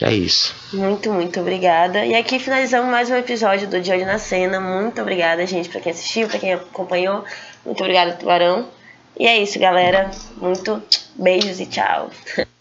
É 0.00 0.12
isso. 0.12 0.54
Muito, 0.72 1.12
muito 1.12 1.38
obrigada. 1.40 2.04
E 2.04 2.14
aqui 2.14 2.38
finalizamos 2.38 2.90
mais 2.90 3.08
um 3.08 3.14
episódio 3.14 3.68
do 3.68 3.80
De 3.80 3.90
Olho 3.92 4.04
na 4.04 4.18
Cena. 4.18 4.58
Muito 4.58 5.00
obrigada, 5.00 5.46
gente, 5.46 5.68
pra 5.68 5.80
quem 5.80 5.92
assistiu, 5.92 6.26
pra 6.26 6.38
quem 6.38 6.54
acompanhou. 6.54 7.24
Muito 7.64 7.80
obrigada, 7.80 8.12
Tubarão. 8.12 8.66
E 9.18 9.26
é 9.26 9.38
isso, 9.38 9.58
galera. 9.58 10.10
Muito 10.36 10.82
beijos 11.16 11.60
e 11.60 11.66
tchau. 11.66 12.10